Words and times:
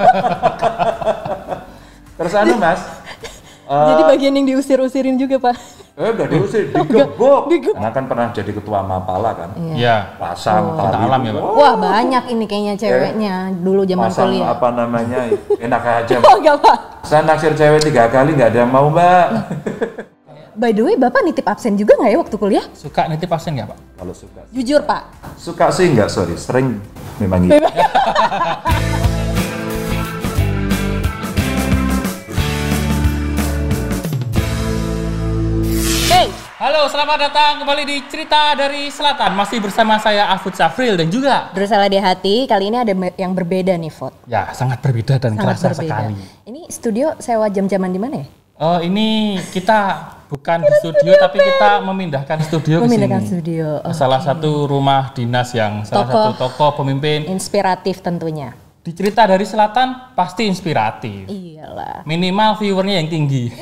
Terus 2.16 2.32
anu 2.34 2.54
Mas, 2.56 2.80
Jadi 3.70 4.02
bagian 4.04 4.32
yang 4.34 4.44
diusir-usirin 4.44 5.14
juga, 5.14 5.38
Pak. 5.40 5.56
eh 5.94 6.10
udah 6.10 6.26
diusir, 6.26 6.68
digebok. 6.74 7.46
Karena 7.46 7.88
kan 7.88 8.04
pernah 8.04 8.26
jadi 8.30 8.50
ketua 8.50 8.82
Mapala 8.82 9.30
kan. 9.30 9.48
Iya. 9.70 10.16
Pasang 10.16 10.74
Cinta 10.74 10.90
tali. 10.90 11.02
alam 11.06 11.20
ya, 11.22 11.30
Pak. 11.32 11.42
Wah, 11.54 11.74
banyak 11.76 12.22
ini 12.30 12.44
kayaknya 12.44 12.74
ceweknya 12.74 13.34
dulu 13.54 13.80
zaman 13.84 14.04
Pasang 14.04 14.26
kuliah. 14.26 14.46
apa 14.50 14.66
namanya, 14.70 15.18
enak 15.54 15.82
aja. 15.86 16.12
Oh, 16.18 16.34
enggak, 16.36 16.56
Pak. 16.58 16.76
Saya 17.02 17.20
naksir 17.22 17.52
cewek 17.54 17.80
tiga 17.80 18.06
kali 18.06 18.32
nggak 18.32 18.48
ada 18.50 18.58
yang 18.60 18.68
mau 18.68 18.88
mbak. 18.88 19.26
By 20.52 20.70
the 20.70 20.82
way, 20.82 20.94
Bapak 20.98 21.22
nitip 21.22 21.46
absen 21.46 21.74
juga 21.74 21.94
nggak 21.94 22.10
ya 22.10 22.16
waktu 22.18 22.36
kuliah? 22.36 22.64
Suka 22.74 23.06
nitip 23.06 23.28
absen 23.28 23.54
nggak, 23.54 23.70
Pak? 23.70 23.78
Kalau 23.96 24.12
suka, 24.12 24.40
Jujur, 24.50 24.80
Pak. 24.82 25.02
suka 25.38 25.66
sih 25.70 25.86
nggak 25.88 26.08
sorry, 26.08 26.34
sering 26.34 26.76
memang 27.16 27.46
gitu. 27.46 27.54
Halo, 36.60 36.84
selamat 36.84 37.18
datang 37.22 37.52
kembali 37.56 37.82
di 37.82 37.96
Cerita 38.04 38.52
dari 38.52 38.92
Selatan. 38.92 39.32
Masih 39.32 39.58
bersama 39.58 39.96
saya 39.96 40.28
Afud 40.28 40.52
Safril 40.52 40.92
dan 40.92 41.08
juga 41.08 41.48
bersalah 41.50 41.88
di 41.88 41.96
hati. 41.96 42.44
Kali 42.44 42.68
ini 42.68 42.76
ada 42.76 42.92
yang 43.16 43.32
berbeda 43.32 43.72
nih, 43.74 43.88
Fot. 43.88 44.12
ya 44.28 44.52
sangat 44.52 44.76
berbeda 44.78 45.16
dan 45.16 45.32
Sangat 45.32 45.56
kerasa 45.56 45.66
berbeda. 45.72 45.88
sekali. 45.88 46.14
Ini 46.44 46.60
studio 46.68 47.16
sewa 47.16 47.48
jam-jaman 47.48 47.88
di 47.88 47.96
mana 47.96 48.14
ya? 48.20 48.26
Oh, 48.60 48.76
ini 48.78 49.40
kita 49.48 49.80
bukan 50.28 50.60
di 50.60 50.72
studio 50.76 51.16
tapi 51.16 51.40
kita 51.40 51.80
memindahkan 51.80 52.38
studio 52.44 52.76
ke 52.78 52.84
Memindahkan 52.84 53.24
sini. 53.24 53.30
studio. 53.32 53.66
Oh, 53.80 53.96
Salah 53.96 54.20
satu 54.20 54.68
rumah 54.68 55.16
dinas 55.16 55.56
yang 55.56 55.80
salah 55.82 56.04
Tokoh. 56.04 56.12
satu 56.12 56.30
tokoh 56.38 56.70
pemimpin 56.76 57.24
inspiratif 57.24 58.04
tentunya. 58.04 58.52
Di 58.80 58.96
cerita 58.96 59.28
dari 59.28 59.44
selatan 59.44 60.16
pasti 60.16 60.48
inspiratif. 60.48 61.28
Iyalah. 61.28 62.00
Minimal 62.08 62.56
viewernya 62.56 62.96
yang 62.96 63.08
tinggi. 63.12 63.52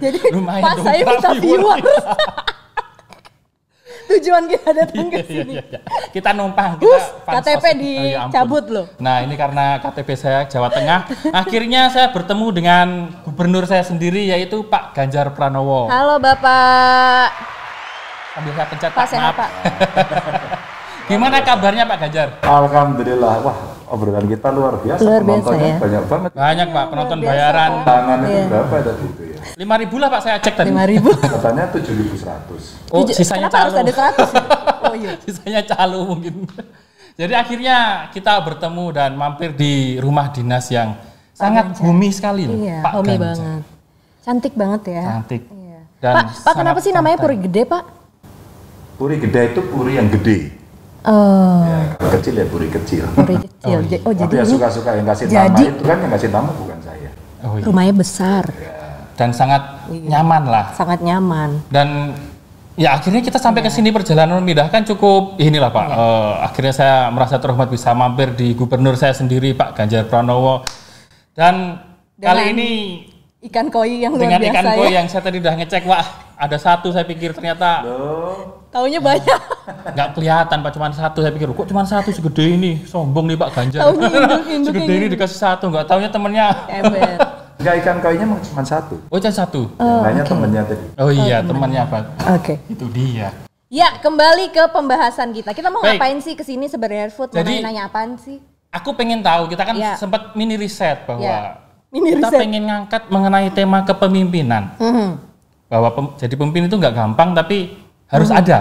Jadi 0.00 0.18
Lumayan 0.34 0.72
dong, 0.72 0.86
saya 0.88 1.04
minta 1.04 1.30
viewers. 1.36 1.84
Tujuan 4.10 4.50
kita 4.50 4.74
datang 4.74 5.06
ke 5.06 5.22
Iya, 5.22 5.28
sini. 5.28 5.52
iya, 5.54 5.62
iya. 5.70 5.80
Kita 6.10 6.34
numpang, 6.34 6.82
Gus, 6.82 6.98
kita. 7.22 7.30
KTP 7.30 7.62
Oh, 7.62 7.78
ya 7.78 8.18
dicabut 8.26 8.64
loh. 8.66 8.86
Nah 8.98 9.22
ini 9.22 9.38
karena 9.38 9.78
KTP 9.78 10.08
saya 10.18 10.50
Jawa 10.50 10.66
Tengah. 10.66 11.06
Akhirnya 11.30 11.86
saya 11.94 12.10
bertemu 12.10 12.46
dengan 12.50 12.86
gubernur 13.22 13.70
saya 13.70 13.86
sendiri 13.86 14.26
yaitu 14.26 14.66
Pak 14.66 14.98
Ganjar 14.98 15.30
Pranowo. 15.30 15.86
Halo 15.86 16.18
Bapak. 16.18 17.30
Sambil 18.34 18.52
saya 18.56 18.66
pencet 18.66 18.90
maaf. 18.90 19.34
Pak. 19.36 19.50
Gimana 21.12 21.36
kabarnya 21.46 21.86
Pak 21.86 21.98
Ganjar? 22.02 22.28
Alhamdulillah, 22.42 23.34
wah 23.46 23.58
obrolan 23.90 24.24
kita 24.24 24.48
luar 24.48 24.78
biasa. 24.78 25.00
Luar 25.02 25.22
biasa, 25.22 25.42
Penontonnya 25.42 25.66
ya. 25.66 25.78
banyak 25.78 26.04
banget. 26.06 26.30
Banyak 26.32 26.68
Pak 26.70 26.84
penonton 26.88 27.18
biasa, 27.18 27.32
bayaran. 27.34 27.70
Tangan 27.82 28.18
itu 28.18 28.30
Iya. 28.30 28.44
berapa 28.46 28.74
tadi 28.80 29.04
itu 29.04 29.22
ya? 29.26 29.36
5 29.58 29.74
ribu 29.76 29.94
lah 29.98 30.08
Pak 30.08 30.20
saya 30.22 30.36
cek 30.38 30.54
tadi. 30.54 30.68
Lima 30.68 30.84
ribu. 30.84 31.10
Katanya 31.34 31.64
7.100. 31.68 32.88
Oh 32.88 33.02
sisanya 33.04 33.46
Kenapa 33.46 33.56
harus 33.58 33.74
calo. 33.74 33.82
ada 33.82 33.92
seratus? 33.92 34.30
Oh 34.80 34.94
iya. 34.94 35.12
sisanya 35.26 35.60
calo 35.64 35.98
mungkin. 36.06 36.34
Jadi 37.14 37.34
akhirnya 37.34 37.76
kita 38.10 38.32
bertemu 38.40 38.84
dan 38.90 39.10
mampir 39.12 39.52
di 39.52 39.72
rumah 39.98 40.30
dinas 40.30 40.64
yang 40.68 40.96
sangat 41.32 41.76
bumi 41.76 42.08
sekali 42.08 42.46
loh. 42.46 42.56
Iya, 42.56 42.78
Pak 42.80 42.92
homey 42.94 43.08
Ganjar. 43.12 43.24
banget. 43.26 43.62
Cantik 44.20 44.54
banget 44.54 44.82
ya. 44.88 45.04
Cantik. 45.10 45.42
Iya. 45.44 45.78
Dan 45.98 46.14
Pak, 46.16 46.24
Pak 46.40 46.54
kenapa 46.54 46.78
sih 46.78 46.92
namanya. 46.92 47.16
Puri 47.18 47.36
Gede, 47.36 47.62
Pak? 47.64 47.84
Puri 48.94 49.16
gede 49.16 49.42
itu 49.48 49.60
puri 49.64 49.96
yang 49.96 50.08
gede. 50.08 50.52
Oh, 51.02 51.64
Ya, 51.64 51.80
kecil 52.12 52.34
ya 52.34 52.44
puri 52.44 52.68
kecil. 52.68 53.04
Puri 53.10 53.36
kecil. 53.38 53.78
Oh, 54.02 54.12
Tapi 54.12 54.20
jadi 54.20 54.34
ya 54.36 54.44
suka-suka 54.44 54.90
yang 54.92 55.06
kasih 55.06 55.24
nama 55.26 55.48
jadi- 55.50 55.68
itu 55.70 55.82
kan 55.82 55.96
yang 55.98 56.12
kasih 56.12 56.28
nama 56.28 56.50
bukan 56.50 56.78
saya. 56.78 57.10
Oh, 57.40 57.56
iya. 57.56 57.64
rumahnya 57.64 57.94
besar, 57.94 58.44
Dan 59.14 59.32
sangat 59.32 59.62
nyaman 59.88 60.44
lah. 60.44 60.66
sangat 60.72 61.00
nyaman. 61.00 61.64
Dan 61.66 62.12
ya 62.74 62.94
akhirnya 62.94 63.20
kita 63.20 63.36
sampai 63.36 63.60
Iya. 63.60 63.68
ke 63.68 63.74
sini 63.74 63.88
perjalanan 63.90 64.40
memindahkan 64.40 64.84
cukup 64.86 65.36
inilah 65.38 65.68
Pak. 65.68 65.86
Eh, 65.86 66.32
akhirnya 66.42 66.74
saya 66.74 66.96
merasa 67.08 67.36
terhormat 67.36 67.66
bisa 67.66 67.92
mampir 67.92 68.32
di 68.32 68.52
gubernur 68.52 68.92
saya 68.94 69.12
sendiri 69.12 69.52
Pak 69.52 69.72
Ganjar 69.74 70.04
Pranowo. 70.04 70.64
Dan 71.30 71.80
kali 72.14 72.28
Dengan 72.42 72.52
ini 72.54 72.70
Ikan 73.40 73.72
koi 73.72 74.04
yang 74.04 74.12
luar 74.12 74.20
dengan 74.22 74.36
biasa 74.38 74.52
ikan 74.52 74.64
ya. 74.66 74.76
koi 74.76 74.90
yang 74.92 75.06
saya 75.06 75.22
tadi 75.22 75.36
udah 75.40 75.54
ngecek, 75.56 75.82
wah 75.86 76.04
ada 76.36 76.56
satu 76.56 76.92
saya 76.92 77.04
pikir 77.04 77.32
ternyata 77.32 77.80
Oh, 77.82 78.59
Taunya 78.70 79.02
banyak. 79.02 79.40
nggak 79.94 80.08
kelihatan 80.14 80.58
Pak 80.62 80.70
cuma 80.72 80.86
satu 80.90 81.18
saya 81.20 81.34
pikir 81.34 81.50
kok 81.50 81.66
cuma 81.66 81.82
satu 81.82 82.08
segede 82.08 82.44
ini 82.48 82.78
sombong 82.84 83.26
nih 83.26 83.36
Pak 83.36 83.50
Ganjar. 83.50 83.80
Taunya 83.82 84.06
induk-induk 84.08 84.66
segede 84.70 84.92
ini 84.94 85.06
dikasih 85.10 85.38
satu 85.38 85.64
nggak 85.68 85.84
taunya 85.84 86.06
temennya. 86.06 86.46
Ember. 86.68 87.18
enggak 87.58 87.74
ikan 87.82 87.96
koinya 87.98 88.26
mau 88.26 88.38
cuma 88.40 88.62
satu. 88.62 88.94
Oh 89.06 89.18
cuma 89.18 89.34
satu. 89.34 89.62
yang 89.74 90.02
lainnya 90.02 90.24
temennya 90.24 90.62
tadi. 90.64 90.84
Oh 90.96 91.10
iya 91.10 91.42
temannya 91.42 91.82
Pak. 91.84 92.02
Oke. 92.32 92.54
Itu 92.68 92.86
dia. 92.88 93.34
Ya, 93.70 93.86
kembali 93.96 94.50
ke 94.50 94.66
pembahasan 94.66 95.30
kita. 95.30 95.50
Kita 95.50 95.70
mau 95.70 95.78
Baik. 95.78 95.98
ngapain 95.98 96.18
sih 96.18 96.34
ke 96.34 96.42
sini 96.42 96.66
sebenarnya 96.66 97.06
Food? 97.08 97.30
Mau 97.30 97.38
Jadi- 97.38 97.62
nanya 97.62 97.86
apaan 97.86 98.18
sih? 98.18 98.42
Aku 98.68 98.94
pengen 98.94 99.18
tahu, 99.20 99.46
kita 99.46 99.62
kan 99.62 99.74
Iya. 99.74 99.94
sempat 99.94 100.34
mini 100.34 100.54
riset 100.54 101.02
bahwa 101.04 101.22
Iya. 101.22 101.58
Mini 101.88 102.14
kita 102.14 102.26
riset. 102.28 102.38
pengen 102.38 102.62
ngangkat 102.66 103.02
mengenai 103.06 103.46
tema 103.50 103.82
kepemimpinan. 103.82 104.74
Mhm. 104.74 105.08
Bahwa 105.66 105.88
pem- 105.90 106.14
jadi 106.16 106.34
pemimpin 106.34 106.66
itu 106.66 106.74
nggak 106.76 106.94
gampang 106.96 107.30
tapi 107.30 107.78
harus 108.10 108.28
Mhm. 108.28 108.36
ada. 108.36 108.60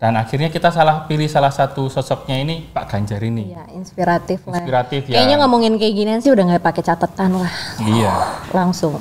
Dan 0.00 0.16
akhirnya 0.16 0.48
kita 0.48 0.72
salah 0.72 1.04
pilih 1.04 1.28
salah 1.28 1.52
satu 1.52 1.86
sosoknya 1.86 2.40
ini 2.40 2.64
Pak 2.66 2.88
Ganjar 2.88 3.20
ini. 3.20 3.52
Iya, 3.52 3.68
inspiratif 3.70 4.40
lah. 4.48 4.56
Inspiratif 4.56 5.04
ya. 5.06 5.20
Kayaknya 5.20 5.36
ngomongin 5.38 5.76
kayak 5.76 5.92
ginian 5.94 6.20
sih 6.20 6.32
udah 6.32 6.44
nggak 6.46 6.64
pakai 6.64 6.82
catatan 6.82 7.36
lah, 7.36 7.52
Iya. 7.78 8.14
langsung. 8.58 8.96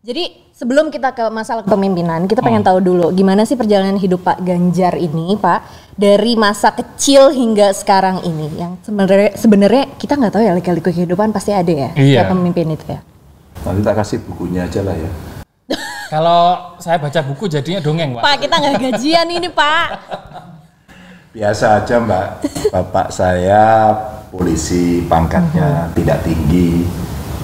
Jadi 0.00 0.24
sebelum 0.50 0.88
kita 0.88 1.12
ke 1.12 1.28
masalah 1.28 1.60
kepemimpinan, 1.62 2.24
kita 2.24 2.40
pengen 2.40 2.64
tahu 2.64 2.80
dulu 2.80 3.12
gimana 3.12 3.44
sih 3.44 3.54
perjalanan 3.54 3.98
hidup 3.98 4.24
Pak 4.24 4.40
Ganjar 4.40 4.96
ini, 4.96 5.36
Pak, 5.36 5.60
dari 5.92 6.32
masa 6.32 6.72
kecil 6.72 7.28
hingga 7.28 7.76
sekarang 7.76 8.22
ini. 8.22 8.56
Yang 8.56 8.72
sebenarnya 8.84 9.30
sebenarnya 9.36 9.84
kita 9.94 10.16
nggak 10.16 10.32
tahu 10.32 10.42
ya 10.42 10.54
lika-liku 10.54 10.88
kehidupan 10.88 11.28
pasti 11.28 11.52
ada 11.52 11.68
ya, 11.68 11.90
Iya. 11.92 12.24
pemimpin 12.24 12.72
itu 12.72 12.88
ya. 12.88 13.04
Nanti 13.68 13.84
tak 13.84 14.00
kasih 14.00 14.24
bukunya 14.24 14.64
aja 14.64 14.80
lah 14.80 14.96
ya. 14.96 15.10
Kalau 16.06 16.74
saya 16.78 16.96
baca 17.02 17.20
buku 17.26 17.50
jadinya 17.50 17.82
dongeng, 17.82 18.14
Pak. 18.16 18.22
Pak, 18.22 18.36
kita 18.46 18.54
nggak 18.62 18.74
gajian 18.78 19.26
ini, 19.30 19.48
Pak. 19.50 19.88
Biasa 21.36 21.84
aja 21.84 22.00
mbak, 22.00 22.48
bapak 22.72 23.12
saya 23.12 23.92
polisi 24.32 25.04
pangkatnya 25.04 25.92
tidak 25.92 26.24
tinggi. 26.24 26.88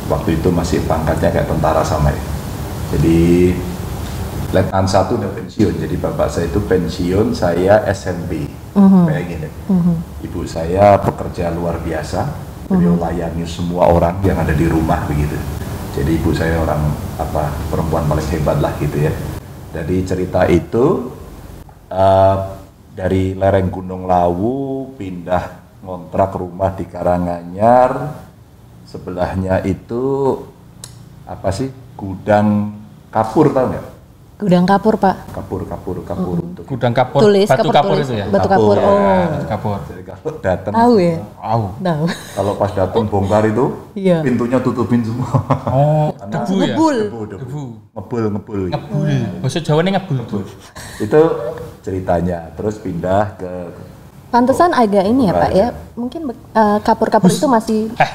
Waktu 0.08 0.40
itu 0.40 0.48
masih 0.48 0.80
pangkatnya 0.88 1.28
kayak 1.28 1.44
tentara 1.44 1.84
sama 1.84 2.08
ya. 2.08 2.22
Jadi 2.96 3.52
letnan 4.48 4.88
satu 4.88 5.20
udah 5.20 5.28
pensiun, 5.36 5.76
jadi 5.76 5.92
bapak 6.00 6.24
saya 6.32 6.48
itu 6.48 6.64
pensiun, 6.64 7.36
saya 7.36 7.84
SMP. 7.92 8.48
Bayangin 8.72 9.44
ya. 9.44 9.50
Ibu 10.24 10.40
saya 10.48 10.96
pekerja 10.96 11.52
luar 11.52 11.76
biasa, 11.84 12.32
beliau 12.72 12.96
layani 12.96 13.44
semua 13.44 13.92
orang 13.92 14.24
yang 14.24 14.40
ada 14.40 14.56
di 14.56 14.72
rumah 14.72 15.04
begitu. 15.04 15.36
Jadi 15.92 16.10
ibu 16.16 16.32
saya 16.32 16.56
orang 16.56 16.88
apa 17.20 17.52
perempuan 17.68 18.08
paling 18.08 18.28
hebat 18.32 18.56
lah 18.64 18.72
gitu 18.80 18.96
ya. 18.96 19.12
Jadi 19.76 19.96
cerita 20.08 20.48
itu 20.48 21.12
eh, 21.92 22.36
dari 22.96 23.36
lereng 23.36 23.68
Gunung 23.68 24.08
Lawu 24.08 24.88
pindah 24.96 25.76
ngontrak 25.84 26.32
rumah 26.40 26.72
di 26.72 26.88
Karanganyar 26.88 28.08
sebelahnya 28.88 29.60
itu 29.68 30.36
apa 31.28 31.48
sih 31.52 31.68
gudang 31.96 32.72
kapur 33.12 33.52
tau 33.52 33.68
nggak 33.68 33.91
Gudang 34.34 34.64
kapur, 34.64 34.94
Pak. 34.96 35.16
kapur 35.30 35.60
kapur 35.62 35.96
kapur 36.02 36.36
untuk 36.36 36.64
Gudang 36.64 36.90
kapur, 36.90 37.20
Tulis, 37.20 37.46
batu 37.46 37.62
kapur 37.62 37.72
kapur 37.72 37.94
tulis. 37.94 38.06
itu 38.06 38.14
ya. 38.16 38.26
Batu 38.26 38.48
kapur. 38.48 38.74
ya. 38.74 38.82
Oh. 38.82 38.98
Batu 39.28 39.46
kapur. 39.46 39.76
jadi 39.86 40.02
kalau 40.04 40.30
datang 40.40 40.72
Tahu 40.72 40.94
ya? 40.98 41.14
Au. 41.38 41.62
Tahu. 41.76 42.04
kalau 42.32 42.52
pas 42.56 42.70
datang 42.72 43.02
bongkar 43.06 43.42
itu 43.44 43.64
Iya. 43.94 44.18
pintunya 44.20 44.58
tutupin 44.58 45.00
semua 45.00 45.30
Oh, 45.68 46.10
debu 46.24 46.54
ya. 46.56 46.66
Ngebul. 46.68 46.96
debu 47.04 47.20
debu 47.24 47.38
Debu. 47.38 47.62
ngebul 47.92 48.24
ngebul 48.30 48.60
Ngebul. 48.68 49.08
Bahasa 49.38 49.58
Jawa 49.58 49.80
ini 49.80 49.90
ngebul. 49.92 50.18
itu 50.98 51.20
ceritanya 51.80 52.38
terus 52.52 52.76
pindah 52.76 53.36
ke 53.36 53.50
Pantesan 54.28 54.72
agak 54.72 55.04
ini 55.04 55.28
ya, 55.28 55.34
Pak 55.34 55.50
ya. 55.52 55.68
Mungkin 55.92 56.20
eh, 56.32 56.78
kapur-kapur 56.80 57.28
itu 57.28 57.44
masih 57.44 57.92
Eh, 57.94 58.10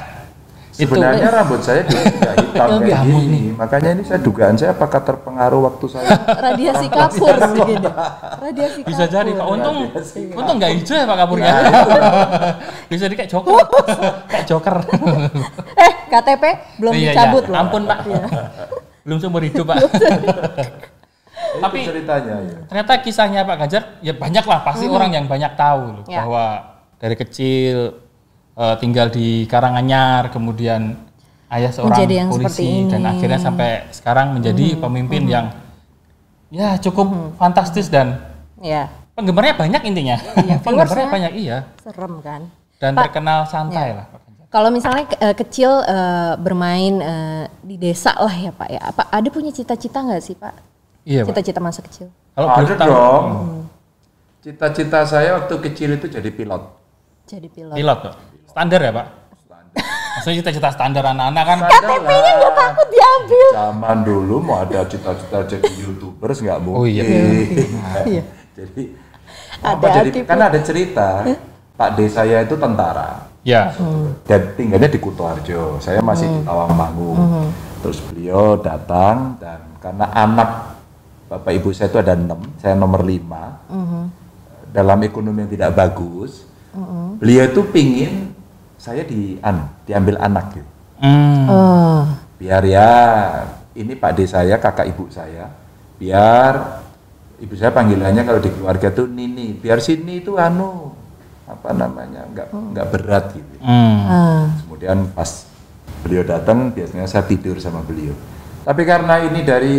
itu 0.78 0.86
Sebenarnya 0.86 1.28
rambut 1.28 1.58
saya 1.58 1.82
juga 1.82 2.06
tidak 2.14 2.34
hitam 2.38 2.68
kayak 2.78 3.02
Kamu 3.02 3.18
gini. 3.18 3.40
Makanya 3.52 3.90
ini 3.98 4.02
saya 4.02 4.20
dugaan 4.22 4.54
saya 4.54 4.70
apakah 4.70 5.02
terpengaruh 5.02 5.60
waktu 5.66 5.86
saya 5.90 6.06
radiasi 6.46 6.86
kapur 6.86 7.34
begini. 7.34 7.86
Radiasi 8.38 8.80
bisa 8.86 9.04
kapur. 9.04 9.14
jadi 9.18 9.30
Pak. 9.34 9.46
Untung 9.50 9.76
untung 10.32 10.56
nggak 10.56 10.70
hijau 10.78 10.94
ya 10.94 11.04
Pak 11.04 11.16
kapurnya. 11.18 11.52
bisa 12.90 13.04
di 13.04 13.14
kayak 13.14 13.26
joker. 13.26 13.58
kayak 14.30 14.46
joker. 14.46 14.76
Eh, 15.74 15.92
KTP 16.06 16.44
belum 16.78 16.92
Iya, 16.94 17.10
dicabut 17.10 17.42
iya. 17.42 17.50
loh. 17.50 17.58
Ampun 17.58 17.82
Pak. 17.82 17.98
Belum 19.02 19.18
seumur 19.18 19.42
hidup 19.42 19.66
Pak. 19.66 19.76
Tapi 21.58 21.76
itu 21.80 21.90
ceritanya 21.90 22.34
ya. 22.38 22.58
ternyata 22.66 22.92
kisahnya 23.00 23.40
Pak 23.42 23.56
Ganjar 23.56 23.82
ya 23.98 24.12
banyak 24.12 24.44
lah 24.44 24.60
pasti 24.62 24.84
orang 24.86 25.10
yang 25.10 25.26
banyak 25.26 25.52
tahu 25.54 25.82
loh, 25.90 26.04
Ya. 26.06 26.22
bahwa 26.22 26.44
dari 26.98 27.16
kecil 27.16 27.98
eh, 28.58 28.76
tinggal 28.76 29.06
di 29.08 29.46
Karanganyar, 29.46 30.28
kemudian 30.28 30.98
ayah 31.48 31.70
seorang 31.70 31.94
Menjadi 31.96 32.14
yang 32.16 32.28
polisi 32.28 32.68
dan. 32.84 33.00
Hmm. 33.00 33.12
akhirnya 33.14 33.38
sampai 33.38 33.68
sekarang 33.90 34.26
menjadi 34.32 34.76
pemimpin 34.76 35.22
yang 35.24 35.46
ya 36.50 36.76
cukup 36.76 37.08
fantastis 37.34 37.88
dan 37.88 38.18
Ya, 38.58 38.90
penggemarnya 39.14 39.54
banyak 39.54 39.82
intinya. 39.86 40.18
penggemarnya 40.66 41.06
viewersnya. 41.06 41.08
banyak 41.08 41.32
iya 41.36 41.58
serem 41.78 42.18
kan. 42.18 42.42
dan 42.76 42.92
Pak, 42.92 43.02
terkenal 43.06 43.46
santai 43.46 43.94
lah. 43.94 44.06
Pak 44.06 44.20
Ganjar. 44.20 44.46
Kalau 44.48 44.68
misalnya 44.68 45.04
ke- 45.04 45.20
eh, 45.20 45.34
kecil 45.36 45.70
eh, 45.80 46.34
bermain 46.36 46.94
eh, 46.98 47.44
di 47.60 47.76
desa 47.76 48.12
lah 48.14 48.32
ya 48.32 48.50
Pak 48.50 48.68
ya. 48.68 48.80
Apa 48.84 49.02
ada 49.08 49.28
punya 49.28 49.50
cita-cita 49.50 50.00
nggak 50.00 50.18
sih 50.18 50.34
Pak? 50.34 50.54
Iya, 51.04 51.22
Pak. 51.22 51.30
Cita-cita 51.30 51.60
masa 51.60 51.80
kecil. 51.80 52.10
Kalau 52.34 52.48
Ada 52.50 52.74
dong. 52.80 53.26
Cita-cita 54.38 55.02
saya 55.04 55.34
waktu 55.34 55.54
kecil 55.60 55.90
itu 55.94 56.06
jadi 56.08 56.28
pilot. 56.28 56.62
Jadi 57.24 57.46
pilot. 57.46 57.74
pilot, 57.74 57.98
Pak. 58.00 58.14
Standar 58.58 58.82
ya, 58.82 58.90
Pak? 58.90 59.06
Maksudnya 60.18 60.42
cita-cita 60.42 60.74
standar 60.74 61.04
anak-anak 61.14 61.44
kan 61.46 61.58
KTP-nya 61.62 62.32
nggak 62.42 62.54
takut 62.58 62.88
diambil. 62.90 63.48
Zaman 63.54 63.96
dulu 64.02 64.36
mau 64.42 64.66
ada 64.66 64.82
cita-cita 64.82 65.46
jadi 65.46 65.70
youtubers 65.78 66.42
nggak 66.42 66.58
mungkin. 66.58 66.82
Oh, 66.82 66.86
iya. 66.90 67.02
Iya. 68.02 68.22
jadi 68.58 68.82
Ada 69.62 69.78
apa 69.78 69.86
jadi 70.02 70.18
kan 70.26 70.38
ada 70.42 70.58
cerita 70.58 71.08
Pak 71.78 71.90
D 71.94 71.98
saya 72.10 72.42
itu 72.42 72.58
tentara 72.58 73.30
Ya. 73.46 73.70
dan 74.26 74.58
tinggalnya 74.58 74.90
di 74.90 74.98
Kutoarjo. 74.98 75.78
Saya 75.78 76.02
masih 76.02 76.26
di 76.26 76.40
Tawangmangu. 76.42 77.14
Terus 77.86 78.02
beliau 78.10 78.58
datang 78.58 79.38
dan 79.38 79.62
karena 79.78 80.10
anak 80.10 80.82
bapak 81.30 81.62
ibu 81.62 81.70
saya 81.70 81.94
itu 81.94 81.98
ada 82.02 82.18
enam, 82.18 82.42
saya 82.58 82.74
nomor 82.74 83.06
lima. 83.06 83.62
Dalam 84.74 84.98
ekonomi 85.06 85.46
yang 85.46 85.52
tidak 85.54 85.78
bagus, 85.78 86.42
beliau 87.22 87.46
itu 87.46 87.62
pingin 87.70 88.27
saya 88.88 89.04
di 89.04 89.36
anu, 89.44 89.68
diambil 89.84 90.16
anak 90.16 90.56
gitu. 90.56 90.70
Hmm. 91.04 91.44
Oh. 91.44 92.02
Biar 92.40 92.64
ya 92.64 92.90
ini 93.76 93.92
Pak 93.92 94.16
D 94.16 94.24
saya, 94.24 94.56
kakak 94.56 94.88
ibu 94.88 95.12
saya. 95.12 95.52
Biar 96.00 96.80
ibu 97.36 97.52
saya 97.52 97.68
panggilannya 97.76 98.24
kalau 98.24 98.40
di 98.40 98.48
keluarga 98.48 98.88
tuh 98.88 99.04
Nini. 99.04 99.52
Biar 99.52 99.84
sini 99.84 100.24
itu 100.24 100.40
anu 100.40 100.96
apa 101.44 101.76
namanya 101.76 102.24
nggak 102.32 102.48
nggak 102.48 102.88
berat 102.88 103.24
gitu. 103.36 103.56
Hmm. 103.60 103.98
Ah. 104.08 104.44
Kemudian 104.64 105.12
pas 105.12 105.44
beliau 106.00 106.24
datang 106.24 106.72
biasanya 106.72 107.04
saya 107.04 107.28
tidur 107.28 107.60
sama 107.60 107.84
beliau. 107.84 108.16
Tapi 108.64 108.82
karena 108.88 109.20
ini 109.20 109.44
dari 109.44 109.76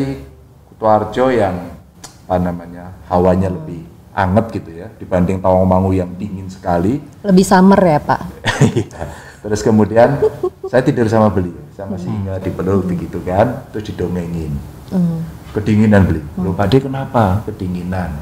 Kutoarjo 0.69 1.33
yang 1.33 1.57
apa 2.29 2.37
namanya 2.37 2.93
hawanya 3.09 3.49
lebih 3.49 3.88
anget 4.13 4.45
gitu 4.61 4.69
ya 4.73 4.87
dibanding 4.97 5.39
Tawangmangu 5.39 5.91
yang 5.93 6.11
dingin 6.17 6.49
sekali. 6.49 7.01
Lebih 7.23 7.45
summer 7.45 7.79
ya 7.79 7.99
Pak. 8.01 8.21
Iya. 8.59 9.03
Terus 9.39 9.61
kemudian 9.63 10.19
saya 10.67 10.83
tidur 10.83 11.07
sama 11.07 11.31
beliau. 11.31 11.55
Saya 11.71 11.87
masih 11.87 12.11
ingat 12.11 12.43
di 12.43 12.51
peluk 12.51 12.91
begitu 12.91 13.23
kan, 13.23 13.63
terus 13.71 13.87
didongengin. 13.87 14.51
Hmm. 14.91 15.23
Kedinginan 15.55 16.03
beli. 16.03 16.21
Loh 16.35 16.51
Pak 16.51 16.67
D 16.67 16.83
kenapa? 16.83 17.47
Kedinginan. 17.47 18.19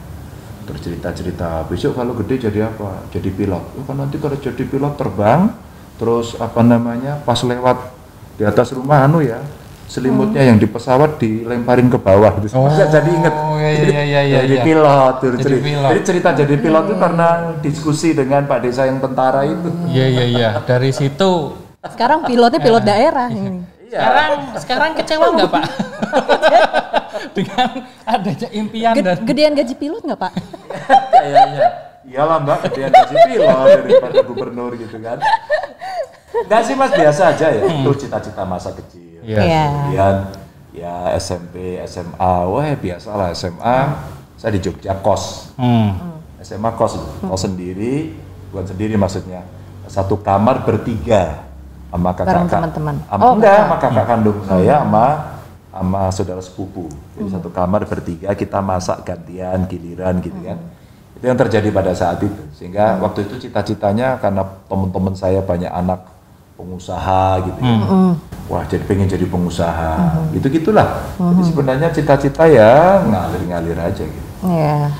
Terus 0.67 0.83
cerita-cerita, 0.83 1.63
besok 1.65 1.95
kalau 1.95 2.13
gede 2.21 2.51
jadi 2.51 2.67
apa? 2.69 3.07
Jadi 3.09 3.31
pilot. 3.33 3.63
Oh 3.79 3.83
kan 3.87 3.97
nanti 3.97 4.19
kalau 4.19 4.35
jadi 4.35 4.61
pilot 4.61 4.93
terbang, 4.99 5.55
terus 5.97 6.35
apa 6.37 6.59
namanya, 6.61 7.23
pas 7.23 7.39
lewat 7.39 7.95
di 8.37 8.43
atas 8.45 8.75
rumah 8.75 9.07
anu 9.07 9.23
ya, 9.23 9.41
selimutnya 9.87 10.43
yang 10.43 10.55
di 10.55 10.67
pesawat 10.67 11.15
dilemparin 11.17 11.87
ke 11.87 11.95
bawah. 11.95 12.35
Terus 12.37 12.51
Oh, 12.53 12.67
saya 12.67 12.91
jadi 12.91 13.09
inget. 13.09 13.33
iya, 13.33 13.71
iya, 13.71 14.01
iya, 14.03 14.21
iya, 14.21 14.37
jadi 14.43 14.55
iya. 14.55 14.63
pilot. 14.63 15.15
Jadi 15.17 15.37
cerita. 15.41 15.63
pilot. 15.63 15.89
Jadi 15.89 16.01
cerita 16.03 16.29
jadi 16.35 16.55
pilot 16.55 16.83
itu 16.85 16.95
karena 16.99 17.27
diskusi 17.59 18.09
dengan 18.11 18.41
Pak 18.43 18.59
Desa 18.61 18.83
yang 18.83 18.99
tentara 18.99 19.41
itu. 19.43 19.69
Iya, 19.87 20.05
iya, 20.07 20.23
iya. 20.27 20.49
Dari 20.61 20.91
situ 20.91 21.31
Sekarang 21.87 22.27
pilotnya 22.27 22.59
pilot 22.59 22.83
daerah 22.83 23.31
ini. 23.31 23.63
Iya. 23.87 24.03
sekarang 24.03 24.31
sekarang 24.59 24.91
kecewa 24.93 25.25
nggak, 25.31 25.47
Pak? 25.47 25.63
Dengan 27.37 27.69
adanya 28.03 28.47
impian 28.51 28.91
Ged- 28.91 29.07
dan 29.07 29.17
gedean 29.23 29.53
gaji 29.55 29.73
pilot 29.73 30.03
nggak 30.03 30.19
Pak? 30.19 30.33
kayaknya 31.07 31.65
iyalah 32.03 32.37
mbak 32.39 32.59
dia 32.71 32.87
gaji 32.87 33.15
pilot 33.15 33.67
daripada 33.79 34.17
gubernur 34.23 34.71
gitu 34.75 34.97
kan 34.99 35.19
Enggak 36.27 36.61
sih 36.63 36.75
mas 36.75 36.91
biasa 36.91 37.21
aja 37.31 37.47
ya 37.49 37.61
itu 37.63 37.91
cita-cita 37.95 38.43
masa 38.43 38.75
kecil 38.75 39.06
Iya. 39.27 39.43
Iya. 39.43 39.63
kemudian 39.67 40.15
ya 40.71 40.95
SMP 41.19 41.75
SMA 41.83 42.33
wah 42.47 42.63
biasa 42.79 43.09
lah 43.11 43.29
SMA 43.35 43.77
saya 44.39 44.51
di 44.53 44.61
Jogja 44.63 44.95
kos. 45.03 45.51
Hmm. 45.59 46.21
SMA 46.39 46.69
kos 46.77 46.95
kos 47.25 47.41
sendiri 47.43 48.15
bukan 48.53 48.65
sendiri 48.69 48.95
maksudnya. 48.95 49.43
Satu 49.91 50.19
kamar 50.23 50.63
bertiga 50.63 51.43
sama 51.91 52.15
kakak 52.15 52.47
teman-teman. 52.47 52.95
Oh, 53.11 53.33
enggak 53.35 53.67
sama 53.67 53.75
kakak 53.79 54.05
kandung 54.07 54.39
saya 54.47 54.75
sama 54.83 55.05
sama 55.73 56.01
saudara 56.13 56.41
sepupu. 56.43 56.87
Jadi 57.17 57.27
satu 57.33 57.49
kamar 57.51 57.83
bertiga 57.83 58.31
kita 58.31 58.63
masak 58.63 59.03
gantian 59.03 59.67
giliran 59.67 60.23
gitu 60.23 60.39
kan. 60.39 60.59
Itu 61.17 61.25
yang 61.25 61.39
terjadi 61.39 61.67
pada 61.73 61.91
saat 61.97 62.21
itu. 62.21 62.43
Sehingga 62.53 63.01
waktu 63.01 63.25
itu 63.25 63.49
cita-citanya 63.49 64.21
karena 64.21 64.45
teman-teman 64.69 65.17
saya 65.17 65.41
banyak 65.41 65.71
anak 65.73 66.16
pengusaha 66.57 67.23
gitu 67.45 67.59
ya 67.61 67.77
wah 68.47 68.63
jadi 68.65 68.83
pengen 68.83 69.07
jadi 69.07 69.25
pengusaha 69.25 69.93
gitu 70.33 70.47
gitulah 70.49 70.89
jadi 71.15 71.43
sebenarnya 71.45 71.87
cita-cita 71.91 72.43
ya 72.45 72.99
ngalir-ngalir 73.03 73.77
aja 73.77 74.03
gitu 74.03 74.25
Iya. 74.37 74.93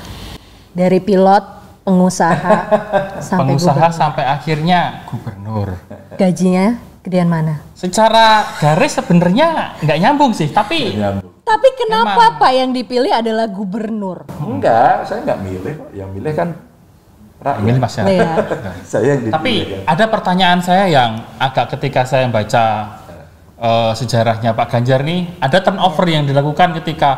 Dari 0.74 0.98
pilot, 0.98 1.44
pengusaha, 1.82 2.54
sampai 3.22 3.54
Pengusaha 3.54 3.74
gubernur. 3.78 3.94
sampai 3.94 4.24
akhirnya 4.26 4.80
gubernur. 5.06 5.68
Gajinya 6.14 6.74
gedean 7.02 7.30
mana? 7.30 7.62
Secara 7.72 8.42
garis 8.58 8.98
sebenarnya 8.98 9.78
nggak 9.78 9.98
nyambung 9.98 10.34
sih, 10.34 10.50
tapi 10.50 10.98
Nyambung. 10.98 11.30
Tapi 11.42 11.68
kenapa 11.78 12.28
Emang. 12.28 12.38
Pak 12.38 12.52
yang 12.52 12.70
dipilih 12.74 13.08
adalah 13.08 13.46
gubernur? 13.46 14.26
Enggak, 14.36 15.06
saya 15.06 15.22
enggak 15.22 15.40
milih 15.40 15.72
kok. 15.78 15.90
Yang 15.94 16.10
milih 16.12 16.32
kan 16.34 16.48
rakyat. 17.38 17.64
milih 17.64 17.80
masyarakat. 17.80 18.14
Iya. 18.14 18.82
Saya 18.90 19.04
yang. 19.14 19.20
Tapi 19.32 19.52
kan. 19.64 19.80
ada 19.86 20.04
pertanyaan 20.10 20.60
saya 20.62 20.84
yang 20.90 21.10
agak 21.38 21.78
ketika 21.78 22.02
saya 22.04 22.26
baca 22.28 22.64
eh, 23.58 23.92
sejarahnya 23.94 24.54
Pak 24.54 24.66
Ganjar 24.70 25.00
nih, 25.06 25.38
ada 25.38 25.58
turnover 25.62 26.06
yang 26.10 26.24
dilakukan 26.26 26.74
ketika 26.82 27.10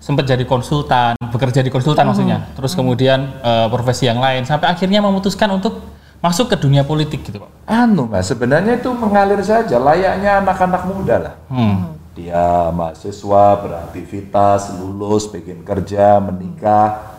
sempat 0.00 0.28
jadi 0.28 0.44
konsultan, 0.46 1.18
bekerja 1.18 1.64
di 1.64 1.70
konsultan 1.72 2.06
maksudnya, 2.06 2.52
terus 2.54 2.76
kemudian 2.78 3.42
eh, 3.42 3.66
profesi 3.68 4.06
yang 4.06 4.20
lain, 4.20 4.44
sampai 4.46 4.70
akhirnya 4.70 5.02
memutuskan 5.02 5.50
untuk 5.50 5.96
masuk 6.20 6.52
ke 6.52 6.56
dunia 6.56 6.82
politik 6.82 7.22
gitu 7.26 7.42
Pak. 7.42 7.50
Anu 7.68 8.08
mas, 8.08 8.28
sebenarnya 8.28 8.80
itu 8.80 8.90
mengalir 8.96 9.40
saja, 9.44 9.76
layaknya 9.76 10.40
anak-anak 10.40 10.82
muda 10.88 11.16
lah. 11.20 11.34
Hmm. 11.52 11.92
Dia 12.16 12.72
mahasiswa, 12.72 13.60
beraktivitas, 13.60 14.72
lulus, 14.80 15.28
bikin 15.28 15.60
kerja, 15.60 16.16
menikah, 16.16 17.15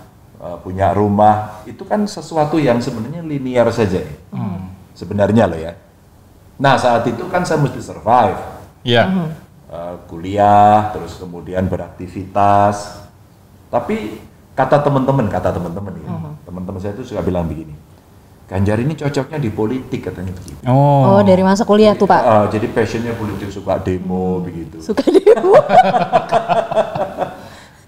eh, 0.48 0.58
punya 0.64 0.96
rumah. 0.96 1.68
Itu 1.68 1.84
kan 1.84 2.08
sesuatu 2.08 2.56
yang 2.56 2.80
sebenarnya 2.80 3.28
linear 3.28 3.68
saja. 3.76 4.00
ya. 4.00 4.16
Sebenarnya 4.96 5.44
loh 5.46 5.60
ya. 5.60 5.76
Nah 6.58 6.80
saat 6.80 7.04
itu 7.06 7.28
kan 7.28 7.44
saya 7.44 7.60
mesti 7.60 7.84
survive. 7.84 8.40
Iya. 8.88 9.04
Eh, 9.68 9.96
kuliah, 10.08 10.96
terus 10.96 11.20
kemudian 11.20 11.68
beraktivitas. 11.68 13.04
Tapi 13.68 14.24
kata 14.56 14.80
teman-teman, 14.80 15.28
kata 15.28 15.52
teman-teman 15.52 15.92
ya, 16.00 16.10
teman-teman 16.48 16.80
saya 16.80 16.96
itu 16.96 17.04
suka 17.04 17.20
bilang 17.20 17.46
begini, 17.46 17.76
Ganjar 18.48 18.80
ini 18.80 18.96
cocoknya 18.96 19.44
di 19.44 19.52
politik 19.52 20.08
katanya 20.08 20.32
begitu. 20.32 20.56
Oh. 20.72 21.20
Oh, 21.20 21.22
dari 21.22 21.44
masa 21.44 21.68
kuliah 21.68 22.00
tuh 22.00 22.08
Pak. 22.08 22.22
Ah, 22.24 22.46
jadi 22.48 22.72
passionnya 22.72 23.12
politik 23.20 23.52
suka 23.52 23.76
demo 23.76 24.40
begitu. 24.40 24.80
Suka 24.80 25.04
demo. 25.04 25.52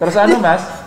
Terus 0.03 0.15
anu 0.19 0.35
mas, 0.43 0.78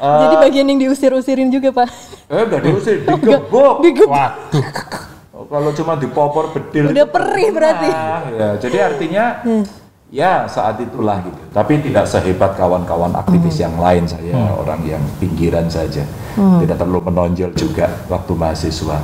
Jadi 0.00 0.34
bagian 0.40 0.66
yang 0.66 0.80
diusir-usirin 0.80 1.52
juga 1.52 1.68
Pak. 1.76 1.88
eh 2.32 2.42
udah 2.48 2.60
diusir, 2.64 3.04
digebok. 3.08 3.84
Waduh. 3.84 4.64
Oh, 5.36 5.44
kalau 5.48 5.72
cuma 5.72 5.96
dipopor 5.96 6.52
bedil. 6.52 6.92
Udah 6.92 7.06
perih 7.08 7.48
berarti. 7.52 7.88
Nah, 7.88 8.20
ya, 8.28 8.48
jadi 8.60 8.92
artinya 8.92 9.24
ya 10.08 10.44
saat 10.44 10.80
itulah 10.80 11.20
gitu. 11.24 11.40
Tapi 11.48 11.80
tidak 11.80 12.04
sehebat 12.04 12.56
kawan-kawan 12.56 13.12
aktivis 13.16 13.56
yang 13.56 13.76
lain 13.80 14.04
saya 14.04 14.36
orang 14.52 14.84
yang 14.84 15.00
pinggiran 15.16 15.68
saja. 15.68 16.04
Tidak 16.36 16.76
terlalu 16.76 17.08
menonjol 17.08 17.52
juga 17.56 17.88
waktu 18.08 18.32
mahasiswa. 18.36 19.00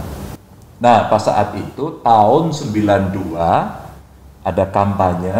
Nah, 0.76 1.08
pas 1.08 1.24
saat 1.24 1.56
itu 1.56 2.04
tahun 2.04 2.52
92 2.52 3.32
ada 4.44 4.64
kampanye. 4.68 5.36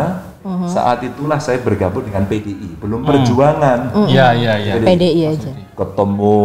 Saat 0.66 1.02
itulah 1.02 1.38
saya 1.38 1.58
bergabung 1.58 2.06
dengan 2.06 2.22
PDI, 2.24 2.78
belum 2.78 3.02
perjuangan. 3.02 3.90
Iya, 4.06 4.32
iya, 4.34 4.52
iya. 4.56 4.72
Jadi, 4.78 4.86
PDI 4.86 5.22
aja. 5.34 5.50
ketemu 5.74 6.38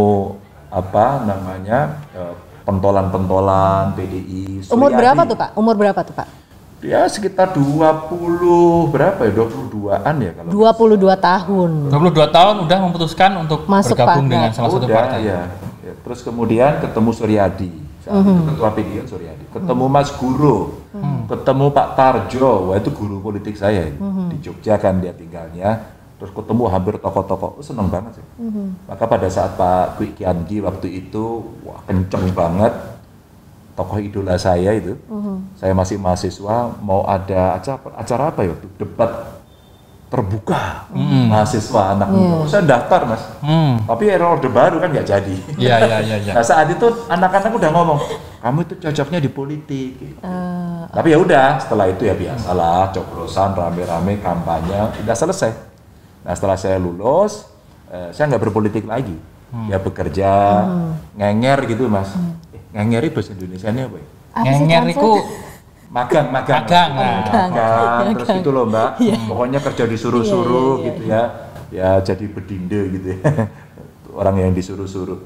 apa 0.72 1.05
namanya 1.24 1.79
eh, 2.12 2.34
pentolan-pentolan 2.63 3.93
PDI. 3.93 4.65
Umur 4.72 4.91
berapa 4.91 5.22
tuh 5.24 5.38
Pak? 5.38 5.50
Umur 5.53 5.75
berapa 5.77 6.01
tuh 6.01 6.15
Pak? 6.15 6.27
Ya 6.81 7.05
sekitar 7.05 7.53
20 7.53 8.89
berapa 8.89 9.22
ya 9.22 9.31
22-an 9.38 10.15
ya 10.17 10.31
kalau 10.34 10.50
22 10.98 11.13
tahun. 11.13 11.70
22 11.93 12.25
tahun 12.34 12.55
udah 12.65 12.77
memutuskan 12.81 13.31
untuk 13.38 13.70
Masuk 13.70 13.93
bergabung 13.93 14.25
partai. 14.25 14.34
dengan 14.34 14.50
salah 14.50 14.70
satu 14.74 14.88
Udah, 14.89 14.98
partai. 14.98 15.20
ya. 15.22 15.41
Ya, 15.86 15.93
Terus 16.01 16.20
kemudian 16.25 16.81
ketemu 16.81 17.10
Suryadi. 17.13 17.70
Saat 18.01 18.25
itu 18.25 18.41
ketua 18.50 18.70
PGN 18.74 19.05
Suryadi. 19.05 19.46
Ketemu 19.53 19.86
Mas 19.86 20.10
Guru, 20.17 20.81
ketemu 21.29 21.65
Pak 21.70 21.88
Tarjo, 21.93 22.74
wah 22.74 22.75
itu 22.81 22.89
guru 22.89 23.22
politik 23.22 23.53
saya 23.53 23.86
itu. 23.86 24.01
di 24.34 24.38
Jogja 24.41 24.81
kan 24.81 24.98
dia 24.98 25.13
tinggalnya. 25.13 26.01
Terus 26.17 26.34
ketemu 26.38 26.70
hampir 26.70 27.01
tokoh-tokoh, 27.01 27.58
oh, 27.58 27.65
seneng 27.65 27.89
banget 27.89 28.22
sih. 28.22 28.25
Maka 28.86 29.10
pada 29.10 29.25
saat 29.25 29.58
Pak 29.58 29.98
Kwi 29.98 30.13
Kiangi 30.13 30.62
waktu 30.62 30.88
itu, 31.01 31.41
wah 31.65 31.81
kenceng 31.89 32.29
banget 32.34 32.74
tokoh 33.74 33.98
idola 33.98 34.38
saya 34.38 34.74
itu. 34.77 34.93
Saya 35.58 35.74
masih 35.74 35.98
mahasiswa, 35.98 36.77
mau 36.81 37.01
ada 37.05 37.58
acara, 37.58 37.81
acara 37.98 38.24
apa 38.29 38.41
ya? 38.46 38.53
Debat 38.77 39.41
terbuka 40.12 40.91
mahasiswa 41.32 41.96
anak 41.96 42.12
muda. 42.12 42.36
Oh, 42.36 42.44
Saya 42.44 42.68
daftar 42.68 43.08
mas, 43.08 43.24
Hmm. 43.39 43.80
tapi 43.88 44.12
era 44.12 44.27
orde 44.27 44.51
baru 44.51 44.84
kan 44.84 44.91
nggak 44.91 45.08
jadi. 45.08 45.36
Iya, 45.56 45.75
iya, 45.88 45.98
iya, 46.03 46.15
iya. 46.20 46.34
Nah 46.36 46.44
saat 46.44 46.68
itu 46.68 46.84
anak-anak 47.08 47.56
udah 47.56 47.70
ngomong, 47.72 48.00
kamu 48.44 48.60
itu 48.68 48.74
cocoknya 48.84 49.20
di 49.24 49.32
politik. 49.32 49.91
gitu. 49.96 50.20
Tapi 50.91 51.15
ya 51.15 51.18
udah, 51.18 51.63
setelah 51.63 51.88
itu 51.88 52.03
ya 52.03 52.12
biasalah, 52.12 52.91
coblosan 52.91 53.56
rame-rame 53.56 54.20
kampanye, 54.20 55.00
udah 55.00 55.15
selesai. 55.15 55.56
Nah 56.27 56.36
setelah 56.36 56.60
saya 56.60 56.75
lulus, 56.75 57.48
eh, 57.88 58.12
saya 58.12 58.27
nggak 58.36 58.44
berpolitik 58.44 58.84
lagi. 58.84 59.15
Ya 59.68 59.80
bekerja, 59.80 60.32
ngenger 61.15 61.72
gitu 61.72 61.88
mas. 61.88 62.12
Eh, 62.51 62.60
ngenger 62.75 63.08
itu 63.08 63.15
bahasa 63.15 63.32
Indonesia 63.32 63.68
apa 63.68 63.96
ya? 63.96 64.08
Apa 64.32 64.44
sih 64.44 64.63
Ngenger 64.63 64.84
itu 64.91 65.10
magang 65.92 66.28
magang. 66.32 66.64
Magang, 66.64 66.92
nah. 66.96 67.20
magang. 67.28 68.16
terus 68.16 68.30
gitu 68.40 68.50
loh 68.56 68.66
mbak. 68.66 68.90
Pokoknya 69.28 69.60
kerja 69.60 69.84
disuruh-suruh 69.86 70.74
gitu 70.88 71.02
ya. 71.12 71.24
Ya 71.72 71.90
jadi 72.00 72.26
bedinde 72.32 72.80
gitu 72.96 73.08
ya. 73.16 73.20
Orang 74.20 74.40
yang 74.40 74.56
disuruh-suruh. 74.56 75.20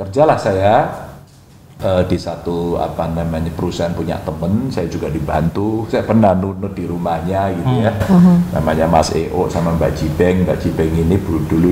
Kerjalah 0.00 0.38
saya 0.40 0.74
eh, 1.80 2.02
di 2.08 2.16
satu 2.16 2.80
apa 2.80 3.12
namanya 3.12 3.52
perusahaan 3.52 3.92
punya 3.92 4.16
temen. 4.24 4.72
Saya 4.72 4.88
juga 4.88 5.12
dibantu. 5.12 5.84
Saya 5.92 6.04
pernah 6.04 6.32
nunut 6.32 6.72
di 6.72 6.88
rumahnya 6.88 7.52
gitu 7.52 7.72
ya. 7.84 7.92
Namanya 8.56 8.88
Mas 8.88 9.12
EO 9.12 9.52
sama 9.52 9.76
Mbak 9.76 9.92
Jibeng. 10.00 10.48
Mbak 10.48 10.58
Jibeng 10.64 10.92
ini 10.96 11.16
dulu, 11.20 11.40
dulu 11.44 11.70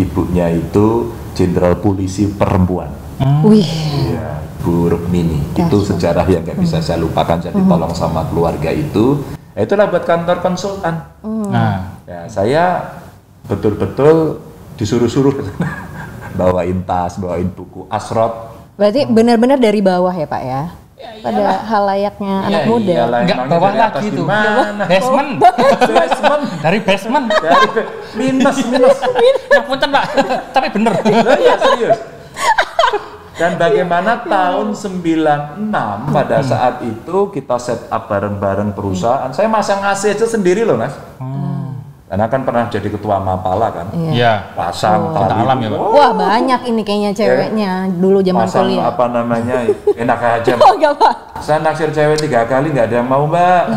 ibunya 0.00 0.52
itu 0.52 1.12
jenderal 1.36 1.76
polisi 1.80 2.28
perempuan. 2.32 2.88
Wih, 3.44 3.64
Iya, 4.12 4.35
Bu 4.66 4.90
Rukmini. 4.90 5.38
Itu 5.54 5.78
sejarah 5.80 6.26
yang 6.26 6.42
nggak 6.42 6.58
bisa 6.58 6.82
saya 6.82 6.98
lupakan. 6.98 7.38
Saya 7.38 7.54
ditolong 7.54 7.94
sama 7.94 8.26
keluarga 8.26 8.68
itu. 8.68 9.22
Ya, 9.54 9.62
itulah 9.62 9.86
buat 9.86 10.02
kantor 10.02 10.42
konsultan. 10.42 11.06
nah, 11.22 11.94
Ya, 12.02 12.26
saya 12.26 12.64
betul-betul 13.46 14.42
disuruh-suruh 14.74 15.32
bawain 16.34 16.82
tas, 16.82 17.14
bawain 17.14 17.46
buku 17.48 17.86
asrot. 17.88 18.58
berarti 18.76 19.08
benar-benar 19.08 19.56
dari 19.56 19.80
bawah 19.80 20.10
ya 20.10 20.26
Pak 20.26 20.42
ya? 20.42 20.62
Pada 21.22 21.64
halayaknya 21.64 22.34
anak 22.42 22.52
Ya, 22.52 22.66
muda. 22.66 22.92
iyalah, 22.92 23.18
enggak 23.22 23.38
bawah 23.48 23.72
lagi 23.72 24.06
tuh. 24.10 24.24
gimana? 24.24 24.84
Basement. 24.84 25.30
Basement. 25.86 26.42
Dari 26.58 26.78
basement. 26.80 27.26
Dari 27.30 27.66
be- 27.70 27.88
minus, 28.14 28.56
minus. 28.66 28.96
Ya 29.46 29.60
punten, 29.62 29.88
Pak. 29.88 30.04
Tapi 30.50 30.66
bener. 30.70 30.92
Loh, 30.96 31.36
iya 31.38 31.54
serius. 31.56 31.98
Dan 33.36 33.60
bagaimana 33.60 34.24
tahun 34.24 34.72
96 34.72 35.68
pada 36.08 36.40
saat 36.40 36.80
itu 36.80 37.28
kita 37.28 37.60
set 37.60 37.84
up 37.92 38.08
bareng-bareng 38.08 38.72
perusahaan. 38.72 39.28
Saya 39.28 39.44
masang 39.44 39.84
AC 39.84 40.08
aja 40.08 40.24
sendiri 40.24 40.64
loh, 40.64 40.80
Mas. 40.80 40.96
Karena 42.06 42.30
kan 42.30 42.46
pernah 42.46 42.70
jadi 42.70 42.86
ketua 42.86 43.18
Mapala 43.18 43.66
kan. 43.66 43.90
Iya. 43.90 44.54
Pasang 44.54 45.10
Cinta 45.10 45.26
tali. 45.26 45.42
alam 45.42 45.58
ya, 45.58 45.68
Pak. 45.68 45.80
Wah 45.90 46.10
banyak 46.14 46.60
ini 46.70 46.82
kayaknya 46.86 47.10
ceweknya 47.10 47.70
dulu 47.90 48.22
zaman 48.22 48.46
Pasang 48.46 48.62
kuliah. 48.62 48.84
apa 48.86 49.04
namanya? 49.10 49.56
Enak 50.06 50.20
aja. 50.22 50.50
Oh 50.56 50.72
enggak 50.78 50.94
Pak. 50.94 51.14
Saya 51.42 51.58
naksir 51.58 51.90
cewek 51.90 52.22
tiga 52.22 52.46
kali 52.46 52.70
nggak 52.70 52.86
ada 52.86 52.96
yang 53.02 53.08
mau, 53.08 53.26
Mbak. 53.26 53.64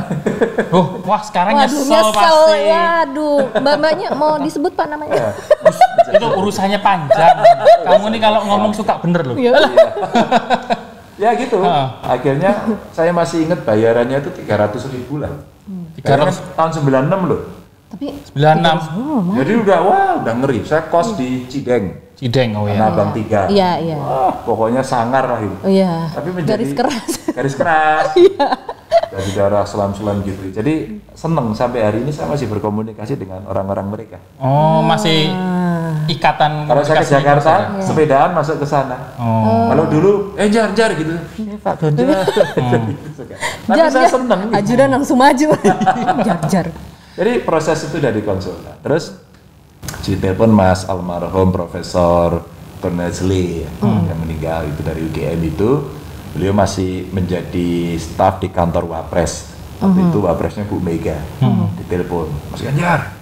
Oh, 0.69 1.01
wah 1.01 1.17
sekarang 1.17 1.57
Waduh 1.57 1.65
nyesel, 1.65 1.89
nyesel, 1.89 2.13
pasti. 2.13 2.61
waduh. 2.69 3.39
Mbak-mbaknya 3.57 4.07
mau 4.13 4.37
disebut 4.37 4.71
Pak 4.77 4.85
namanya? 4.85 5.33
Itu 6.13 6.27
urusannya 6.29 6.77
panjang. 6.77 7.33
Kamu 7.81 8.13
nih 8.13 8.21
kalau 8.21 8.45
ngomong 8.45 8.69
suka 8.69 9.01
bener 9.01 9.25
loh. 9.25 9.33
Iya. 9.33 9.57
ya 11.17 11.29
gitu. 11.33 11.57
Heeh. 11.57 11.85
Akhirnya 12.05 12.51
saya 12.93 13.09
masih 13.09 13.49
ingat 13.49 13.65
bayarannya 13.65 14.21
itu 14.21 14.29
300 14.31 14.93
ribu 14.93 15.17
lah. 15.17 15.33
Hmm. 15.65 15.89
300. 15.97 16.05
Bayaran 16.05 16.27
tahun 16.53 16.71
96 17.17 17.29
loh. 17.29 17.39
Tapi 17.89 18.05
96 18.37 19.33
Jadi 19.35 19.53
udah 19.57 19.79
wah 19.81 20.11
udah 20.21 20.33
ngeri. 20.37 20.61
Saya 20.61 20.85
kos 20.87 21.17
di 21.17 21.49
Cideng, 21.49 21.89
Cideng 22.13 22.53
oh 22.53 22.69
ya. 22.69 22.85
Abang 22.85 23.09
3. 23.11 23.49
iya 23.49 23.81
iya. 23.81 23.97
Wah, 23.97 24.29
pokoknya 24.45 24.85
sangar 24.85 25.25
lah 25.25 25.41
itu. 25.41 25.57
Oh 25.59 25.67
iya. 25.67 26.05
Tapi 26.07 26.29
menjadi 26.29 26.53
Garis 26.53 26.71
keras. 26.71 27.09
Garis 27.37 27.55
keras. 27.55 28.07
Iya. 28.19 28.47
Dari 29.09 29.33
daerah 29.33 29.65
selam-selam 29.65 30.21
gitu. 30.21 30.53
Jadi 30.53 31.01
seneng 31.11 31.49
sampai 31.51 31.81
hari 31.81 32.05
ini 32.05 32.13
saya 32.13 32.29
masih 32.29 32.45
berkomunikasi 32.45 33.17
dengan 33.17 33.41
orang-orang 33.43 33.89
mereka. 33.89 34.17
Oh, 34.37 34.85
masih 34.85 35.33
Ah. 35.33 36.05
ikatan 36.05 36.69
Kalau 36.69 36.85
saya 36.85 37.01
ke 37.01 37.09
komunikasi 37.09 37.13
Jakarta, 37.17 37.53
ada. 37.73 37.81
sepedaan 37.81 38.29
masuk 38.37 38.61
ke 38.61 38.67
sana. 38.69 38.97
Oh. 39.17 39.65
Kalau 39.67 39.89
dulu, 39.89 40.11
eh 40.37 40.45
jar 40.47 40.69
jar 40.73 40.93
gitu. 40.93 41.09
Ini 41.35 41.57
Pak 41.57 41.73
Ganjar. 41.79 42.05
Tapi 42.69 42.93
Jar, 43.73 43.89
saya 43.89 44.05
seneng. 44.07 44.39
gitu. 44.45 44.53
Ajudan 44.53 44.89
langsung 44.91 45.17
maju. 45.17 45.47
jar 46.21 46.39
jar. 46.45 46.67
Jadi 47.19 47.43
proses 47.43 47.83
itu 47.83 47.99
dari 47.99 48.23
konsultan. 48.23 48.79
Terus 48.79 49.11
ditelepon 50.07 50.47
Mas 50.55 50.87
almarhum 50.87 51.51
Profesor 51.51 52.47
Cornelius 52.79 53.19
yang 53.83 54.19
meninggal 54.23 54.63
itu 54.71 54.79
dari 54.79 55.03
UGM 55.03 55.39
itu. 55.43 55.99
Beliau 56.31 56.55
masih 56.55 57.11
menjadi 57.11 57.99
staf 57.99 58.39
di 58.39 58.47
kantor 58.47 58.87
Wapres. 58.87 59.51
Waktu 59.83 59.99
itu 60.07 60.23
Wapresnya 60.23 60.63
Bu 60.63 60.79
Mega. 60.79 61.19
Ditelepon, 61.83 62.31
Mas 62.55 62.63
Ganjar, 62.63 63.15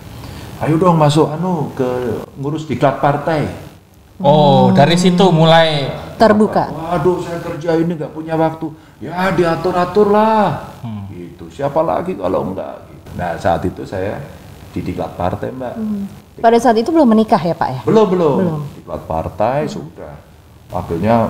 ayo 0.62 0.78
dong 0.78 0.98
masuk 0.98 1.34
anu 1.34 1.74
ke 1.74 2.22
ngurus 2.38 2.70
diklat 2.70 3.02
partai. 3.02 3.50
Oh, 4.18 4.74
dari 4.74 4.98
situ 4.98 5.30
mulai 5.30 5.90
Terbuka. 6.18 6.74
Waduh, 6.74 7.22
saya 7.22 7.38
kerja 7.38 7.78
ini 7.78 7.94
nggak 7.94 8.10
punya 8.10 8.34
waktu. 8.34 8.74
Ya 8.98 9.30
diatur-atur 9.30 10.10
lah. 10.10 10.74
Gitu. 11.14 11.46
Siapa 11.54 11.86
lagi 11.86 12.18
kalau 12.18 12.50
enggak? 12.50 12.87
Nah 13.16 13.38
saat 13.38 13.64
itu 13.64 13.86
saya 13.86 14.20
di 14.74 14.82
diklat 14.82 15.16
partai 15.16 15.54
mbak. 15.54 15.74
Pada 16.38 16.58
saat 16.60 16.78
itu 16.78 16.92
belum 16.94 17.10
menikah 17.10 17.40
ya 17.40 17.56
Pak 17.56 17.70
ya? 17.72 17.82
Belum 17.88 18.06
belum. 18.10 18.62
Diklat 18.78 19.02
partai 19.06 19.66
sudah. 19.66 20.18
Waktunya 20.70 21.30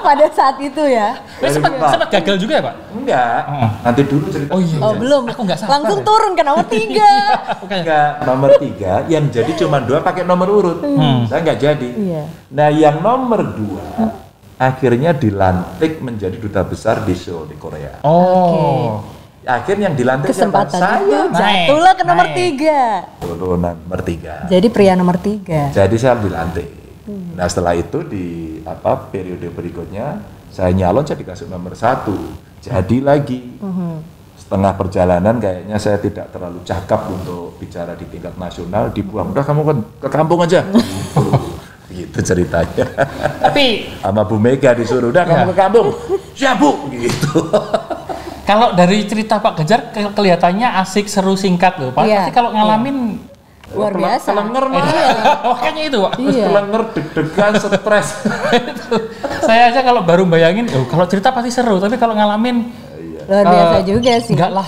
Pada 0.02 0.26
saat 0.30 0.58
itu 0.58 0.82
ya. 0.82 1.14
Eh, 1.38 1.46
sempat, 1.46 1.78
sempat 1.78 2.10
gagal 2.10 2.34
juga 2.36 2.58
ya, 2.58 2.62
Pak? 2.62 2.74
enggak 2.92 3.38
Oh. 3.46 3.70
nanti 3.82 4.02
dulu 4.02 4.26
cerita 4.28 4.50
Oh 4.50 4.58
iya. 4.58 4.78
Oh 4.78 4.92
belum. 4.94 5.30
Aku 5.30 5.42
nggak 5.42 5.58
sabar 5.58 5.78
Langsung 5.78 5.98
ya. 5.98 6.06
turun 6.06 6.32
ke 6.34 6.42
nomor 6.42 6.66
tiga. 6.66 7.10
Oke. 7.62 7.76
enggak 7.82 8.10
nomor 8.22 8.50
tiga 8.58 8.92
yang 9.06 9.30
jadi 9.30 9.50
cuma 9.54 9.78
dua 9.78 10.02
pakai 10.02 10.22
nomor 10.22 10.48
urut 10.50 10.78
Hmm. 10.82 11.22
saya 11.26 11.42
nggak 11.42 11.58
jadi 11.60 11.88
Iya. 11.94 12.22
nah 12.50 12.68
yang 12.68 12.98
nomor 12.98 13.46
dua 13.48 13.82
akhirnya 14.62 15.10
dilantik 15.10 15.98
menjadi 15.98 16.36
duta 16.38 16.62
besar 16.62 17.02
di 17.02 17.18
Seoul 17.18 17.50
di 17.50 17.58
Korea 17.58 17.98
Oh. 18.06 19.02
akhirnya 19.42 19.90
yang 19.90 19.98
dilantik 19.98 20.30
siapa? 20.30 20.70
Kesempatan 20.70 20.78
saya 20.78 21.02
itu 21.02 21.34
jatuhlah 21.34 21.94
ke 21.98 22.04
nomor 22.06 22.26
naik. 22.30 22.38
tiga. 22.38 22.80
turunan 23.18 23.74
nomor 23.74 24.00
tiga 24.06 24.34
Jadi 24.46 24.66
pria 24.70 24.94
nomor 24.94 25.18
tiga. 25.18 25.74
Jadi 25.74 25.96
saya 25.98 26.14
dilantik. 26.14 26.68
Nah 27.34 27.50
setelah 27.50 27.74
itu 27.74 28.06
di 28.06 28.24
apa 28.62 29.10
periode 29.10 29.50
berikutnya 29.50 30.22
saya 30.54 30.70
nyalon 30.70 31.02
saya 31.02 31.18
dikasih 31.18 31.50
nomor 31.50 31.74
satu. 31.74 32.14
Jadi 32.62 33.02
lagi 33.02 33.58
setengah 34.38 34.78
perjalanan 34.78 35.42
kayaknya 35.42 35.74
saya 35.74 35.98
tidak 35.98 36.30
terlalu 36.30 36.62
cakap 36.62 37.10
untuk 37.10 37.58
bicara 37.58 37.98
di 37.98 38.06
tingkat 38.06 38.38
nasional 38.38 38.94
dibuang. 38.94 39.34
Udah 39.34 39.42
kamu 39.42 39.60
ke, 39.66 39.74
ke 40.06 40.08
kampung 40.12 40.38
aja. 40.38 40.62
Gitu. 41.92 42.16
ceritanya. 42.24 42.86
Tapi 43.38 43.64
Sama 44.02 44.24
Bu 44.24 44.36
Mega 44.36 44.72
disuruh 44.72 45.12
udah 45.12 45.22
kamu 45.22 45.36
Ya. 45.36 45.44
ke 45.46 45.54
kampung. 45.54 45.88
Siap 46.32 46.56
Bu. 46.56 46.70
Gitu. 46.88 47.30
kalau 48.48 48.72
dari 48.72 49.04
cerita 49.04 49.36
Pak 49.36 49.52
Ganjar 49.54 49.80
ke- 49.88 50.10
kelihatannya 50.10 50.80
asik, 50.80 51.06
seru, 51.06 51.36
singkat 51.36 51.76
loh. 51.76 51.92
Pak, 51.92 52.04
Iya, 52.04 52.26
tapi 52.26 52.32
kalau 52.32 52.50
ngalamin 52.50 53.20
Luar 53.72 53.88
Kele- 53.90 54.04
biasa. 54.04 54.28
Kelenger 54.28 54.64
mah. 54.68 54.84
Makanya 55.52 55.82
itu, 55.82 55.98
Pak. 55.98 56.12
Terus 56.14 56.34
Iya. 56.34 56.44
kelenger, 56.46 56.82
deg-degan, 56.92 57.52
stres. 57.56 58.08
Saya 59.40 59.62
aja 59.68 59.80
kalau 59.80 60.00
baru 60.02 60.22
bayangin, 60.24 60.68
oh, 60.70 60.84
kalau 60.84 61.04
cerita 61.04 61.32
pasti 61.32 61.48
seru, 61.48 61.76
tapi 61.76 61.96
kalau 61.96 62.12
ngalamin 62.12 62.68
Luar 63.22 63.46
biasa 63.46 63.76
Eh, 63.78 63.84
juga 63.86 64.12
sih. 64.18 64.34
Enggak 64.34 64.50
lah. 64.52 64.66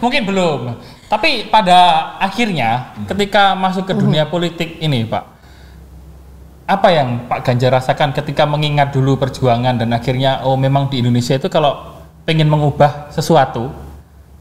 Mungkin 0.00 0.26
belum. 0.26 0.60
Tapi 1.06 1.46
pada 1.46 1.78
akhirnya 2.18 2.92
ketika 3.04 3.52
masuk 3.52 3.84
ke 3.84 3.94
dunia 3.94 4.26
politik 4.26 4.76
ini, 4.76 5.04
Pak. 5.04 5.31
Apa 6.66 6.88
yang 6.94 7.26
Pak 7.26 7.42
Ganjar 7.42 7.74
rasakan 7.74 8.14
ketika 8.14 8.46
mengingat 8.46 8.94
dulu 8.94 9.18
perjuangan 9.18 9.78
dan 9.78 9.90
akhirnya 9.90 10.46
oh 10.46 10.54
memang 10.54 10.86
di 10.88 11.02
Indonesia 11.02 11.34
itu 11.34 11.50
kalau 11.50 11.98
pengen 12.22 12.46
mengubah 12.46 13.10
sesuatu 13.10 13.74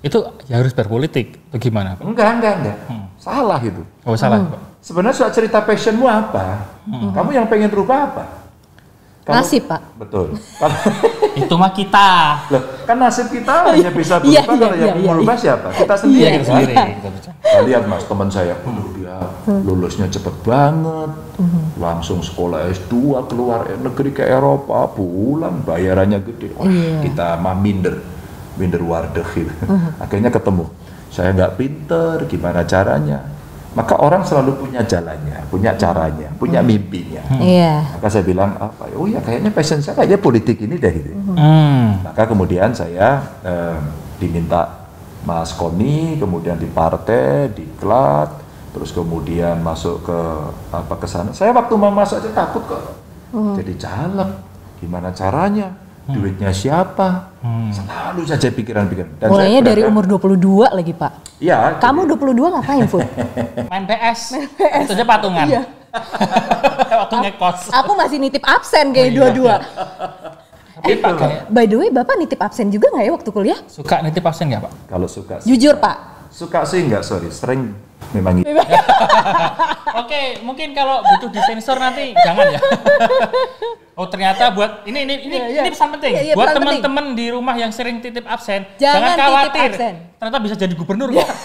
itu 0.01 0.18
ya 0.50 0.58
harus 0.58 0.74
berpolitik. 0.74 1.38
Bagaimana, 1.54 1.94
Pak? 1.98 2.06
Enggak, 2.06 2.30
enggak, 2.42 2.54
enggak. 2.62 2.78
Salah 3.22 3.62
itu. 3.62 3.86
Oh 4.01 4.18
salah, 4.18 4.42
Pak. 4.50 4.82
Sebenarnya 4.82 5.18
soal 5.18 5.32
cerita 5.34 5.62
passionmu 5.62 6.10
apa? 6.10 6.66
Kamu 6.90 7.30
yang 7.38 7.46
pengen 7.46 7.70
rubah 7.70 8.10
apa? 8.10 8.40
Kamu- 9.22 9.38
Nasib, 9.38 9.63
Pak. 9.70 9.82
Betul. 9.98 10.25
Itu 11.42 11.54
mah 11.56 11.72
kita. 11.72 12.10
Loh, 12.50 12.62
kan 12.84 12.98
nasib 12.98 13.30
kita 13.30 13.70
hanya 13.70 13.88
bisa 13.90 14.20
Iya, 14.20 14.42
berubah 14.42 14.58
iya, 14.58 14.60
kalau 14.60 14.75
iya, 14.75 14.84
yang 14.84 14.98
iya, 14.98 15.08
merubah 15.08 15.36
siapa? 15.38 15.68
Kita 15.72 15.94
Iya, 15.94 15.96
sendiri. 15.96 16.32
kita 16.34 16.44
sendiri. 16.44 16.74
Kita 16.74 17.10
bicara. 17.10 17.36
Nah, 17.42 17.62
lihat 17.63 17.84
mas, 17.86 18.04
teman 18.04 18.30
saya, 18.30 18.54
"Aduh, 18.58 18.88
dia 18.94 19.16
lulusnya 19.62 20.08
cepet 20.08 20.36
banget, 20.42 21.12
langsung 21.75 22.20
sekolah 22.20 22.68
S2 22.68 22.94
keluar 23.25 23.63
negeri 23.70 24.12
ke 24.12 24.24
Eropa, 24.24 24.90
pulang 24.90 25.62
bayarannya 25.62 26.20
gede. 26.22 26.51
Wah, 26.54 26.66
Iya. 26.66 27.00
kita 27.06 27.28
mah 27.38 27.56
minder, 27.56 27.96
minder 28.56 28.82
wardeg 28.82 29.28
gitu. 29.32 29.54
Akhirnya 29.98 30.30
ketemu, 30.30 30.66
saya 31.08 31.32
nggak 31.32 31.54
pinter, 31.56 32.16
gimana 32.25 32.63
caranya? 32.63 33.24
Maka 33.72 33.96
orang 34.04 34.20
selalu 34.28 34.68
punya 34.68 34.84
jalannya, 34.84 35.48
punya 35.48 35.72
caranya, 35.80 36.28
punya 36.36 36.60
mimpinya. 36.60 37.24
Iya. 37.40 37.96
Maka 37.96 38.08
saya 38.12 38.28
bilang 38.28 38.51
apa? 38.60 38.92
Oh 39.00 39.08
ya 39.08 39.24
kayaknya 39.24 39.48
passion 39.56 39.80
saya 39.80 39.96
kayaknya 39.96 40.20
politik 40.20 40.60
ini 40.60 40.75
deh 40.75 40.92
gitu. 40.92 41.16
Hmm. 41.32 42.04
Maka 42.04 42.28
kemudian 42.28 42.75
saya 42.75 43.24
eh, 43.48 43.80
diminta 44.20 44.84
Mas 45.24 45.56
Koni, 45.56 46.20
kemudian 46.20 46.60
di 46.60 46.68
partai, 46.68 47.48
di 47.56 47.63
klat, 47.80 48.28
terus 48.75 48.92
kemudian 48.92 49.63
masuk 49.63 50.04
ke 50.04 50.20
apa 50.75 50.96
ke 51.00 51.08
sana. 51.08 51.32
Saya 51.32 51.56
waktu 51.56 51.72
mau 51.80 51.96
masuk 51.96 52.20
aja 52.20 52.32
takut 52.36 52.68
kok. 52.68 53.00
Jadi 53.32 53.80
caleg, 53.80 54.32
gimana 54.84 55.16
caranya? 55.16 55.72
Duitnya 56.12 56.51
siapa? 56.51 57.32
Selalu 57.72 58.22
saja 58.27 58.48
pikiran-pikiran. 58.48 59.10
Dan 59.18 59.27
saya 59.27 59.32
Mulainya 59.32 59.62
dari 59.63 59.82
umur 59.82 60.03
22 60.06 60.70
lagi, 60.70 60.94
Pak. 60.94 61.12
Iya. 61.39 61.80
Kamu 61.80 62.06
22 62.06 62.53
ngapain, 62.53 62.86
Fud? 62.86 63.01
Main 63.72 63.84
PS. 63.86 64.22
Itu 64.86 64.91
aja 64.94 65.06
patungan. 65.06 65.46
Iya. 65.48 65.62
Waktu 67.01 67.15
ngekos. 67.20 67.60
Aku 67.74 67.91
masih 67.96 68.18
nitip 68.20 68.44
absen 68.44 68.91
Oh, 68.91 68.94
kayak 68.96 69.10
iya. 69.12 69.18
dua-dua. 69.18 69.56
Tapi 70.82 70.98
Pak 70.98 71.12
kayak 71.13 71.39
By 71.51 71.65
the 71.67 71.78
way, 71.78 71.89
Bapak 71.91 72.15
nitip 72.17 72.39
absen 72.41 72.71
juga 72.71 72.89
nggak 72.89 73.06
ya 73.06 73.12
waktu 73.13 73.30
kuliah? 73.30 73.60
suka 73.67 74.02
nitip 74.02 74.24
absen 74.24 74.50
nggak, 74.50 74.62
Pak? 74.65 74.74
Kalau 74.88 75.08
suka 75.08 75.36
Jujur, 75.43 75.76
enggak. 75.78 75.84
Pak. 75.84 75.97
Suka 76.32 76.60
sih 76.63 76.80
enggak, 76.82 77.04
sorry. 77.04 77.30
Sering 77.30 77.76
memang 78.12 78.34
gitu. 78.38 78.50
Oke, 80.02 80.21
mungkin 80.41 80.71
kalau 80.71 81.04
butuh 81.04 81.30
disensor 81.30 81.76
nanti 81.76 82.12
jangan 82.17 82.45
ya. 82.50 82.60
oh 84.00 84.08
ternyata 84.08 84.50
buat 84.50 84.84
ini 84.84 85.04
ini 85.04 85.15
ini, 85.21 85.36
Iya, 85.36 85.45
iya. 85.47 85.62
ini 85.62 85.69
pesan 85.69 85.89
penting 85.91 86.12
Iya, 86.12 86.21
iya, 86.24 86.34
buat 86.34 86.54
teman-teman 86.54 87.06
di 87.12 87.26
rumah 87.28 87.56
yang 87.56 87.69
sering 87.69 88.00
titip 88.00 88.24
absen, 88.24 88.63
Jangan 88.78 89.13
titip 89.13 89.19
khawatir. 89.21 89.69
absen. 89.69 89.93
Ternyata 90.15 90.38
bisa 90.39 90.56
jadi 90.56 90.74
gubernur 90.74 91.10
kok. 91.12 91.28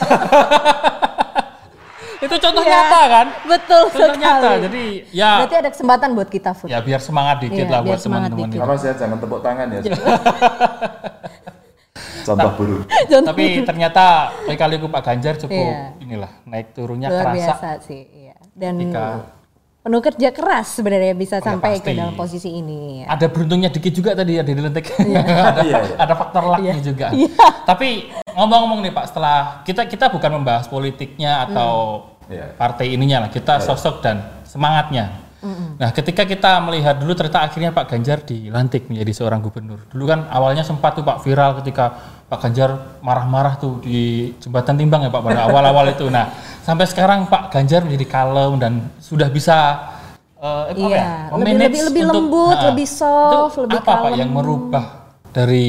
Itu 2.16 2.32
contoh 2.40 2.62
Iya. 2.64 2.72
nyata 2.72 3.00
kan? 3.06 3.26
Betul 3.44 3.82
Contoh 3.86 4.08
sekali. 4.10 4.24
nyata. 4.24 4.50
Jadi 4.62 4.84
ya 5.12 5.30
Berarti 5.38 5.56
ada 5.58 5.70
kesempatan 5.70 6.08
buat 6.12 6.28
kita, 6.28 6.50
Fud. 6.52 6.66
ya 6.66 6.78
biar 6.80 6.98
semangat 6.98 7.36
dikit 7.38 7.60
Iya, 7.60 7.70
lah 7.70 7.80
buat 7.82 8.00
semangat 8.00 8.30
teman-teman. 8.32 8.64
Awas 8.64 8.82
ya, 8.82 8.92
jangan 8.96 9.18
tepuk 9.20 9.40
tangan 9.40 9.66
ya. 9.68 9.80
Contoh 12.24 12.50
buruk. 12.56 12.82
Tapi 13.06 13.44
ternyata 13.62 14.04
kali-kali 14.42 14.74
Pak 14.82 15.02
Ganjar 15.04 15.34
cukup 15.36 15.54
Iya. 15.54 15.94
inilah 16.00 16.30
naik 16.56 16.72
turunnya 16.72 17.08
luar 17.08 17.22
kerasa. 17.22 17.36
biasa 17.36 17.68
sih. 17.84 18.02
Iya. 18.08 18.34
Dan 18.50 18.74
Ketika- 18.80 19.36
penuh 19.78 20.02
kerja 20.02 20.28
keras 20.30 20.66
sebenarnya 20.72 21.14
bisa 21.14 21.36
ya 21.36 21.44
sampai 21.44 21.78
pasti. 21.78 21.86
ke 21.86 21.90
dalam 21.94 22.16
posisi 22.16 22.50
ini. 22.50 23.04
Ya. 23.04 23.06
ada 23.08 23.26
beruntungnya 23.28 23.68
dikit 23.68 23.92
juga 23.92 24.10
tadi 24.12 24.34
ada 24.40 24.48
di 24.48 24.58
lentik. 24.58 24.88
ada, 24.90 25.04
Iya, 25.04 25.22
iya. 25.62 25.78
ada 25.94 26.14
faktor 26.16 26.42
lucknya 26.42 26.72
Iya. 26.72 26.82
juga. 26.82 27.06
Iya. 27.12 27.30
Tapi 27.62 27.88
ngomong-ngomong 28.32 28.80
nih 28.82 28.92
Pak, 28.92 29.04
setelah 29.06 29.38
kita 29.62 29.84
kita 29.84 30.08
bukan 30.08 30.30
membahas 30.34 30.66
politiknya 30.66 31.46
atau 31.46 32.02
Iya. 32.26 32.56
partai 32.56 32.90
ininya 32.90 33.22
lah, 33.22 33.30
kita 33.30 33.60
sosok 33.60 34.00
dan 34.00 34.16
semangatnya. 34.42 35.22
Nah, 35.78 35.94
ketika 35.94 36.26
kita 36.26 36.58
melihat 36.58 36.98
dulu 36.98 37.14
ternyata 37.14 37.38
akhirnya 37.40 37.70
Pak 37.70 37.86
Ganjar 37.86 38.18
dilantik 38.20 38.90
menjadi 38.90 39.12
seorang 39.14 39.38
gubernur. 39.38 39.78
Dulu 39.86 40.02
kan 40.04 40.26
awalnya 40.26 40.66
sempat 40.66 40.98
tuh 40.98 41.06
Pak 41.06 41.22
viral 41.22 41.62
ketika 41.62 42.15
Pak 42.26 42.38
Ganjar 42.40 42.70
marah-marah 42.98 43.54
tuh 43.54 43.78
di 43.78 43.98
jembatan 44.36 44.74
timbang 44.74 44.98
ya 45.00 45.10
Pak 45.10 45.22
pada 45.22 45.46
awal-awal 45.46 45.86
itu. 45.88 46.06
Nah, 46.06 46.26
sampai 46.60 46.82
sekarang 46.84 47.26
Pak 47.26 47.48
Ganjar 47.48 47.82
menjadi 47.82 48.02
kalem 48.04 48.52
dan 48.56 48.72
sudah 48.98 49.28
bisa 49.28 49.56
eh, 50.36 50.62
apa 50.68 50.76
Iya, 50.76 50.96
ya, 50.96 51.06
lebih- 51.32 51.54
lebih- 51.56 51.84
lebih 51.86 52.02
untuk- 52.04 52.16
lembut, 52.20 52.52
Nah, 52.52 52.64
lebih 52.68 52.84
soft, 52.84 53.52
itu 53.52 53.60
lebih 53.64 53.78
apa 53.78 53.86
Pak 53.86 53.98
kalem. 54.04 54.18
yang 54.18 54.30
merubah 54.32 54.84
dari 55.26 55.66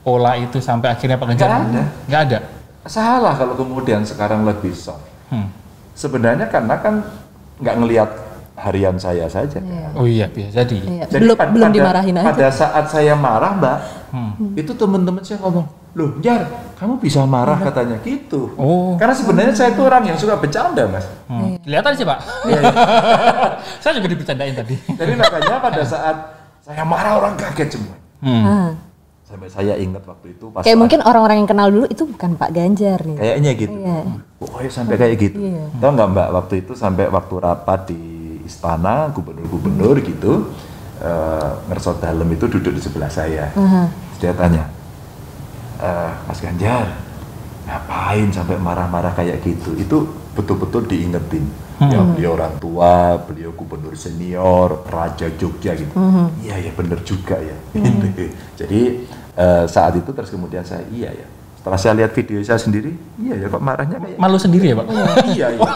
pola 0.00 0.32
itu 0.36 0.56
sampai 0.58 0.88
akhirnya 0.88 1.16
Pak 1.16 1.26
Ganjar 1.28 1.48
Nggak 1.48 1.60
ada. 1.60 1.82
nggak 2.06 2.20
ada. 2.22 2.38
Salah 2.86 3.34
kalau 3.34 3.54
kemudian 3.54 4.00
sekarang 4.02 4.42
lebih 4.42 4.72
soft. 4.72 5.02
Hmm. 5.28 5.50
Sebenarnya 5.92 6.46
karena 6.46 6.74
kan 6.76 7.02
nggak 7.58 7.76
ngelihat 7.76 8.10
harian 8.56 8.96
saya 8.96 9.26
saja. 9.26 9.58
kan. 9.58 9.92
Oh 9.92 10.06
iya 10.06 10.24
bisa 10.26 10.48
jadi. 10.54 10.78
Iya, 10.78 11.04
Jadi 11.08 11.20
belum 11.20 11.36
pad- 11.36 11.50
belum 11.50 11.66
pada, 11.66 11.76
dimarahin 11.76 12.14
aja. 12.14 12.26
Pada 12.30 12.48
saat 12.48 12.84
saya 12.86 13.12
marah, 13.12 13.52
Mbak, 13.52 13.78
Hmm. 14.08 14.32
itu 14.54 14.72
teman-teman 14.72 15.20
saya 15.20 15.42
ngomong, 15.42 15.66
loh, 15.96 16.20
Jar, 16.20 16.44
kamu 16.76 17.00
bisa 17.00 17.24
marah 17.24 17.56
katanya 17.56 17.96
gitu. 18.04 18.52
Oh. 18.60 19.00
Karena 19.00 19.16
sebenarnya 19.16 19.54
saya 19.56 19.72
itu 19.72 19.80
orang 19.80 20.04
yang 20.04 20.18
suka 20.20 20.36
bercanda, 20.36 20.84
Mas. 20.84 21.08
Hmm. 21.24 21.56
Kelihatan 21.64 21.92
sih 21.96 22.04
Pak. 22.04 22.18
Iya, 22.44 22.58
iya. 22.60 22.72
Saya 23.82 23.92
juga 23.96 24.08
dibercandain 24.12 24.52
tadi. 24.52 24.76
Jadi 24.76 25.12
makanya 25.16 25.56
pada 25.58 25.80
saat 25.82 26.16
saya 26.60 26.82
marah 26.84 27.16
orang 27.16 27.34
kaget 27.40 27.80
semua. 27.80 27.96
Hmm. 28.20 28.44
Ah. 28.44 28.70
Sampai 29.26 29.50
saya 29.50 29.74
ingat 29.74 30.06
waktu 30.06 30.38
itu 30.38 30.54
pas 30.54 30.62
Kayak 30.62 30.78
mungkin 30.78 31.02
orang-orang 31.02 31.42
yang 31.42 31.50
kenal 31.50 31.66
dulu 31.66 31.86
itu 31.90 32.06
bukan 32.06 32.38
Pak 32.38 32.50
Ganjar 32.54 33.02
nih. 33.02 33.16
kayaknya 33.18 33.50
gitu. 33.58 33.74
Iya. 33.74 33.98
Pokoknya 34.38 34.70
sampai 34.70 34.94
kayak 35.00 35.14
gitu. 35.18 35.36
Iya. 35.42 35.64
Tahu 35.82 35.90
nggak 35.98 36.08
Mbak 36.14 36.28
waktu 36.30 36.54
itu 36.62 36.72
sampai 36.78 37.04
waktu 37.10 37.34
rapat 37.42 37.80
di 37.90 38.02
istana 38.46 39.10
gubernur-gubernur 39.10 39.98
gitu, 40.06 40.54
eh 41.02 41.50
Ngersot 41.66 41.98
Dalem 41.98 42.28
itu 42.38 42.46
duduk 42.46 42.70
di 42.70 42.82
sebelah 42.84 43.10
saya. 43.10 43.50
Aha. 43.58 43.90
Terus 44.14 44.18
dia 44.22 44.32
tanya, 44.38 44.70
"Eh, 45.76 46.10
Mas 46.24 46.40
Ganjar, 46.40 46.86
ngapain 47.66 48.28
sampai 48.32 48.56
marah-marah 48.56 49.12
kayak 49.12 49.42
gitu? 49.42 49.74
Itu 49.76 49.96
betul-betul 50.32 50.86
diingetin. 50.86 51.44
Ya 51.76 52.00
beliau 52.00 52.40
orang 52.40 52.56
tua, 52.56 53.20
beliau 53.20 53.52
gubernur 53.52 53.92
senior, 53.92 54.88
raja 54.88 55.28
Jogja 55.36 55.76
gitu. 55.76 55.92
Iya 56.40 56.56
ya 56.56 56.72
bener 56.72 57.04
juga 57.04 57.36
ya. 57.36 57.52
Gitu. 57.76 58.32
Jadi 58.56 58.80
eh, 59.36 59.64
saat 59.68 59.92
itu 59.92 60.08
terus 60.08 60.32
kemudian 60.32 60.64
saya 60.64 60.80
iya 60.88 61.12
ya. 61.12 61.28
Setelah 61.60 61.76
saya 61.76 61.94
lihat 62.00 62.16
video 62.16 62.40
saya 62.40 62.56
sendiri, 62.56 62.96
iya 63.20 63.44
ya 63.44 63.46
kok 63.52 63.60
marahnya 63.60 64.00
kayak 64.00 64.16
Malu 64.16 64.40
sendiri 64.40 64.72
ya 64.72 64.76
Pak. 64.80 64.86
iya 65.36 65.46
iya. 65.52 65.70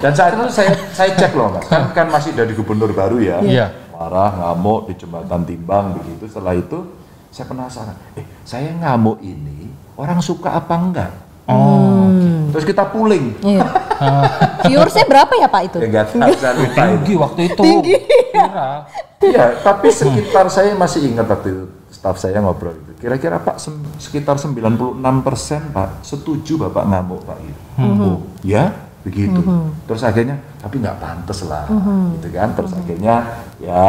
Dan 0.00 0.12
saat 0.16 0.32
itu 0.32 0.44
saya 0.48 0.72
saya 0.96 1.10
cek 1.12 1.36
loh 1.36 1.52
mas, 1.52 1.68
kan 1.68 1.92
kan 1.92 2.08
masih 2.08 2.32
dari 2.32 2.56
gubernur 2.56 2.88
baru 2.96 3.20
ya. 3.20 3.44
Iya. 3.44 3.66
Marah, 3.92 4.32
ngamuk 4.32 4.88
di 4.88 4.96
jembatan 4.96 5.44
timbang 5.44 6.00
begitu. 6.00 6.32
Setelah 6.32 6.56
itu 6.56 6.88
saya 7.30 7.46
penasaran, 7.46 7.96
eh 8.18 8.26
saya 8.42 8.74
ngamuk 8.74 9.22
ini 9.22 9.70
orang 9.94 10.18
suka 10.18 10.50
apa 10.50 10.74
enggak? 10.74 11.12
Oh. 11.50 12.06
Terus 12.50 12.66
kita 12.66 12.86
puling. 12.90 13.38
Iya. 13.42 13.66
Viewersnya 14.66 15.06
berapa 15.06 15.32
ya 15.34 15.46
Pak 15.50 15.62
itu? 15.66 15.76
Ya 15.82 15.86
enggak 15.86 16.06
tahu, 16.14 16.32
saya 16.38 16.54
lupa. 16.58 16.82
Tinggi 16.82 17.14
waktu 17.14 17.40
itu. 17.46 17.62
Tinggi. 17.62 17.94
Viral. 18.34 18.76
Iya, 19.20 19.44
tapi 19.60 19.92
sekitar 19.92 20.48
saya 20.48 20.72
masih 20.72 21.12
ingat 21.12 21.28
waktu 21.28 21.48
itu 21.52 21.64
staf 21.92 22.16
saya 22.16 22.40
ngobrol 22.40 22.72
itu. 22.72 22.92
Kira-kira 23.04 23.36
Pak 23.36 23.60
sem- 23.60 23.84
sekitar 24.00 24.40
96 24.40 24.96
persen 25.20 25.60
Pak 25.70 26.00
setuju 26.00 26.56
Bapak 26.66 26.88
ngamuk 26.88 27.20
Pak 27.28 27.38
gitu. 27.44 27.60
Oh, 27.84 28.18
ya 28.40 28.72
begitu. 29.04 29.40
Terus 29.84 30.00
akhirnya 30.00 30.40
tapi 30.56 30.80
nggak 30.80 30.96
pantas 30.96 31.44
lah, 31.44 31.68
gitu 32.16 32.28
kan. 32.32 32.48
Terus 32.56 32.72
akhirnya 32.72 33.14
ya 33.60 33.84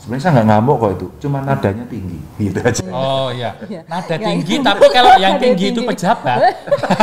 sebenarnya 0.00 0.22
saya 0.22 0.32
nggak 0.34 0.48
ngamuk 0.48 0.76
kok 0.76 0.90
itu, 0.96 1.06
cuma 1.20 1.38
nadanya 1.40 1.84
tinggi, 1.86 2.18
gitu 2.42 2.58
aja. 2.58 2.80
Oh 2.88 3.28
iya. 3.30 3.50
Iya. 3.68 3.80
Nada 3.84 4.14
Ya, 4.16 4.26
tinggi 4.26 4.54
tapi 4.58 4.86
kalau 4.88 5.12
yang 5.16 5.36
tinggi 5.42 5.66
itu 5.70 5.80
pejabat. 5.84 6.38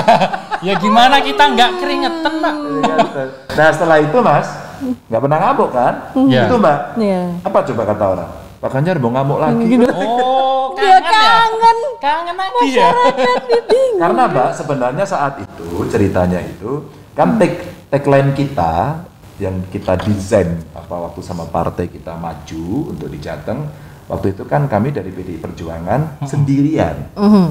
ya 0.65 0.73
gimana 0.75 1.21
kita 1.21 1.43
nggak 1.53 1.71
keringetan 1.77 2.33
Pak? 2.41 2.55
Nah 3.53 3.69
setelah 3.69 3.97
itu 4.01 4.17
Mas 4.19 4.47
nggak 5.09 5.21
pernah 5.21 5.37
ngamuk 5.39 5.69
kan? 5.69 5.93
Iya. 6.17 6.41
Itu 6.49 6.55
Mbak. 6.57 6.79
Iya. 6.97 7.21
Apa 7.45 7.57
coba 7.63 7.83
kata 7.85 8.05
orang? 8.11 8.29
Pak 8.57 8.69
Ganjar 8.73 8.97
mau 8.97 9.13
ngamuk 9.13 9.37
lagi. 9.37 9.65
Oh, 9.93 10.73
Dia 10.73 10.97
kangen 10.97 11.05
ya? 11.05 11.13
kangen. 11.13 11.77
Kangen 12.01 12.35
lagi 12.35 12.67
ya? 12.73 12.89
Karena 13.97 14.21
Mbak 14.25 14.49
sebenarnya 14.53 15.05
saat 15.05 15.37
itu 15.37 15.85
ceritanya 15.87 16.41
itu 16.41 16.81
Kan 17.13 17.37
tag, 17.37 17.53
tagline 17.89 18.33
kita 18.33 19.01
yang 19.37 19.61
kita 19.69 19.97
desain 20.01 20.61
apa 20.73 20.95
waktu 21.09 21.21
sama 21.21 21.45
partai 21.45 21.89
kita 21.89 22.17
maju 22.17 22.93
untuk 22.93 23.07
di 23.09 23.21
Jateng, 23.21 23.69
waktu 24.09 24.33
itu 24.33 24.43
kan 24.49 24.65
kami 24.65 24.89
dari 24.89 25.13
PDI 25.13 25.37
Perjuangan 25.37 26.25
sendirian. 26.25 27.13
Mhm. 27.13 27.47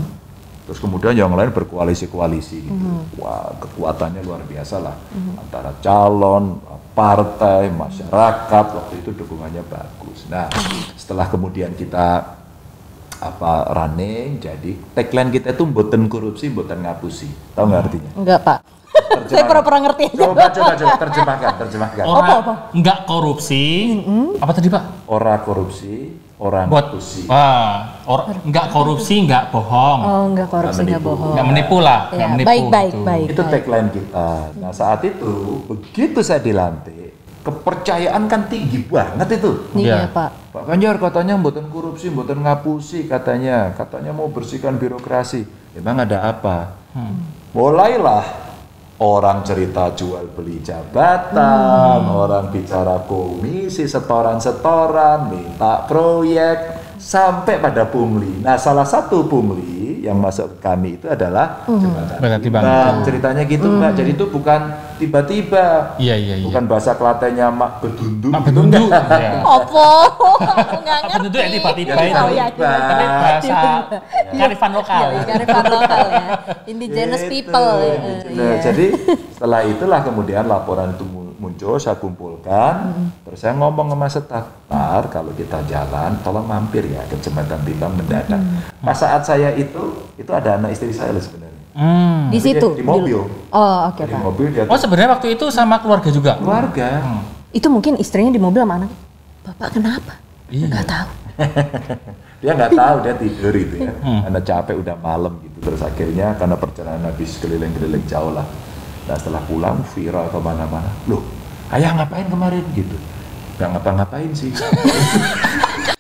Terus 0.67 0.83
kemudian 0.83 1.15
yang 1.15 1.31
lain 1.31 1.55
berkoalisi-koalisi 1.55 2.67
gitu. 2.67 2.87
Wah, 3.23 3.55
kekuatannya 3.63 4.19
luar 4.27 4.43
biasa 4.43 4.83
lah. 4.83 4.99
Antara 5.39 5.71
calon, 5.79 6.59
partai, 6.91 7.71
masyarakat, 7.71 8.65
waktu 8.75 8.95
itu 8.99 9.15
dukungannya 9.15 9.63
bagus. 9.63 10.27
Nah, 10.27 10.51
setelah 10.99 11.31
kemudian 11.31 11.71
kita 11.79 12.35
apa 13.17 13.53
running, 13.73 14.43
jadi 14.43 14.75
tagline 14.91 15.31
kita 15.31 15.55
itu 15.55 15.63
mboten 15.65 16.11
korupsi, 16.11 16.51
mboten 16.51 16.83
ngapusi. 16.83 17.31
Tahu 17.55 17.65
nggak 17.71 17.83
artinya? 17.87 18.11
Enggak, 18.19 18.41
Pak. 18.43 18.59
Saya 19.27 19.43
pura-pura 19.45 19.79
ngerti 19.81 20.03
aja. 20.09 20.23
Coba, 20.23 20.45
coba, 20.49 20.73
coba, 20.75 20.95
terjemahkan, 20.99 21.51
terjemahkan. 21.61 22.05
Orang 22.05 22.41
nggak 22.73 22.99
korupsi. 23.05 23.65
Apa 24.39 24.53
tadi 24.53 24.69
Pak? 24.69 24.83
Ora 25.07 25.35
korupsi, 25.39 25.95
orang 26.37 26.67
Buat 26.67 26.87
ngapusi. 26.91 27.27
wah, 27.27 28.03
or, 28.05 28.21
nggak 28.43 28.67
korupsi, 28.71 29.15
nggak 29.23 29.45
bohong, 29.51 30.01
Oh, 30.01 30.23
enggak 30.29 30.49
korupsi, 30.49 30.83
Nggak 30.83 30.87
enggak 30.87 31.01
menipu. 31.01 31.11
bohong. 31.13 31.33
nggak 31.33 31.47
menipu 31.47 31.77
lah, 31.79 32.01
Ya, 32.03 32.15
nggak 32.15 32.29
menipu. 32.31 32.47
baik, 32.47 32.65
baik, 32.69 32.93
gitu. 32.93 33.05
baik. 33.05 33.27
Itu 33.29 33.43
tagline 33.43 33.89
kita. 33.91 34.29
Nah 34.57 34.73
saat 34.73 35.01
itu 35.03 35.33
begitu 35.65 36.19
saya 36.21 36.41
dilantik, 36.41 37.11
kepercayaan 37.41 38.23
kan 38.27 38.41
tinggi 38.47 38.79
banget 38.85 39.29
itu. 39.33 39.51
Iya, 39.75 39.97
Iya. 39.97 39.99
Pak. 40.11 40.31
Pak 40.51 40.63
Ganjar 40.67 40.95
katanya 40.99 41.35
mboten 41.35 41.67
korupsi, 41.67 42.07
mboten 42.09 42.41
ngapusi 42.41 43.07
katanya, 43.07 43.71
katanya 43.73 44.11
mau 44.11 44.27
bersihkan 44.27 44.77
birokrasi. 44.77 45.47
Emang 45.73 45.99
ada 45.99 46.27
apa? 46.27 46.73
Mulailah 47.53 48.25
orang 48.97 49.45
cerita 49.45 49.93
jual 49.93 50.33
beli 50.33 50.65
jabatan, 50.65 52.01
orang 52.09 52.49
bicara 52.49 53.05
komisi 53.05 53.85
setoran-setoran, 53.85 55.29
minta 55.29 55.85
proyek 55.85 56.89
sampai 56.97 57.61
pada 57.61 57.85
pungli. 57.85 58.41
Nah, 58.41 58.57
salah 58.57 58.89
satu 58.89 59.29
pungli 59.29 59.76
yang 60.01 60.17
masuk 60.17 60.53
ke 60.53 60.59
kami 60.61 60.89
itu 60.95 61.07
adalah 61.07 61.63
jembatan. 61.65 62.19
Berarti 62.19 62.49
Bang. 62.49 62.63
Nah, 62.63 62.89
ceritanya 63.01 63.43
gitu 63.43 63.67
Mbak. 63.67 63.91
Jadi 63.95 64.11
itu 64.13 64.25
bukan 64.27 64.61
tiba-tiba. 64.97 65.65
Iya 65.97 66.15
iya 66.15 66.35
iya. 66.37 66.45
Bukan 66.45 66.65
bahasa 66.65 66.93
Klatennya 66.93 67.49
mak 67.49 67.81
bedundung. 67.81 68.33
Mak 68.33 68.43
bedundu. 68.45 68.85
Iya. 69.17 69.41
Opo? 69.43 69.89
Enggak 70.77 70.99
Apa 70.99 71.09
ngerti. 71.17 71.27
itu 71.27 71.37
ya 71.37 71.49
tiba-tiba 71.51 71.93
Oh, 71.93 72.03
itu? 72.03 72.25
iya, 72.33 72.45
Tiba. 72.49 72.69
Tapi 72.69 73.05
bahasa 73.07 73.59
karifan 74.31 74.71
lokal. 74.73 75.05
Iya, 75.07 75.23
kearifan 75.25 75.65
lokal 75.67 76.05
ya. 76.07 76.25
Indigenous 76.73 77.23
Gitu. 77.23 77.33
people. 77.33 77.73
ya. 77.79 77.95
Nah, 77.97 78.17
Iya. 78.27 78.55
Jadi 78.63 78.85
setelah 79.31 79.61
itulah 79.63 80.01
kemudian 80.01 80.45
laporan 80.45 80.93
itu 80.93 81.05
muncul, 81.47 81.79
saya 81.79 81.95
kumpulkan, 81.95 82.91
terus 83.23 83.39
saya 83.39 83.55
ngomong 83.55 83.87
sama 83.89 84.07
staf, 84.07 84.47
"Tar, 84.67 85.07
kalau 85.07 85.31
kita 85.33 85.63
jalan, 85.65 86.19
tolong 86.21 86.43
mampir 86.43 86.83
ya 86.85 87.07
ke 87.07 87.15
Jembatan 87.17 87.63
Timbang 87.63 87.95
mendadak. 87.95 88.43
Pas 88.79 88.93
saat 88.93 89.23
saya 89.23 89.55
itu, 89.55 89.79
itu 90.15 90.31
ada 90.31 90.59
anak 90.59 90.75
istri 90.75 90.91
saya 90.91 91.15
loh 91.15 91.23
sebenarnya. 91.23 91.63
Hmm. 91.73 92.29
Di 92.29 92.41
situ. 92.41 92.69
Di 92.73 92.83
mobil. 92.83 93.21
Oh, 93.49 93.79
oke, 93.87 94.03
Di 94.03 94.11
Pak. 94.11 94.21
mobil 94.21 94.47
dia 94.51 94.65
Oh 94.65 94.75
sebenarnya 94.75 95.15
waktu 95.15 95.33
itu 95.33 95.47
sama 95.49 95.79
keluarga 95.79 96.11
juga. 96.11 96.35
keluarga. 96.37 97.05
Itu 97.53 97.71
mungkin 97.71 97.95
istrinya 97.97 98.29
di 98.29 98.41
mobil 98.41 98.61
sama 98.61 98.83
anak. 98.83 98.91
Bapak 99.45 99.69
kenapa? 99.73 100.19
Iya. 100.49 100.67
Enggak 100.67 100.85
tahu. 100.85 101.09
dia 102.37 102.53
nggak 102.53 102.73
tahu 102.75 102.97
dia 103.01 103.15
tidur 103.17 103.53
itu 103.53 103.77
ya 103.81 103.93
Hmm. 104.01 104.21
karena 104.23 104.41
capek 104.41 104.77
udah 104.77 104.97
malam 104.99 105.41
gitu 105.41 105.57
terus 105.63 105.81
akhirnya 105.81 106.37
karena 106.37 106.53
perjalanan 106.55 107.05
habis 107.07 107.41
keliling-keliling 107.41 108.05
jauh 108.05 108.29
lah 108.31 108.45
nah 109.07 109.15
setelah 109.15 109.43
pulang 109.47 109.79
viral 109.95 110.27
ke 110.27 110.39
mana-mana 110.39 110.91
loh 111.07 111.23
ayah 111.71 111.95
ngapain 111.95 112.27
kemarin 112.27 112.65
gitu 112.75 112.97
nggak 113.57 113.69
ngapa-ngapain 113.73 114.31
sih 114.35 114.51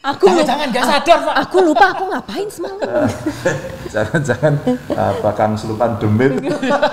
Aku 0.06 0.30
Jangan-jangan 0.30 0.70
nggak 0.70 0.86
sadar 0.86 1.18
Pak. 1.18 1.34
aku 1.34 1.56
lupa 1.66 1.86
aku 1.90 2.04
ngapain 2.14 2.46
semalam. 2.46 3.10
jangan-jangan 3.94 4.54
apa 4.94 5.30
kang 5.34 5.58
selupan 5.58 5.98
demit 5.98 6.30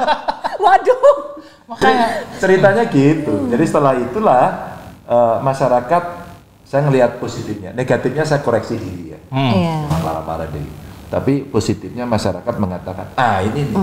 Waduh. 0.66 1.38
Makanya 1.70 2.26
ceritanya 2.42 2.84
gitu 2.90 3.54
jadi 3.54 3.64
setelah 3.70 3.94
itulah 4.02 4.46
eh, 5.06 5.38
masyarakat 5.46 6.04
saya 6.66 6.90
ngelihat 6.90 7.22
positifnya 7.22 7.70
negatifnya 7.70 8.26
saya 8.26 8.42
koreksi 8.42 8.82
diri 8.82 9.14
ya 9.14 9.20
hmm. 9.30 9.52
Iya. 9.54 9.78
marah-marah 10.02 10.50
diri 10.50 10.74
tapi 11.14 11.46
positifnya 11.46 12.04
masyarakat 12.04 12.56
mengatakan 12.58 13.06
ah 13.14 13.38
ini 13.40 13.70
nih 13.70 13.78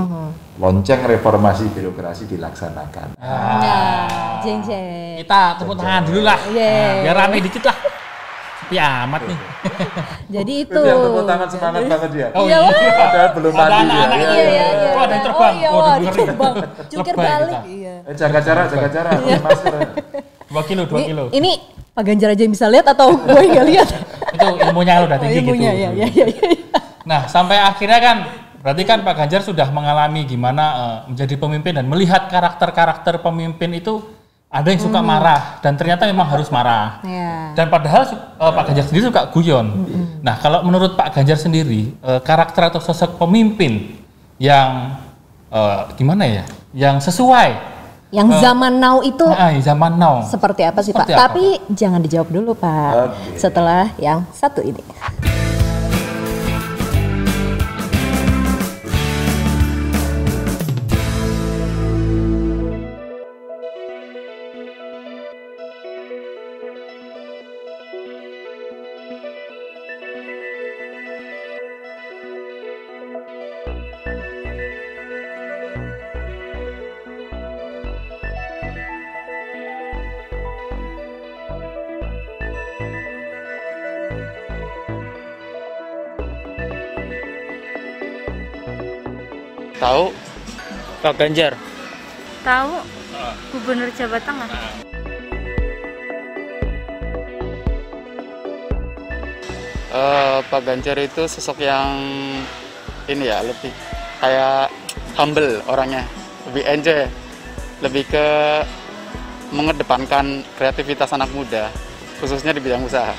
lonceng 0.59 1.07
reformasi 1.07 1.71
birokrasi 1.71 2.27
dilaksanakan 2.27 3.15
Nah, 3.15 4.43
jeng 4.43 4.59
jeng. 4.61 5.15
kita 5.17 5.55
tepuk 5.55 5.79
tangan 5.79 6.03
dulu 6.03 6.21
lah. 6.21 6.41
Iya. 6.45 6.67
Nah, 6.67 6.95
biar 7.03 7.15
rame 7.17 7.39
dikit 7.39 7.63
lah. 7.63 7.77
Sepi 8.61 8.77
amat 8.77 9.23
nih. 9.25 9.39
Jadi 10.35 10.55
itu. 10.61 10.81
yang 10.81 11.01
tepuk 11.01 11.25
tangan 11.25 11.49
semangat 11.49 11.83
banget 11.87 12.11
ya 12.13 12.27
Oh 12.33 12.45
Iya, 12.45 12.59
iya. 12.61 12.91
Padahal 12.93 13.31
belum 13.33 13.53
Ada 13.53 13.63
mandi 13.63 13.73
ya. 13.73 13.81
anak-anak 13.81 14.19
Iya, 14.19 14.27
Iya, 14.27 14.35
iya, 14.35 14.51
iya, 14.51 14.67
iya. 14.67 14.91
Oh, 14.91 15.01
ada 15.01 15.13
yang 15.13 15.23
terbang. 15.23 15.39
Oh, 15.47 15.55
iya, 15.55 15.69
wah, 15.71 15.97
terbang. 16.03 16.55
Lebay 16.99 17.15
balik. 17.15 17.61
Iya. 17.65 17.95
Eh, 18.03 18.15
jaga 18.17 18.39
jarak 18.41 18.65
jaga 18.69 18.89
jarak 18.89 19.13
pakai 19.17 19.41
masker 19.41 19.73
Dua 20.51 20.63
kilo, 20.67 20.83
dua 20.85 21.01
kilo. 21.01 21.25
ini 21.31 21.53
Pak 21.91 22.03
Ganjar 22.03 22.29
aja 22.29 22.43
yang 22.43 22.51
bisa 22.51 22.67
lihat 22.67 22.87
atau 22.89 23.15
gue 23.29 23.43
nggak 23.47 23.67
lihat? 23.67 23.89
Itu 24.31 24.47
ilmunya 24.61 24.95
udah 25.01 25.15
Oh, 25.15 25.21
tinggi 25.21 25.39
ilmunya, 25.41 25.71
gitu. 25.73 25.83
ya, 25.83 25.91
ya, 25.97 26.07
ya, 26.09 26.27
ya. 26.27 26.80
Nah, 27.11 27.27
sampai 27.27 27.59
akhirnya 27.59 27.99
kan 27.99 28.17
berarti 28.63 28.83
kan 28.87 29.03
Pak 29.03 29.15
Ganjar 29.19 29.43
sudah 29.43 29.67
mengalami 29.75 30.23
gimana 30.31 30.65
eh, 30.71 30.97
menjadi 31.11 31.35
pemimpin 31.35 31.75
dan 31.75 31.91
melihat 31.91 32.31
karakter-karakter 32.31 33.19
pemimpin 33.19 33.75
itu 33.75 33.99
ada 34.51 34.67
yang 34.67 34.83
suka 34.83 34.99
marah 34.99 35.63
dan 35.63 35.75
ternyata 35.75 36.07
memang 36.07 36.27
harus 36.27 36.51
marah. 36.55 37.03
Ya. 37.03 37.51
Dan 37.59 37.67
padahal 37.67 38.07
eh, 38.15 38.53
Pak 38.55 38.65
Ganjar 38.71 38.87
sendiri 38.87 39.11
suka 39.11 39.27
guyon. 39.35 39.67
Nah, 40.23 40.39
kalau 40.39 40.63
menurut 40.63 40.95
Pak 40.95 41.19
Ganjar 41.19 41.35
sendiri 41.35 41.91
eh, 41.99 42.21
karakter 42.23 42.71
atau 42.71 42.79
sosok 42.79 43.19
pemimpin 43.19 43.99
yang 44.39 44.95
eh, 45.51 45.81
gimana 45.99 46.23
ya? 46.31 46.45
Yang 46.71 47.11
sesuai 47.11 47.79
Yang 48.11 48.43
zaman 48.43 48.83
now 48.83 49.03
itu 49.07 49.23
ah, 49.23 49.55
zaman 49.63 49.95
now. 49.95 50.27
seperti 50.27 50.67
apa 50.67 50.83
sih 50.83 50.91
Pak? 50.91 51.07
Seperti 51.07 51.15
apa, 51.15 51.23
Tapi 51.31 51.45
jangan 51.75 52.03
dijawab 52.03 52.29
dulu 52.31 52.55
Pak. 52.59 52.91
Oke. 53.07 53.39
Setelah 53.39 53.95
yang 54.03 54.27
satu 54.35 54.63
ini. 54.67 54.83
Pak 91.01 91.17
Ganjar? 91.17 91.57
Tahu 92.45 92.77
Gubernur 93.57 93.89
Jawa 93.97 94.21
Tengah. 94.21 94.49
Eh, 99.91 100.39
Pak 100.45 100.61
Ganjar 100.61 101.01
itu 101.01 101.25
sosok 101.25 101.65
yang 101.65 101.97
ini 103.09 103.25
ya 103.33 103.41
lebih 103.41 103.73
kayak 104.21 104.69
humble 105.17 105.65
orangnya, 105.73 106.05
lebih 106.53 106.69
enjoy, 106.69 107.09
lebih 107.81 108.05
ke 108.05 108.27
mengedepankan 109.57 110.45
kreativitas 110.61 111.17
anak 111.17 111.33
muda, 111.33 111.73
khususnya 112.21 112.53
di 112.53 112.61
bidang 112.61 112.85
usaha. 112.85 113.17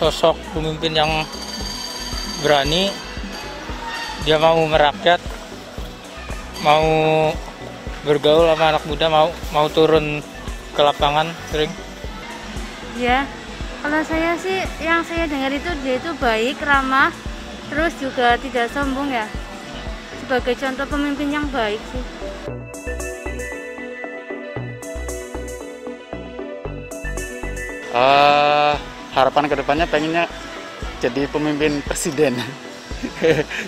sosok 0.00 0.32
pemimpin 0.56 0.96
yang 0.96 1.12
berani 2.40 2.88
dia 4.24 4.40
mau 4.40 4.56
merakyat 4.64 5.20
mau 6.60 7.32
bergaul 8.04 8.48
sama 8.48 8.64
anak 8.76 8.84
muda 8.84 9.06
mau 9.08 9.28
mau 9.52 9.66
turun 9.72 10.20
ke 10.76 10.80
lapangan 10.80 11.28
sering 11.52 11.72
Ya, 12.98 13.24
kalau 13.80 14.02
saya 14.04 14.36
sih 14.36 14.60
yang 14.82 15.00
saya 15.06 15.24
dengar 15.24 15.48
itu 15.54 15.70
dia 15.80 15.96
itu 15.96 16.10
baik, 16.18 16.58
ramah, 16.60 17.08
terus 17.70 17.94
juga 17.96 18.34
tidak 18.36 18.68
sombong 18.74 19.08
ya. 19.08 19.24
Sebagai 20.20 20.58
contoh 20.58 20.84
pemimpin 20.90 21.32
yang 21.32 21.46
baik 21.48 21.80
sih. 21.94 22.04
Eh, 27.90 28.74
harapan 29.16 29.44
ke 29.48 29.54
depannya 29.56 29.86
pengennya 29.88 30.24
jadi 31.00 31.24
pemimpin 31.30 31.80
presiden. 31.80 32.36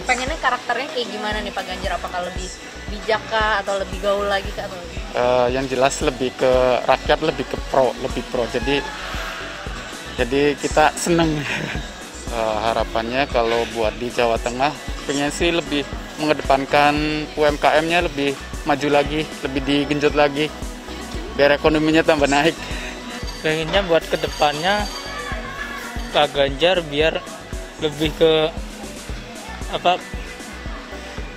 Pengennya 0.08 0.36
karakternya 0.44 0.92
kayak 0.92 1.08
gimana 1.08 1.38
nih 1.40 1.56
Pak 1.56 1.64
Ganjar? 1.64 1.96
Apakah 1.96 2.20
lebih 2.28 2.46
bijak 2.92 3.22
kah 3.32 3.64
atau 3.64 3.80
lebih 3.80 3.98
gaul 4.04 4.28
lagi 4.28 4.52
kah 4.52 4.68
atau 4.68 4.76
Eh, 5.12 5.46
yang 5.52 5.68
jelas 5.68 6.00
lebih 6.00 6.32
ke 6.40 6.52
rakyat 6.88 7.20
lebih 7.20 7.44
ke 7.44 7.56
pro 7.68 7.92
lebih 8.00 8.24
pro. 8.32 8.48
Jadi 8.48 8.80
jadi 10.20 10.56
kita 10.56 10.92
seneng. 10.96 11.32
Eh, 12.32 12.58
harapannya 12.64 13.28
kalau 13.28 13.60
buat 13.76 13.92
di 14.00 14.08
Jawa 14.08 14.40
Tengah 14.40 14.72
pengen 15.04 15.28
sih 15.28 15.52
lebih 15.52 15.84
mengedepankan 16.16 17.28
UMKM-nya 17.36 18.08
lebih 18.08 18.32
maju 18.64 18.88
lagi 18.88 19.28
lebih 19.44 19.60
digenjot 19.60 20.16
lagi 20.16 20.48
biar 21.36 21.52
ekonominya 21.60 22.00
tambah 22.00 22.24
naik. 22.24 22.56
Pengennya 23.44 23.84
buat 23.84 24.00
ke 24.08 24.16
depannya 24.16 24.88
Pak 26.16 26.32
Ganjar 26.32 26.80
biar 26.88 27.20
lebih 27.84 28.16
ke 28.16 28.48
apa 29.76 30.00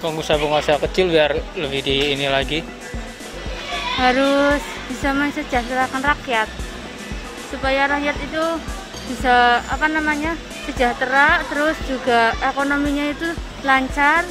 pengusaha-pengusaha 0.05 0.77
kecil 0.85 1.09
biar 1.09 1.33
lebih 1.57 1.81
di 1.81 2.13
ini 2.13 2.29
lagi. 2.29 2.61
Harus 3.97 4.61
bisa 4.85 5.09
mensejahterakan 5.17 6.03
rakyat. 6.05 6.47
Supaya 7.49 7.89
rakyat 7.89 8.17
itu 8.21 8.45
bisa 9.09 9.61
apa 9.65 9.85
namanya 9.89 10.37
sejahtera 10.65 11.41
terus 11.49 11.77
juga 11.85 12.33
ekonominya 12.41 13.13
itu 13.13 13.29
lancar 13.61 14.25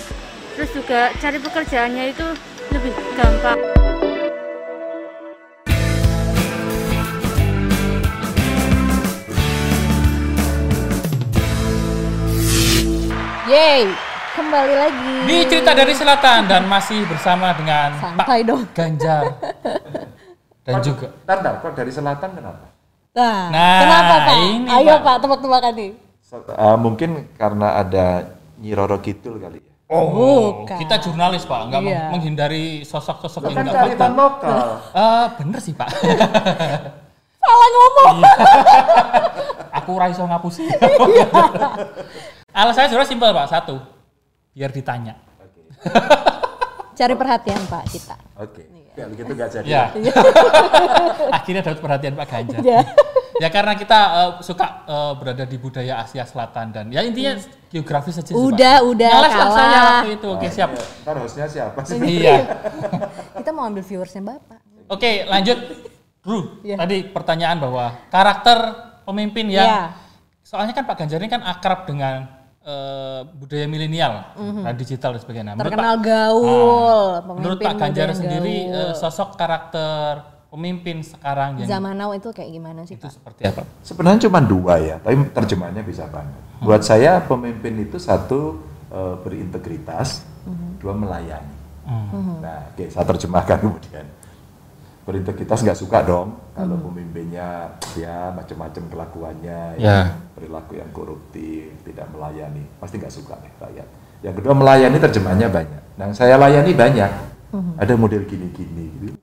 terus 0.55 0.71
juga 0.75 1.11
cari 1.19 1.39
pekerjaannya 1.39 2.05
itu 2.11 2.27
lebih 2.75 2.93
gampang. 3.19 3.59
Yeay, 13.45 13.87
kembali 14.55 14.75
lagi. 14.79 15.15
Di 15.27 15.37
cerita 15.51 15.75
dari 15.75 15.91
selatan 15.91 16.47
dan 16.47 16.63
masih 16.65 17.03
bersama 17.11 17.51
dengan 17.59 17.91
Santai 17.99 18.23
Pak 18.23 18.47
dong. 18.47 18.63
Ganjar 18.71 19.23
dan 20.67 20.75
juga 20.79 21.11
Ntar, 21.27 21.37
ntar, 21.43 21.55
kok 21.59 21.75
dari 21.75 21.91
selatan 21.91 22.31
kenapa? 22.33 22.67
Nah, 23.15 23.51
Nah, 23.51 23.79
kenapa 23.83 24.15
Pak? 24.23 24.37
ini, 24.47 24.67
Ayo 24.71 24.95
Pak. 24.95 25.03
Pak, 25.03 25.17
tebak-tebakan 25.21 25.73
nih. 25.75 25.91
So- 26.23 26.47
eh, 26.47 26.77
mungkin 26.79 27.11
karena 27.35 27.83
ada 27.83 28.07
Nyi 28.63 28.73
Roro 28.73 29.03
Kidul 29.03 29.43
kali 29.43 29.59
ya. 29.59 29.71
Oh, 29.91 30.07
Bukan. 30.63 30.79
kita 30.81 31.03
jurnalis 31.03 31.45
pak, 31.45 31.61
nggak 31.69 31.81
Iya. 31.83 31.91
meng- 31.91 32.11
menghindari 32.17 32.83
sosok-sosok 32.83 33.43
yang 33.45 33.53
Kan 33.53 33.65
nggak 33.65 33.75
fakta. 33.75 33.87
kearifan 33.91 34.13
lokal. 34.15 34.57
Eh, 34.95 35.27
bener 35.35 35.59
sih 35.61 35.75
pak. 35.75 35.91
Salah 37.43 37.69
ngomong. 37.71 38.17
Aku 39.75 39.91
raiso 39.99 40.23
ngapusi. 40.25 40.63
Alasannya 42.55 42.87
sebenarnya 42.89 43.11
simpel 43.11 43.31
pak, 43.31 43.47
satu, 43.51 43.77
biar 44.55 44.71
ditanya. 44.71 45.15
Cari 46.99 47.15
perhatian 47.19 47.63
Pak 47.67 47.85
kita. 47.91 48.17
Oke. 48.39 48.63
Ya 48.95 49.11
begitu 49.11 49.35
gak 49.35 49.51
jadi. 49.51 49.67
Ya. 49.67 49.85
Akhirnya 51.43 51.63
dapat 51.67 51.83
perhatian 51.83 52.15
Pak 52.15 52.27
Ganjar. 52.31 52.61
Ya. 52.63 52.81
ya 53.43 53.49
karena 53.51 53.75
kita 53.75 53.99
eh, 54.15 54.31
suka 54.47 54.87
eh, 54.87 55.13
berada 55.19 55.43
di 55.43 55.59
budaya 55.59 56.07
Asia 56.07 56.23
Selatan 56.23 56.71
dan 56.71 56.87
ya 56.95 57.03
intinya 57.03 57.35
geografis 57.75 58.15
saja 58.15 58.31
sih, 58.31 58.35
Pak. 58.39 58.55
Udah, 58.55 58.77
udah, 58.87 59.11
Ngeles 59.11 59.35
lah 59.35 59.43
kalah. 59.43 59.57
saya 59.59 59.79
waktu 59.83 60.11
itu. 60.15 60.29
Oke, 60.31 60.47
siap. 60.47 60.71
Ya, 60.71 60.85
Ntar 61.03 61.17
hostnya 61.19 61.47
siapa 61.51 61.81
sih? 61.83 61.99
iya. 62.07 62.37
Kita 63.35 63.51
mau 63.51 63.67
ambil 63.67 63.83
viewersnya 63.83 64.23
Bapak. 64.23 64.63
Oke, 64.87 65.27
lanjut. 65.27 65.59
Bro, 66.25 66.65
Iya. 66.65 66.81
tadi 66.81 67.05
pertanyaan 67.05 67.61
bahwa 67.61 68.01
karakter 68.09 68.59
pemimpin 69.05 69.53
yang 69.53 69.69
Iya. 69.69 69.83
soalnya 70.41 70.73
kan 70.73 70.89
Pak 70.89 70.97
Ganjar 71.05 71.21
ini 71.21 71.29
kan 71.29 71.45
akrab 71.45 71.85
dengan 71.85 72.34
eh, 72.65 73.21
budaya 73.31 73.67
milenial, 73.67 74.15
nah, 74.35 74.73
digital 74.73 75.13
dan 75.13 75.21
sebagainya. 75.21 75.53
Menurut 75.53 75.61
Mhm. 75.63 75.69
Terkenal 75.71 75.95
Pak- 75.95 76.05
gaul, 76.07 76.49
Ah, 77.13 77.13
menurut 77.31 77.59
Pak 77.59 77.75
Ganjar 77.77 78.09
sendiri 78.11 78.57
gaul. 78.65 78.81
eh, 78.83 78.93
sosok 78.95 79.29
karakter 79.35 80.11
pemimpin 80.49 81.03
sekarang 81.03 81.59
yang 81.59 81.69
Zaman 81.69 81.93
now 81.95 82.11
itu 82.11 82.31
kayak 82.31 82.49
gimana 82.49 82.81
sih 82.83 82.95
itu 82.95 83.03
Pak? 83.03 83.13
seperti 83.13 83.43
apa? 83.45 83.63
Sebenarnya 83.81 84.25
cuma 84.25 84.41
dua 84.41 84.75
ya, 84.79 84.97
tapi 84.97 85.13
terjemahannya 85.29 85.83
bisa 85.83 86.07
banyak. 86.07 86.41
Buat 86.59 86.83
saya 86.83 87.21
pemimpin 87.21 87.77
itu 87.79 87.99
satu 87.99 88.59
eh, 88.87 89.17
berintegritas, 89.19 90.23
dua 90.79 90.95
melayani. 90.95 91.53
Nah, 92.41 92.71
oke 92.71 92.89
saya 92.89 93.05
terjemahkan 93.05 93.61
kemudian. 93.61 94.07
Berintegritas 95.05 95.61
nggak 95.61 95.77
suka 95.77 96.01
dong 96.01 96.33
kalau 96.57 96.81
pemimpinnya 96.81 97.77
ya 97.93 98.33
macam-macam 98.33 98.83
kelakuannya, 98.89 99.77
Ya. 99.77 100.17
perilaku 100.33 100.81
yang 100.81 100.89
koruptif, 100.97 101.77
tidak 101.85 102.09
melayani, 102.09 102.65
pasti 102.81 102.97
nggak 102.97 103.13
suka 103.13 103.37
deh 103.37 103.53
rakyat. 103.61 103.89
Yang 104.25 104.35
kedua 104.41 104.55
melayani 104.57 104.97
terjemahannya 104.97 105.49
banyak. 105.53 105.83
Nah, 106.01 106.09
saya 106.17 106.41
layani 106.41 106.73
banyak. 106.73 107.11
Ada 107.77 107.93
model 108.01 108.25
gini-gini. 108.25 108.87
Gitu. 108.97 109.15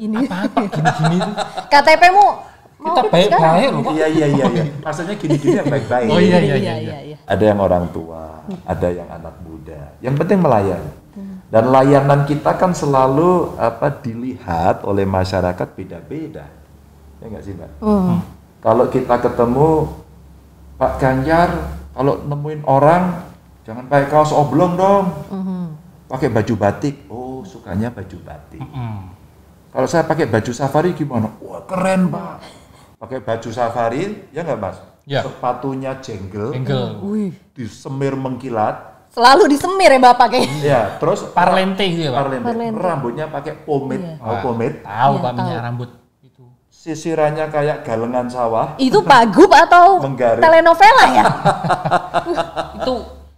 Ini 0.00 0.24
Apa 0.24 0.66
gini-gini? 0.66 1.18
KTP-mu 1.72 2.28
Kita 2.76 3.02
baik-baik 3.08 3.68
loh. 3.72 3.82
Iya 3.92 4.06
iya 4.08 4.26
iya 4.30 4.44
iya. 4.52 4.64
Maksudnya 4.80 5.14
gini-gini 5.20 5.54
yang 5.58 5.68
baik-baik. 5.68 6.08
Oh 6.08 6.20
iya 6.20 6.38
iya 6.38 6.38
iya 6.40 6.56
iya. 6.56 6.56
iya 6.56 6.76
iya. 6.80 6.98
iya. 7.12 7.16
ada 7.28 7.44
yang 7.44 7.60
orang 7.60 7.84
tua, 7.92 8.40
ada 8.64 8.88
yang 8.88 9.08
anak 9.12 9.34
muda. 9.44 9.80
Yang 10.00 10.14
penting 10.24 10.38
melayani. 10.40 10.92
Dan 11.46 11.70
layanan 11.70 12.26
kita 12.26 12.58
kan 12.58 12.74
selalu 12.74 13.54
apa 13.54 13.90
dilihat 14.02 14.82
oleh 14.82 15.06
masyarakat 15.06 15.68
beda-beda. 15.78 16.50
Ya 17.22 17.24
nggak 17.30 17.42
sih, 17.46 17.54
Mbak? 17.54 17.70
Hmm. 17.80 18.18
Kalau 18.58 18.90
kita 18.90 19.14
ketemu 19.22 19.68
Pak 20.74 20.92
Ganjar, 20.98 21.50
kalau 21.94 22.18
nemuin 22.26 22.66
orang 22.66 23.22
jangan 23.62 23.86
pakai 23.86 24.08
kaos 24.10 24.34
oblong 24.34 24.74
dong. 24.74 25.06
Pakai 26.06 26.30
baju 26.30 26.54
batik. 26.54 27.06
Oh, 27.10 27.42
sukanya 27.42 27.90
baju 27.90 28.18
batik. 28.22 28.62
Hmm. 28.62 29.10
Kalau 29.74 29.88
saya 29.90 30.06
pakai 30.06 30.30
baju 30.30 30.52
safari 30.54 30.94
gimana? 30.94 31.28
Wah, 31.42 31.62
keren, 31.66 32.08
Pak. 32.08 32.36
Pakai 33.02 33.20
baju 33.20 33.50
safari, 33.52 34.24
ya 34.32 34.40
nggak, 34.40 34.56
Mas? 34.56 34.80
Ya. 35.04 35.20
Sepatunya 35.20 36.00
jenggel. 36.00 36.56
Wih, 37.04 37.36
disemir 37.52 38.16
mengkilat 38.16 38.95
selalu 39.16 39.48
disemir 39.48 39.88
ya 39.88 39.96
Bapak 39.98 40.26
kayak. 40.28 40.48
ya 40.60 40.80
terus 40.96 41.24
Parlente 41.32 41.80
gitu 41.82 42.02
ya, 42.02 42.10
Pak. 42.10 42.20
parlente. 42.20 42.44
Parlente. 42.44 42.76
rambutnya 42.78 43.24
pakai 43.26 43.52
pomade 43.58 44.04
Iya. 44.04 44.20
mau 44.20 44.36
pomade 44.42 44.76
Tahu 44.78 44.92
Iya, 45.10 45.24
Pak 45.24 45.32
minyak 45.32 45.48
tahu. 45.50 45.64
rambut 45.64 45.90
itu. 46.20 46.42
sisirannya 46.68 47.46
kayak 47.48 47.76
galengan 47.82 48.26
sawah 48.28 48.76
Itu 48.76 49.00
Pagup 49.02 49.48
atau 49.48 49.96
Menggaris. 49.98 50.38
telenovela 50.38 51.04
ya? 51.10 51.24
Itu 52.76 52.94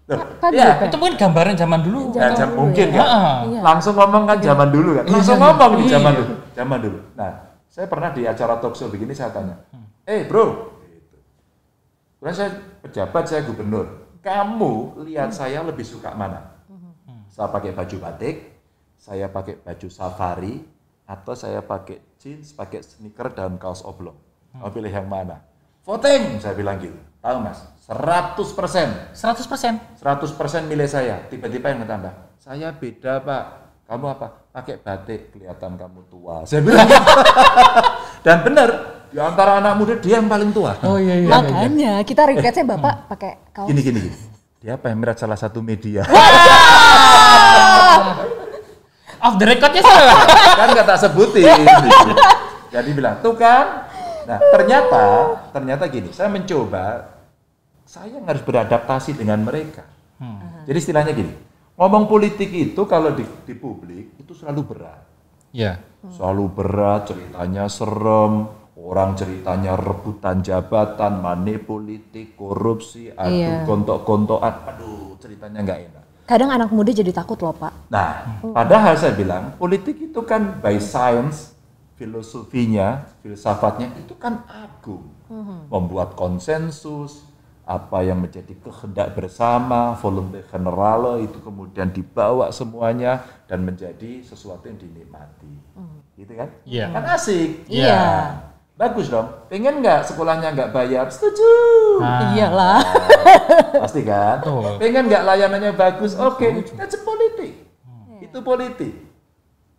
Pagup 0.09 0.57
Ya, 0.57 0.67
ya? 0.75 0.89
itu 0.89 0.97
mungkin 0.97 1.15
gambaran 1.17 1.55
zaman 1.55 1.81
dulu. 1.81 2.01
Ya, 2.13 2.33
jam- 2.33 2.57
mungkin 2.57 2.87
kan 2.91 3.05
Heeh. 3.05 3.37
Iya. 3.47 3.61
langsung 3.63 3.95
ngomong 3.95 4.25
kan 4.25 4.39
zaman 4.41 4.69
dulu 4.69 4.91
kan 4.97 5.05
langsung 5.07 5.37
Iya. 5.37 5.45
ngomong 5.47 5.71
di 5.71 5.85
Iya. 5.85 5.93
zaman 5.95 6.13
dulu 6.17 6.33
zaman 6.51 6.79
dulu 6.81 6.99
nah 7.15 7.31
saya 7.69 7.87
pernah 7.87 8.11
di 8.11 8.23
acara 8.25 8.57
talk 8.57 8.73
show 8.73 8.89
begini 8.89 9.13
saya 9.13 9.31
tanya 9.31 9.63
eh 10.03 10.25
bro 10.25 10.75
gitu. 10.83 11.17
Kemudian 12.19 12.35
saya 12.35 12.51
pejabat 12.81 13.25
saya 13.25 13.45
gubernur 13.45 14.08
kamu 14.21 15.05
lihat 15.09 15.31
saya 15.35 15.63
lebih 15.63 15.87
suka 15.87 16.13
mana 16.13 16.59
saya 17.31 17.49
pakai 17.51 17.71
baju 17.73 17.97
batik 18.03 18.37
saya 18.99 19.31
pakai 19.31 19.59
baju 19.63 19.89
safari 19.89 20.65
atau 21.09 21.35
saya 21.39 21.63
pakai 21.63 22.03
jeans 22.19 22.53
pakai 22.53 22.83
sneaker 22.85 23.33
dan 23.33 23.57
kaos 23.57 23.87
oblong 23.87 24.17
mau 24.59 24.69
pilih 24.69 24.91
yang 24.91 25.07
mana 25.07 25.41
voting 25.87 26.43
saya 26.43 26.53
bilang 26.53 26.83
gitu 26.83 26.99
tahu 27.23 27.41
mas 27.41 27.79
100 27.89 28.37
persen 28.53 28.89
100%. 29.17 29.97
100% 29.97 30.69
milih 30.69 30.85
saya. 30.85 31.25
Tiba-tiba 31.33 31.73
yang 31.73 31.89
bertambah. 31.89 32.13
Saya 32.37 32.69
beda, 32.77 33.25
Pak. 33.25 33.45
Kamu 33.89 34.07
apa? 34.13 34.29
Pakai 34.53 34.77
batik, 34.77 35.33
kelihatan 35.33 35.81
kamu 35.81 36.05
tua. 36.13 36.45
Saya 36.45 36.61
bilang. 36.61 36.85
Dan 38.29 38.45
benar, 38.45 38.98
di 39.09 39.19
antara 39.19 39.57
anak 39.61 39.75
muda 39.81 39.95
dia 39.97 40.21
yang 40.21 40.29
paling 40.29 40.53
tua. 40.53 40.77
Oh 40.85 41.01
iya 41.01 41.17
iya. 41.25 41.29
Makanya 41.29 41.93
kita 42.05 42.29
regretnya 42.29 42.65
Bapak 42.65 43.09
pakai 43.09 43.33
kaos. 43.53 43.69
Gini 43.73 43.81
gini 43.81 43.99
gini. 44.05 44.17
Dia 44.59 44.75
pemret 44.77 45.17
salah 45.17 45.39
satu 45.39 45.63
media. 45.63 46.03
Off 49.19 49.35
the 49.39 49.47
recordnya 49.47 49.83
salah. 49.83 50.19
kan 50.61 50.69
nggak 50.75 50.87
tak 50.87 50.99
sebutin. 51.03 51.47
Jadi 52.69 52.91
bilang, 52.93 53.19
tuh 53.25 53.35
kan. 53.35 53.89
Nah, 54.29 54.39
ternyata, 54.53 55.05
ternyata 55.57 55.89
gini, 55.89 56.13
saya 56.13 56.29
mencoba, 56.29 57.17
saya 57.89 58.21
harus 58.21 58.43
beradaptasi 58.45 59.17
dengan 59.17 59.41
mereka. 59.41 59.89
Jadi 60.69 60.77
istilahnya 60.77 61.17
gini, 61.17 61.33
ngomong 61.81 62.05
politik 62.05 62.53
itu 62.53 62.83
kalau 62.85 63.17
di, 63.17 63.25
di 63.49 63.55
publik 63.57 64.21
itu 64.21 64.37
selalu 64.37 64.61
berat. 64.69 65.03
Iya. 65.55 65.81
Selalu 66.13 66.45
berat, 66.53 67.09
ceritanya 67.09 67.65
serem, 67.73 68.53
orang 68.79 69.19
ceritanya 69.19 69.75
rebutan 69.75 70.39
jabatan, 70.41 71.19
money 71.19 71.59
politik, 71.59 72.39
korupsi, 72.39 73.11
adu 73.11 73.35
Iya. 73.35 73.67
gontok-gontokan, 73.67 74.55
aduh 74.71 75.19
ceritanya 75.19 75.67
nggak 75.67 75.81
enak. 75.91 76.05
Kadang 76.29 76.51
anak 76.53 76.71
muda 76.71 76.93
jadi 76.93 77.11
takut 77.11 77.41
loh 77.41 77.57
Pak. 77.57 77.89
Nah, 77.89 78.39
padahal 78.53 78.95
saya 78.95 79.17
bilang 79.17 79.57
politik 79.57 79.97
itu 79.97 80.21
kan 80.23 80.61
by 80.61 80.77
science, 80.77 81.57
filosofinya, 81.97 83.09
filsafatnya 83.25 83.91
itu 83.99 84.15
kan 84.21 84.45
agung, 84.47 85.09
membuat 85.73 86.15
konsensus, 86.15 87.25
apa 87.69 88.01
yang 88.01 88.25
menjadi 88.25 88.57
kehendak 88.65 89.13
bersama, 89.13 89.93
volunteer 90.01 90.41
general 90.49 91.21
itu 91.21 91.37
kemudian 91.45 91.93
dibawa 91.93 92.49
semuanya 92.49 93.25
dan 93.45 93.61
menjadi 93.61 94.25
sesuatu 94.25 94.73
yang 94.73 94.81
dinikmati. 94.81 95.53
Gitu 96.17 96.33
kan? 96.33 96.49
Iya. 96.65 96.93
Kan 96.93 97.05
asik. 97.13 97.69
Iya. 97.69 98.01
Bagus 98.79 99.11
dong. 99.11 99.27
Pengen 99.51 99.83
nggak 99.83 100.07
sekolahnya 100.07 100.55
nggak 100.55 100.71
bayar? 100.71 101.11
Setuju. 101.11 101.51
Ah. 101.99 102.31
Iyalah. 102.31 102.79
Pasti 103.83 104.07
kan? 104.07 104.39
Betul. 104.39 104.79
Pengen 104.79 105.11
nggak 105.11 105.27
layanannya 105.27 105.75
bagus? 105.75 106.15
Oke, 106.15 106.63
that's 106.79 106.95
politik. 107.03 107.59
Itu 108.23 108.39
politik. 108.47 108.95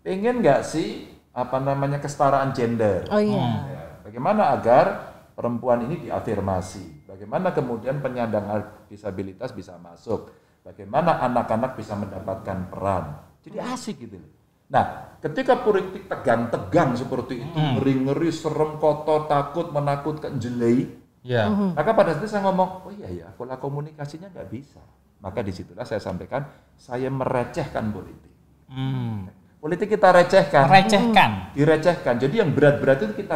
Pengen 0.04 0.44
nggak 0.44 0.68
sih 0.68 1.08
apa 1.32 1.64
namanya 1.64 2.04
kesetaraan 2.04 2.52
gender? 2.52 3.08
Oh 3.08 3.24
iya. 3.24 3.40
Ya, 3.72 3.84
Bagaimana 4.04 4.52
agar 4.52 5.16
perempuan 5.32 5.88
ini 5.88 6.04
diafirmasi? 6.04 7.08
Bagaimana 7.08 7.56
kemudian 7.56 8.04
penyandang 8.04 8.52
disabilitas 8.92 9.56
bisa 9.56 9.80
masuk? 9.80 10.28
Bagaimana 10.60 11.24
anak-anak 11.24 11.80
bisa 11.80 11.96
mendapatkan 11.96 12.68
peran? 12.68 13.16
Jadi 13.48 13.64
asik 13.64 13.96
gitu 14.04 14.20
loh. 14.20 14.39
Nah, 14.70 15.18
ketika 15.18 15.58
politik 15.60 16.06
tegang-tegang 16.06 16.94
seperti 16.94 17.42
itu, 17.42 17.58
ngeri-ngeri, 17.58 18.30
serem, 18.30 18.78
kotor, 18.78 19.26
takut, 19.26 19.74
menakutkan, 19.74 20.38
jelek, 20.38 20.94
Iya. 21.20 21.52
maka 21.76 21.92
pada 21.92 22.16
saat 22.16 22.24
itu 22.24 22.32
saya 22.32 22.48
ngomong, 22.48 22.70
oh 22.88 22.94
iya 22.96 23.10
ya, 23.12 23.28
pola 23.36 23.60
komunikasinya 23.60 24.32
nggak 24.32 24.48
bisa. 24.48 24.80
Maka 25.20 25.44
di 25.44 25.52
situlah 25.52 25.84
saya 25.84 26.00
sampaikan, 26.00 26.48
saya 26.80 27.12
merecehkan 27.12 27.92
politik. 27.92 28.32
Hmm. 28.72 29.28
Politik 29.60 29.92
kita 29.92 30.16
recehkan, 30.16 30.72
Merecehkan. 30.72 31.52
direcehkan. 31.52 32.16
Jadi 32.16 32.40
yang 32.40 32.56
berat-berat 32.56 33.04
itu 33.04 33.14
kita 33.20 33.36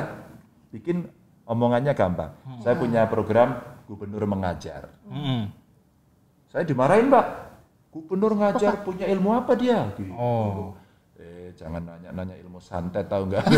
bikin 0.71 1.11
omongannya 1.43 1.91
gampang. 1.91 2.31
Saya 2.63 2.79
punya 2.79 3.03
program 3.11 3.59
gubernur 3.83 4.23
mengajar. 4.23 4.87
Hmm. 5.11 5.51
Saya 6.47 6.63
dimarahin, 6.63 7.11
Pak. 7.11 7.25
Gubernur 7.91 8.39
ngajar 8.39 8.79
punya 8.87 9.05
ilmu 9.11 9.35
apa 9.35 9.53
dia? 9.59 9.91
Gitu. 9.99 10.15
Oh. 10.15 10.79
Jangan 11.53 11.85
nanya-nanya 11.85 12.35
ilmu 12.41 12.57
santet 12.57 13.05
tahu 13.05 13.29
nggak? 13.29 13.45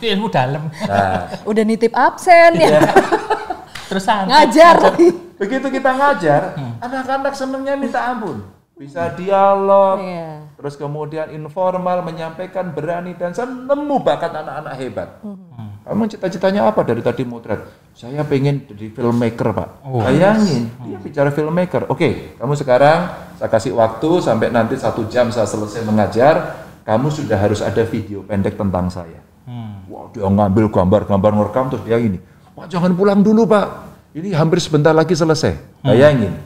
Itu 0.00 0.04
ilmu 0.08 0.32
dalam. 0.32 0.72
nah, 0.88 1.28
Udah 1.44 1.62
nitip 1.62 1.92
absen 1.92 2.56
ya. 2.56 2.80
Terus 3.86 4.04
santai. 4.06 4.46
Ngajar. 4.48 4.76
begitu 5.40 5.66
kita 5.72 5.90
ngajar, 5.96 6.42
anak-anak 6.78 7.32
senengnya 7.32 7.74
minta 7.74 8.12
ampun. 8.12 8.44
Bisa 8.76 9.12
dialog, 9.12 10.00
Iya. 10.00 10.48
terus 10.56 10.76
kemudian 10.76 11.28
informal 11.30 12.00
menyampaikan 12.00 12.72
berani 12.72 13.12
dan 13.12 13.32
saya 13.32 13.48
nemu 13.48 13.96
bakat 14.00 14.32
anak-anak 14.32 14.74
hebat. 14.76 15.08
Kamu 15.90 16.06
cita-citanya 16.06 16.70
apa 16.70 16.86
dari 16.86 17.02
tadi 17.02 17.26
motret? 17.26 17.66
Saya 17.98 18.22
pengen 18.22 18.62
jadi 18.62 18.94
filmmaker 18.94 19.50
pak. 19.50 19.68
Oh. 19.82 19.98
Bayangin, 19.98 20.70
dia 20.86 21.02
bicara 21.02 21.34
filmmaker. 21.34 21.90
Oke, 21.90 22.38
kamu 22.38 22.54
sekarang 22.54 23.10
saya 23.34 23.50
kasih 23.50 23.74
waktu 23.74 24.22
sampai 24.22 24.54
nanti 24.54 24.78
satu 24.78 25.10
jam 25.10 25.34
saya 25.34 25.50
selesai 25.50 25.82
mengajar. 25.82 26.62
Kamu 26.86 27.10
sudah 27.10 27.34
harus 27.34 27.58
ada 27.58 27.82
video 27.82 28.22
pendek 28.22 28.54
tentang 28.54 28.86
saya. 28.86 29.18
Hmm. 29.50 29.82
Wah 29.90 30.06
dia 30.14 30.30
ngambil 30.30 30.70
gambar-gambar 30.70 31.30
ngerekam 31.34 31.74
terus 31.74 31.82
dia 31.82 31.98
gini. 31.98 32.22
Pak 32.54 32.70
jangan 32.70 32.94
pulang 32.94 33.26
dulu 33.26 33.50
pak. 33.50 33.66
Ini 34.14 34.30
hampir 34.38 34.62
sebentar 34.62 34.94
lagi 34.94 35.18
selesai. 35.18 35.82
Bayangin. 35.82 36.38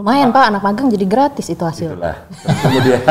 Lumayan 0.00 0.32
Pak, 0.32 0.44
anak 0.48 0.62
magang 0.64 0.88
jadi 0.88 1.04
gratis 1.04 1.52
itu 1.52 1.60
hasil. 1.60 1.92
Itulah. 1.92 2.24
Kemudian 2.64 3.04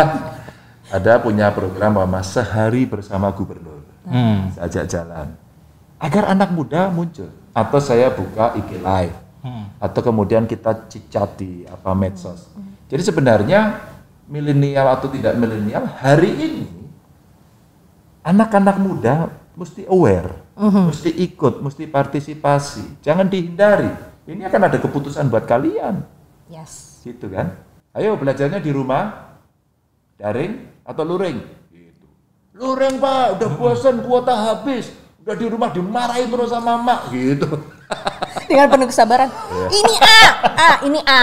ada 0.89 1.13
punya 1.21 1.53
program 1.53 2.01
nama 2.01 2.25
sehari 2.25 2.89
bersama 2.89 3.29
gubernur. 3.29 3.85
Hmm. 4.09 4.49
Saya 4.57 4.65
ajak 4.65 4.85
jalan. 4.89 5.46
Agar 5.97 6.29
anak 6.29 6.53
muda 6.53 6.89
muncul. 6.93 7.29
Atau 7.53 7.81
saya 7.81 8.13
buka 8.13 8.53
IG 8.53 8.77
live. 8.77 9.17
Hmm. 9.41 9.73
Atau 9.81 10.05
kemudian 10.05 10.45
kita 10.45 10.87
cicat 10.89 11.37
di 11.37 11.65
apa 11.65 11.93
medsos. 11.97 12.49
Jadi 12.87 13.01
sebenarnya 13.01 13.81
milenial 14.29 14.93
atau 14.93 15.09
tidak 15.09 15.33
milenial 15.39 15.87
hari 15.87 16.31
ini 16.35 16.67
anak-anak 18.27 18.75
muda 18.75 19.31
mesti 19.55 19.87
aware, 19.87 20.35
mesti 20.59 21.15
ikut, 21.15 21.63
mesti 21.63 21.87
partisipasi. 21.87 22.99
Jangan 22.99 23.31
dihindari. 23.31 23.87
Ini 24.27 24.51
akan 24.51 24.61
ada 24.67 24.77
keputusan 24.83 25.31
buat 25.31 25.47
kalian 25.47 26.03
Yes. 26.47 27.03
gitu 27.03 27.27
kan 27.27 27.59
ayo 27.91 28.15
belajarnya 28.15 28.63
di 28.63 28.71
rumah 28.71 29.35
daring 30.15 30.63
atau 30.87 31.03
luring 31.03 31.43
gitu 31.75 32.07
luring 32.55 33.03
pak 33.03 33.35
udah 33.35 33.49
bosan 33.59 33.99
kuota 34.07 34.31
habis 34.31 34.95
udah 35.27 35.35
di 35.35 35.47
rumah 35.51 35.69
dimarahin 35.69 36.23
terus 36.25 36.47
sama 36.47 36.79
mak 36.79 37.11
gitu 37.11 37.51
Dengan 38.47 38.67
penuh 38.69 38.87
kesabaran. 38.87 39.27
Ini 39.67 39.93
A, 39.99 40.19
A, 40.55 40.69
ini 40.81 41.03
A. 41.03 41.21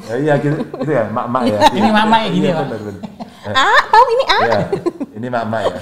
Ya, 0.00 0.14
iya 0.16 0.34
gitu, 0.38 0.56
gitu 0.80 0.88
ya 0.88 1.04
mak-mak 1.06 1.44
ya 1.44 1.60
Ini 1.68 1.88
mak-mak 1.90 2.20
ya, 2.22 2.28
gini, 2.30 2.46
Iya, 2.46 2.56
bener. 2.62 2.94
A, 3.48 3.68
tahu 3.84 4.04
ini 4.08 4.24
A. 4.26 4.38
ya 4.42 4.60
ini 5.12 5.26
mak-mak 5.26 5.60
ya 5.60 5.72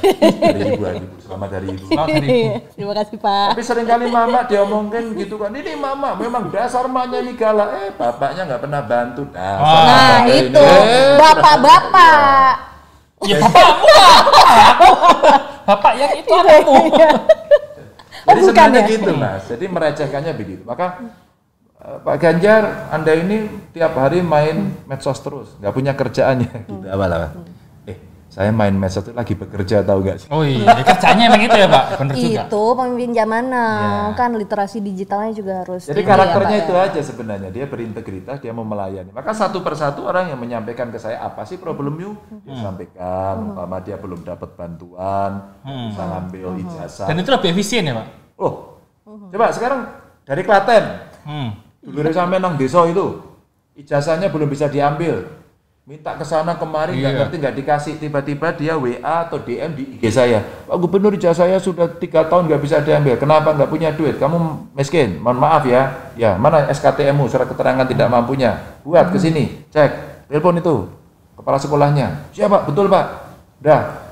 dari 0.48 0.64
ibu 0.72 0.82
ibu 0.88 1.16
selamat 1.20 1.48
dari 1.52 1.66
ibu 1.70 1.84
Oh, 1.92 2.02
dari 2.04 2.38
Terima 2.72 2.92
kasih 2.94 3.16
Pak. 3.16 3.46
tapi 3.52 3.62
sering 3.62 3.84
kali 3.84 4.06
mama 4.08 4.42
diomongin 4.42 5.14
gitu 5.14 5.34
kan 5.36 5.50
ini 5.50 5.72
mama 5.72 6.14
memang 6.14 6.48
dasar 6.48 6.82
mamanya 6.84 7.20
ini 7.20 7.34
galak 7.34 7.68
eh 7.76 7.90
bapaknya 7.92 8.42
nggak 8.44 8.60
pernah 8.60 8.82
bantu 8.82 9.22
dasar 9.28 9.58
Oh. 9.60 9.82
Nah 9.84 10.18
itu 10.26 10.58
Eh, 10.58 11.14
bapak-bapak. 11.14 12.50
Ya 13.22 13.36
bapakmu 13.38 13.86
lah. 13.88 14.18
Bapak 15.64 15.92
yang 15.96 16.12
itu 16.14 16.30
anakmu. 16.32 16.74
Oh, 18.26 18.34
Jadi 18.34 18.40
bukan 18.42 18.54
sebenarnya 18.58 18.82
ya? 18.82 18.90
gitu 18.90 19.10
mas, 19.14 19.42
jadi 19.46 19.64
merecehkannya 19.70 20.32
begitu. 20.34 20.62
Maka 20.66 20.86
eh, 21.78 21.98
Pak 22.02 22.16
Ganjar, 22.18 22.62
Anda 22.90 23.12
ini 23.14 23.46
tiap 23.70 23.94
hari 23.94 24.18
main 24.18 24.74
medsos 24.90 25.22
terus, 25.22 25.54
nggak 25.62 25.70
punya 25.74 25.92
kerjaannya 25.94 26.50
gitu 26.66 26.86
awal-awal. 26.90 27.30
Eh, 27.38 27.55
saya 28.36 28.52
main 28.52 28.76
medsos 28.76 29.00
itu 29.00 29.16
lagi 29.16 29.32
bekerja 29.32 29.80
tahu 29.80 30.04
nggak 30.04 30.16
sih? 30.20 30.28
Oh 30.28 30.44
iya, 30.44 30.68
ya 30.68 30.84
kerjanya 30.84 31.32
emang 31.32 31.40
itu 31.48 31.56
ya 31.56 31.68
Pak, 31.72 31.84
bener 31.96 32.14
juga. 32.20 32.42
Itu 32.44 32.62
pemimpin 32.76 33.10
zaman 33.16 33.44
now 33.48 34.12
kan 34.12 34.30
literasi 34.36 34.84
digitalnya 34.84 35.32
juga 35.32 35.64
harus. 35.64 35.88
Jadi 35.88 36.04
tinggi 36.04 36.12
karakternya 36.12 36.44
ya, 36.52 36.60
Pak, 36.60 36.68
itu 36.68 36.74
ya. 36.76 36.84
aja 36.84 37.00
sebenarnya, 37.00 37.48
dia 37.48 37.64
berintegritas, 37.64 38.36
dia 38.44 38.52
mau 38.52 38.68
melayani. 38.68 39.08
Maka 39.08 39.32
satu 39.32 39.64
persatu 39.64 40.04
orang 40.04 40.28
yang 40.28 40.36
menyampaikan 40.36 40.92
ke 40.92 41.00
saya 41.00 41.24
apa 41.24 41.48
sih 41.48 41.56
problem 41.56 41.96
you, 41.96 42.12
dia 42.44 42.60
sampaikan. 42.60 43.56
Umpama 43.56 43.80
dia 43.80 43.96
belum 43.96 44.20
dapat 44.20 44.52
bantuan, 44.52 45.56
bisa 45.64 46.04
ngambil 46.04 46.60
ijazah. 46.60 47.08
Dan 47.08 47.24
itu 47.24 47.32
lebih 47.32 47.48
efisien 47.56 47.88
ya 47.88 47.96
Pak. 47.96 48.06
Oh, 48.36 48.84
coba 49.32 49.48
sekarang 49.48 49.80
dari 50.28 50.44
Klaten, 50.44 50.84
Hmm. 51.26 51.50
Dulure 51.82 52.14
sampai 52.14 52.38
nang 52.38 52.54
desa 52.54 52.86
itu 52.86 53.18
ijazahnya 53.74 54.30
belum 54.30 54.46
bisa 54.46 54.70
diambil. 54.70 55.45
Minta 55.86 56.18
ke 56.18 56.26
sana 56.26 56.58
kemari 56.58 56.98
nggak 56.98 57.12
Iya. 57.14 57.18
ngerti 57.22 57.34
nggak 57.38 57.56
dikasih 57.62 57.92
tiba-tiba 58.02 58.50
dia 58.58 58.74
WA 58.74 59.22
atau 59.22 59.38
DM 59.38 59.70
di 59.70 59.82
IG 59.94 60.10
saya. 60.10 60.42
Pak 60.66 60.74
Gubernur 60.82 61.14
ijazah 61.14 61.46
saya 61.46 61.62
sudah 61.62 61.86
tiga 62.02 62.26
tahun 62.26 62.50
nggak 62.50 62.58
bisa 62.58 62.82
diambil. 62.82 63.14
Kenapa 63.14 63.54
nggak 63.54 63.70
punya 63.70 63.94
duit? 63.94 64.18
Kamu 64.18 64.66
miskin. 64.74 65.22
Mohon 65.22 65.38
maaf 65.46 65.62
ya. 65.62 66.10
Ya 66.18 66.34
mana 66.42 66.66
SKTMU 66.74 67.30
surat 67.30 67.46
keterangan 67.46 67.86
tidak 67.86 68.10
mampunya. 68.10 68.58
Buat 68.82 69.14
ke 69.14 69.18
sini. 69.22 69.62
Cek. 69.70 70.26
Telepon 70.26 70.58
itu 70.58 70.90
kepala 71.38 71.54
sekolahnya. 71.54 72.34
Siapa? 72.34 72.66
Betul 72.66 72.90
Pak. 72.90 73.06
Udah. 73.62 74.10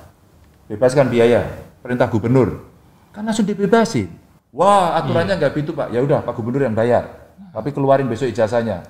Bebaskan 0.70 1.10
biaya. 1.10 1.42
Perintah 1.82 2.06
Gubernur. 2.06 2.70
Kan 3.10 3.26
langsung 3.26 3.50
dibebasin. 3.50 4.14
Wah, 4.54 4.94
aturannya 4.94 5.42
nggak 5.42 5.58
gitu 5.58 5.74
Pak. 5.74 5.90
Ya 5.90 6.06
udah, 6.06 6.22
Pak 6.22 6.38
Gubernur 6.38 6.70
yang 6.70 6.78
bayar. 6.78 7.34
Tapi 7.50 7.74
keluarin 7.74 8.06
besok 8.06 8.30
ijazahnya. 8.30 8.86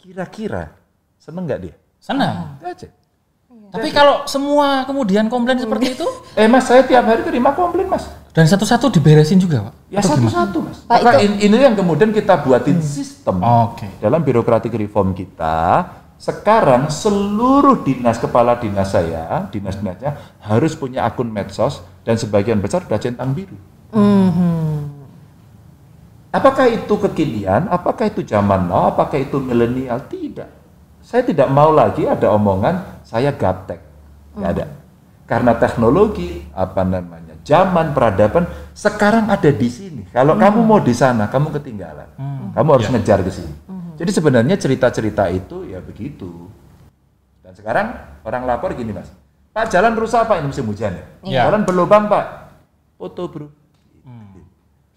Kira-kira 0.00 0.72
seneng 1.20 1.44
nggak 1.44 1.60
dia? 1.60 1.76
Senang. 2.02 2.58
Itu 2.58 2.66
aja. 2.66 2.88
Tapi 3.70 3.88
kalau 3.88 4.26
semua 4.26 4.82
kemudian 4.82 5.30
komplain 5.30 5.56
seperti 5.56 5.94
itu, 5.94 6.04
Eh 6.34 6.44
Mas, 6.44 6.66
saya 6.66 6.82
tiap 6.82 7.06
hari 7.06 7.22
terima 7.22 7.54
komplain 7.54 7.86
Mas. 7.86 8.04
dan 8.28 8.44
satu-satu 8.44 8.90
diberesin 8.90 9.36
juga 9.36 9.70
Pak? 9.70 9.74
Ya 9.88 10.00
satu-satu 10.02 10.58
Mas. 10.60 10.78
Pak, 10.82 10.98
itu- 10.98 11.20
in- 11.22 11.40
ini 11.42 11.56
yang 11.58 11.72
kemudian 11.72 12.10
kita 12.10 12.36
buatin 12.38 12.80
sistem. 12.80 13.38
Oke. 13.40 13.86
Dalam 13.96 14.20
birokratik 14.20 14.72
reform 14.72 15.12
kita, 15.12 15.88
sekarang 16.16 16.88
seluruh 16.88 17.80
dinas 17.80 18.16
kepala 18.16 18.56
dinas 18.56 18.88
saya, 18.88 19.48
dinas-dinasnya 19.48 20.10
harus 20.42 20.72
punya 20.74 21.04
akun 21.04 21.28
medsos 21.28 21.80
dan 22.02 22.16
sebagian 22.16 22.58
besar 22.58 22.82
sudah 22.82 22.98
centang 22.98 23.30
biru. 23.30 23.56
Apakah 26.30 26.64
itu 26.66 26.94
kekinian? 26.98 27.68
Apakah 27.68 28.08
itu 28.08 28.24
zaman 28.24 28.64
now? 28.64 28.88
Apakah 28.90 29.20
itu 29.20 29.36
milenial? 29.36 30.00
Tidak. 30.02 30.61
Saya 31.02 31.22
tidak 31.26 31.50
mau 31.50 31.74
lagi 31.74 32.06
ada 32.06 32.30
omongan 32.30 33.02
saya 33.02 33.34
gaptek. 33.34 33.82
Nggak 34.38 34.50
ada. 34.56 34.66
Karena 35.26 35.52
teknologi, 35.56 36.44
apa 36.52 36.82
namanya, 36.86 37.36
zaman 37.42 37.90
peradaban 37.92 38.46
sekarang 38.72 39.28
ada 39.28 39.50
di 39.50 39.68
sini. 39.68 40.02
Kalau 40.10 40.38
kamu 40.38 40.60
mau 40.62 40.78
di 40.78 40.94
sana, 40.94 41.26
kamu 41.26 41.52
ketinggalan. 41.60 42.08
Kamu 42.54 42.68
harus 42.70 42.88
ngejar 42.88 43.20
ke 43.24 43.32
sini. 43.32 43.54
Jadi 43.96 44.10
sebenarnya 44.10 44.56
cerita-cerita 44.56 45.28
itu 45.28 45.68
ya 45.68 45.78
begitu. 45.78 46.48
Dan 47.44 47.52
sekarang 47.52 47.86
orang 48.24 48.48
lapor 48.48 48.72
gini 48.72 48.94
mas, 48.94 49.12
Pak 49.52 49.68
jalan 49.68 49.92
rusak 49.92 50.24
pak 50.24 50.40
ini 50.40 50.48
musim 50.48 50.64
hujan 50.64 50.96
ya. 50.96 51.04
Iya. 51.28 51.40
Jalan 51.52 51.68
berlubang 51.68 52.08
pak, 52.08 52.56
foto 52.96 53.28
bro. 53.28 53.46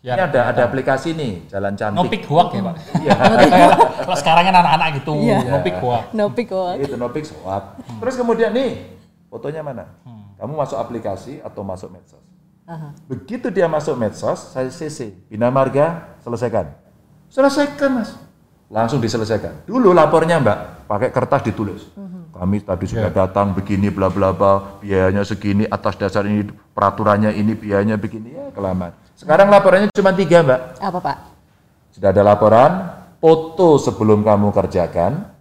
Biar 0.06 0.22
ini 0.22 0.26
ada 0.30 0.42
ada 0.54 0.62
aplikasi 0.70 1.18
nih, 1.18 1.50
Jalan 1.50 1.74
Cantik. 1.74 1.98
Nopik 1.98 2.24
huak 2.30 2.54
ya 2.54 2.62
pak. 2.62 2.76
Iya. 3.02 3.14
Kalau 4.06 4.18
sekarang 4.22 4.44
kan 4.46 4.56
anak-anak 4.62 4.88
gitu, 5.02 5.18
Iya. 5.18 5.38
nopik 5.50 5.76
huak. 5.82 6.04
No 6.14 6.30
pick 6.30 6.50
what? 6.54 6.78
Itu 6.78 6.94
Nopik 6.94 7.26
swap. 7.26 7.82
Terus 7.82 8.14
kemudian 8.14 8.54
nih, 8.54 8.86
fotonya 9.34 9.66
mana? 9.66 9.98
Kamu 10.38 10.54
masuk 10.54 10.78
aplikasi 10.78 11.42
atau 11.42 11.66
masuk 11.66 11.90
medsos? 11.90 12.22
Aha. 12.70 12.94
Begitu 13.10 13.50
dia 13.50 13.66
masuk 13.66 13.98
medsos, 13.98 14.54
saya 14.54 14.70
CC. 14.70 15.26
Bina 15.26 15.50
Marga, 15.50 16.14
selesaikan. 16.22 16.70
Selesaikan 17.34 17.90
mas. 17.98 18.14
Langsung 18.70 19.02
diselesaikan. 19.02 19.66
Dulu 19.66 19.90
lapornya 19.90 20.38
mbak, 20.38 20.86
pakai 20.86 21.10
kertas 21.10 21.42
ditulis. 21.50 21.82
Kami 22.30 22.62
tadi 22.62 22.86
sudah 22.86 23.10
datang 23.10 23.58
begini 23.58 23.90
bla 23.90 24.14
bla 24.14 24.30
bla, 24.36 24.78
biayanya 24.86 25.26
segini, 25.26 25.66
atas 25.66 25.98
dasar 25.98 26.30
ini 26.30 26.46
peraturannya 26.78 27.34
ini, 27.34 27.58
biayanya 27.58 27.98
begini, 27.98 28.36
ya 28.38 28.54
kelamaan. 28.54 28.94
Sekarang 29.16 29.48
laporannya 29.48 29.88
cuma 29.96 30.12
tiga 30.12 30.44
mbak. 30.44 30.80
Apa 30.80 31.00
pak? 31.00 31.18
Sudah 31.96 32.12
ada 32.12 32.24
laporan, 32.28 32.72
foto 33.24 33.80
sebelum 33.80 34.22
kamu 34.28 34.52
kerjakan, 34.52 35.32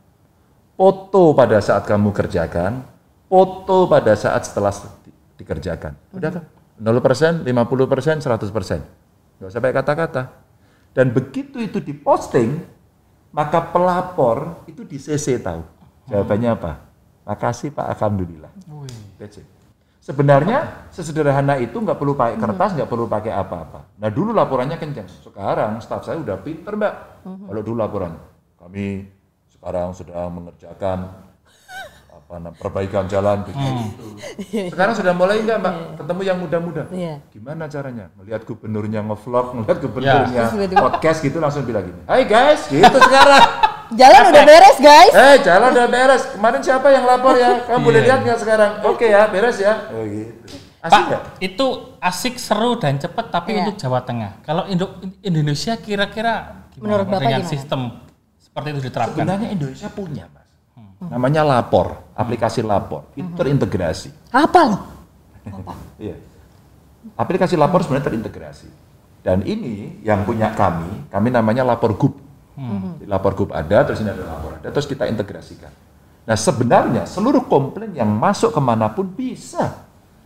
foto 0.79 1.35
pada 1.35 1.59
saat 1.59 1.83
kamu 1.83 2.15
kerjakan, 2.15 2.87
foto 3.27 3.91
pada 3.91 4.15
saat 4.15 4.47
setelah 4.47 4.71
di- 5.03 5.15
dikerjakan. 5.43 5.99
Udah 6.15 6.31
kan? 6.31 6.45
0%, 6.79 7.43
50%, 7.43 8.23
100%. 8.23 8.83
Nggak 9.43 9.49
usah 9.51 9.61
pakai 9.63 9.75
kata-kata. 9.75 10.23
Dan 10.95 11.11
begitu 11.11 11.59
itu 11.59 11.83
diposting, 11.83 12.63
maka 13.35 13.59
pelapor 13.75 14.63
itu 14.71 14.87
di 14.87 14.99
CC 14.99 15.43
tahu. 15.43 15.63
Jawabannya 16.07 16.51
apa? 16.55 16.73
Makasih 17.27 17.75
Pak, 17.75 17.99
Alhamdulillah. 17.99 18.53
That's 19.19 19.43
it. 19.43 19.54
Sebenarnya 20.05 20.85
sesederhana 20.93 21.57
itu 21.57 21.81
nggak 21.81 21.97
perlu 21.97 22.13
pakai 22.13 22.37
kertas, 22.37 22.77
nggak 22.77 22.91
perlu 22.93 23.09
pakai 23.09 23.33
apa-apa. 23.33 23.97
Nah 23.97 24.13
dulu 24.13 24.37
laporannya 24.37 24.77
kencang. 24.77 25.09
Sekarang 25.09 25.81
staf 25.81 26.05
saya 26.05 26.21
udah 26.21 26.37
pinter 26.45 26.77
mbak. 26.77 27.25
Kalau 27.25 27.61
dulu 27.65 27.81
laporannya, 27.81 28.21
kami 28.61 29.09
sekarang 29.49 29.97
sedang 29.97 30.29
mengerjakan 30.29 31.09
apa 32.13 32.53
perbaikan 32.53 33.09
jalan 33.09 33.49
begitu. 33.49 34.05
Sekarang 34.69 34.93
sudah 34.93 35.17
mulai 35.17 35.41
nggak 35.41 35.57
mbak 35.65 35.75
ketemu 35.97 36.21
yang 36.21 36.37
muda-muda. 36.37 36.83
Iya. 36.93 37.25
Gimana 37.33 37.65
caranya? 37.73 38.13
Melihat 38.21 38.45
gubernurnya 38.45 39.01
ngevlog, 39.09 39.57
melihat 39.57 39.79
gubernurnya 39.89 40.53
Terus 40.53 40.53
tiba-tiba- 40.53 40.85
podcast 40.85 41.19
gitu 41.25 41.41
langsung 41.41 41.65
bilang 41.65 41.89
gini. 41.89 42.05
Hai 42.05 42.29
guys, 42.29 42.69
gitu 42.69 42.99
sekarang. 43.01 43.45
Jalan 43.91 44.23
udah 44.27 44.43
beres 44.43 44.77
guys. 44.79 45.13
Eh, 45.13 45.37
jalan 45.41 45.69
udah 45.71 45.87
beres. 45.87 46.23
Kemarin 46.31 46.61
siapa 46.61 46.89
yang 46.89 47.05
lapor 47.05 47.35
ya? 47.35 47.61
Kamu 47.63 47.81
boleh 47.83 48.01
Iya. 48.01 48.07
lihat 48.07 48.21
nggak 48.23 48.39
sekarang? 48.39 48.71
Oke 48.83 49.07
ya, 49.07 49.29
beres 49.29 49.57
ya. 49.57 49.89
Oh 49.91 50.03
gitu. 50.03 50.33
Asik 50.81 50.93
Pak, 50.93 51.05
nggak? 51.07 51.23
itu 51.41 51.67
asik, 51.99 52.35
seru 52.37 52.77
dan 52.77 52.97
cepat 52.97 53.27
tapi 53.31 53.53
Iya. 53.53 53.61
untuk 53.63 53.77
Jawa 53.79 54.01
Tengah. 54.01 54.41
Kalau 54.41 54.65
Indo- 54.67 54.93
Indonesia 55.21 55.77
kira-kira 55.77 56.33
gimana 56.71 56.81
Menurut 56.83 57.05
Pak, 57.05 57.11
Bapak 57.11 57.23
dengan 57.23 57.41
gimana? 57.41 57.53
sistem 57.53 57.81
seperti 58.37 58.69
itu 58.71 58.81
diterapkan? 58.83 59.17
Sebenarnya 59.17 59.49
Indonesia 59.51 59.89
punya, 59.89 60.25
Mas. 60.29 60.49
Namanya 61.05 61.43
Lapor, 61.43 61.87
aplikasi 62.15 62.61
Lapor. 62.61 63.09
Itu 63.15 63.29
terintegrasi. 63.35 64.09
Apa 64.31 64.61
loh? 64.63 64.81
Iya. 65.99 66.17
Aplikasi 67.15 67.55
Lapor 67.55 67.81
sebenarnya 67.81 68.07
terintegrasi. 68.07 68.69
Dan 69.21 69.41
ini 69.43 70.01
yang 70.01 70.21
punya 70.23 70.53
kami, 70.53 71.09
kami 71.09 71.29
namanya 71.29 71.65
Lapor 71.65 71.93
Group. 71.95 72.21
Di 73.03 73.07
Lapor 73.11 73.35
Group 73.35 73.51
ada, 73.51 73.83
terus 73.83 73.99
ini 73.99 74.15
ada 74.15 74.23
Lapor 74.23 74.63
ada, 74.63 74.69
terus 74.71 74.87
kita 74.87 75.11
integrasikan. 75.11 75.71
Nah 76.25 76.37
sebenarnya 76.39 77.03
seluruh 77.05 77.45
komplain 77.45 77.93
yang 77.93 78.09
masuk 78.09 78.55
ke 78.55 78.61
mana 78.63 78.89
pun 78.89 79.11
bisa. 79.11 79.85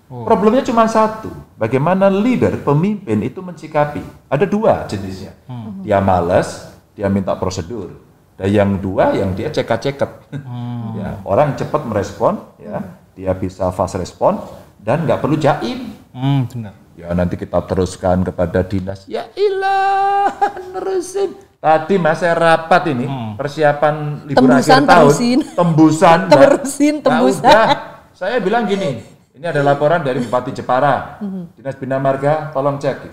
Problemnya 0.09 0.65
cuma 0.65 0.89
satu, 0.89 1.29
bagaimana 1.61 2.09
leader, 2.09 2.57
pemimpin 2.65 3.21
itu 3.21 3.45
mencikapi. 3.45 4.01
Ada 4.33 4.49
dua 4.49 4.89
jenisnya. 4.89 5.37
Dia 5.85 6.01
malas, 6.01 6.73
dia 6.97 7.13
minta 7.13 7.37
prosedur. 7.37 7.93
Dan 8.39 8.49
yang 8.49 8.71
dua, 8.81 9.13
yang 9.13 9.37
dia 9.37 9.53
cekak-ceket. 9.53 10.33
ya, 11.01 11.21
orang 11.29 11.61
cepat 11.61 11.85
merespon, 11.85 12.41
ya, 12.57 12.81
dia 13.13 13.37
bisa 13.37 13.69
fast 13.69 14.01
respon, 14.01 14.41
dan 14.81 15.05
nggak 15.05 15.21
perlu 15.21 15.37
jaim. 15.37 15.93
Hmm, 16.17 16.49
benar. 16.49 16.73
Ya 16.97 17.13
nanti 17.13 17.37
kita 17.37 17.61
teruskan 17.69 18.25
kepada 18.25 18.65
dinas. 18.65 19.05
Ya 19.07 19.29
ilah, 19.37 20.33
nerusin. 20.73 21.37
Tadi 21.59 21.99
mas 21.99 22.23
saya 22.23 22.39
rapat 22.39 22.95
ini 22.95 23.07
persiapan 23.35 24.25
liburan 24.31 24.63
Tembusan, 24.63 24.79
akhir 24.79 24.87
tahun. 24.87 25.03
terusin. 25.11 25.39
Tembusan. 25.59 26.19
Terusin, 26.31 26.95
Nah, 26.95 27.03
tembusan. 27.03 27.43
udah. 27.43 27.67
Saya 28.15 28.39
bilang 28.39 28.63
gini, 28.63 29.03
ini 29.35 29.43
ada 29.43 29.63
laporan 29.63 30.03
dari 30.03 30.23
Bupati 30.23 30.55
Jepara, 30.55 31.19
Mhm. 31.19 31.59
Dinas 31.59 31.75
Bina 31.75 31.99
Marga, 31.99 32.55
tolong 32.55 32.79
cek. 32.79 33.11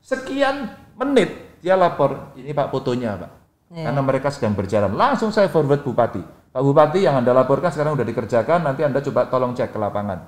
Sekian 0.00 0.68
menit 0.94 1.56
dia 1.60 1.76
lapor, 1.76 2.32
ini 2.36 2.52
pak 2.52 2.68
fotonya 2.68 3.16
pak. 3.16 3.30
Iya. 3.72 3.84
Karena 3.88 4.00
mereka 4.00 4.28
sedang 4.28 4.52
berjalan, 4.52 4.92
langsung 4.92 5.32
saya 5.32 5.48
forward 5.48 5.80
Bupati. 5.80 6.20
Pak 6.50 6.60
Bupati 6.60 7.04
yang 7.04 7.16
anda 7.16 7.32
laporkan 7.32 7.72
sekarang 7.72 7.96
udah 7.96 8.04
dikerjakan, 8.04 8.68
nanti 8.68 8.84
anda 8.84 9.00
coba 9.00 9.28
tolong 9.28 9.56
cek 9.56 9.72
ke 9.72 9.78
lapangan. 9.78 10.18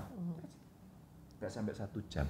Nggak 1.36 1.50
sampai 1.50 1.74
satu 1.76 2.00
jam. 2.08 2.24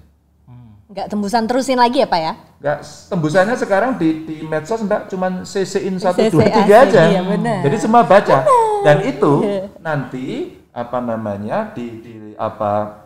Nggak 0.93 1.09
tembusan 1.09 1.49
terusin 1.49 1.79
lagi 1.79 2.03
ya 2.03 2.07
pak 2.07 2.19
ya? 2.21 2.33
Nggak, 2.61 2.77
tembusannya 3.09 3.55
sekarang 3.57 3.91
di, 3.97 4.09
di 4.29 4.35
medsos 4.45 4.77
mbak 4.85 5.09
cuman 5.09 5.41
CC-in 5.41 5.97
satu 5.97 6.21
CC 6.21 6.31
dua 6.31 6.43
tiga 6.47 6.75
asik, 6.85 6.89
aja. 6.93 7.01
iya, 7.09 7.21
benar. 7.25 7.59
Jadi 7.65 7.77
semua 7.81 8.01
baca. 8.05 8.37
Dan 8.83 8.97
itu 9.03 9.31
Iya. 9.41 9.63
nanti 9.81 10.25
apa 10.69 10.97
namanya 10.99 11.71
di, 11.73 11.85
di 12.03 12.13
apa 12.37 13.03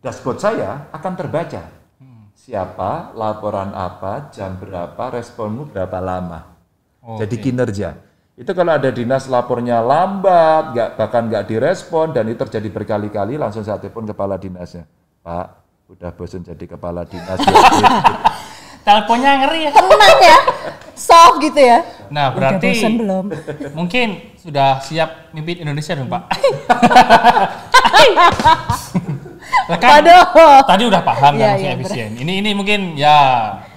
dashboard 0.00 0.38
saya 0.40 0.90
akan 0.90 1.12
terbaca. 1.14 1.62
Siapa, 2.36 3.10
laporan 3.16 3.74
apa, 3.74 4.30
jam 4.30 4.54
berapa, 4.54 5.10
responmu 5.10 5.66
berapa 5.66 5.98
lama. 5.98 6.46
Jadi 7.18 7.38
kinerja. 7.38 7.96
Itu 8.36 8.52
kalau 8.52 8.76
ada 8.76 8.92
dinas 8.92 9.26
lapornya 9.26 9.80
lambat, 9.80 10.76
nggak 10.76 10.88
bahkan 10.94 11.26
nggak 11.26 11.44
direspon 11.48 12.12
dan 12.12 12.28
itu 12.28 12.38
terjadi 12.44 12.68
berkali-kali, 12.70 13.34
langsung 13.34 13.64
saya 13.64 13.80
telepon 13.80 14.04
kepala 14.06 14.36
dinasnya. 14.36 14.84
Pak, 15.24 15.46
udah 15.86 16.10
bosan 16.14 16.42
jadi 16.42 16.64
kepala 16.66 17.06
dinas. 17.06 17.38
ya." 17.38 17.52
Teleponnya 18.86 19.42
ngeri 19.42 19.66
ya. 19.66 19.72
Tenang 19.74 20.18
ya, 20.22 20.38
soft 20.94 21.42
gitu 21.42 21.58
ya. 21.58 21.82
Nah, 22.06 22.30
Udah 22.30 22.54
berarti 22.54 22.70
bosan 22.70 22.94
belum? 23.02 23.34
mungkin 23.74 24.38
sudah 24.38 24.78
siap 24.78 25.34
mimpin 25.34 25.58
Indonesia 25.58 25.98
dong, 25.98 26.06
Pak. 26.06 26.22
Lah 29.66 29.78
kan, 29.82 30.02
Aduh. 30.02 30.22
tadi 30.62 30.82
udah 30.86 31.02
paham 31.02 31.34
kan 31.34 31.58
maksudnya 31.58 31.74
iya, 31.74 31.78
efisien. 31.78 32.10
Ini 32.14 32.32
ini 32.42 32.50
mungkin 32.54 32.94
ya 32.94 33.16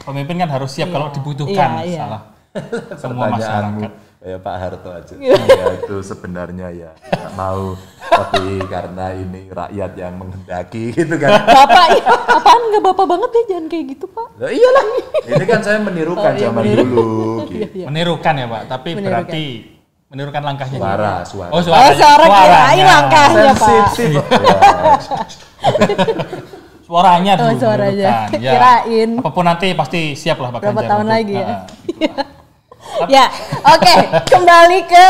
pemimpin 0.06 0.38
kan 0.38 0.50
harus 0.54 0.70
siap 0.74 0.94
kalau 0.94 1.10
dibutuhkan 1.10 1.82
iya, 1.82 1.86
iya. 1.86 2.02
salah 2.06 2.22
semua 2.98 3.26
masyarakat. 3.34 4.09
Kayak 4.20 4.40
Pak 4.42 4.56
Harto 4.58 4.90
aja. 4.92 5.16
ya 5.16 5.36
itu 5.80 5.96
sebenarnya 6.02 6.68
ya 6.70 6.92
nggak 6.92 7.34
mau, 7.34 7.80
tapi 8.06 8.60
karena 8.68 9.16
ini 9.16 9.48
rakyat 9.48 9.92
yang 9.96 10.14
menghendaki 10.16 10.92
gitu 10.92 11.16
kan. 11.16 11.40
Bapak, 11.40 11.86
iya. 11.90 12.04
apaan 12.28 12.62
nggak 12.68 12.84
bapak 12.84 13.06
banget 13.06 13.30
ya? 13.32 13.44
Jangan 13.50 13.66
kayak 13.68 13.86
gitu 13.90 14.06
pak. 14.08 14.28
Lah 14.36 14.52
iyalah. 14.52 14.86
Ini 15.24 15.44
kan 15.46 15.60
saya 15.62 15.80
menirukan 15.80 16.20
Oh, 16.26 16.36
iya, 16.36 16.44
zaman 16.46 16.64
meniru. 16.64 16.84
dulu. 16.84 17.08
Gitu. 17.50 17.74
Iya. 17.74 17.86
Menirukan 17.88 18.34
ya, 18.36 18.46
Pak, 18.46 18.62
tapi 18.68 18.90
Menirukan. 18.92 19.12
berarti 19.24 19.44
menirukan 20.10 20.42
langkahnya. 20.44 20.80
Suara, 20.80 21.14
suara. 21.24 21.50
Oh, 21.50 21.56
Oh, 21.56 21.62
suaranya. 21.62 21.96
suara 21.96 22.26
kirain 22.26 22.44
Suaranya. 22.50 22.86
langkahnya 22.86 23.52
pak. 23.54 23.62
Sensitif. 23.64 24.12
Ya. 24.20 24.58
Suaranya 26.82 27.34
Oh, 27.36 27.42
dulu. 27.46 27.56
suaranya. 27.58 28.10
menirukan. 28.26 28.42
Ya. 28.42 28.52
Kirain. 28.52 29.10
Apa 29.16 29.30
pun 29.30 29.46
nanti 29.46 29.68
pasti 29.72 30.02
siap 30.14 30.38
lah 30.38 30.50
Pak 30.50 30.60
Berapa 30.60 30.74
Ganjar 30.76 30.90
tahun 30.90 31.00
untuk- 31.00 31.14
lagi 31.14 31.34
ya? 31.34 31.46
Heeh. 31.48 32.38
Ya, 33.08 33.32
oke, 33.64 33.96
kembali 34.28 34.80
ke 34.84 35.08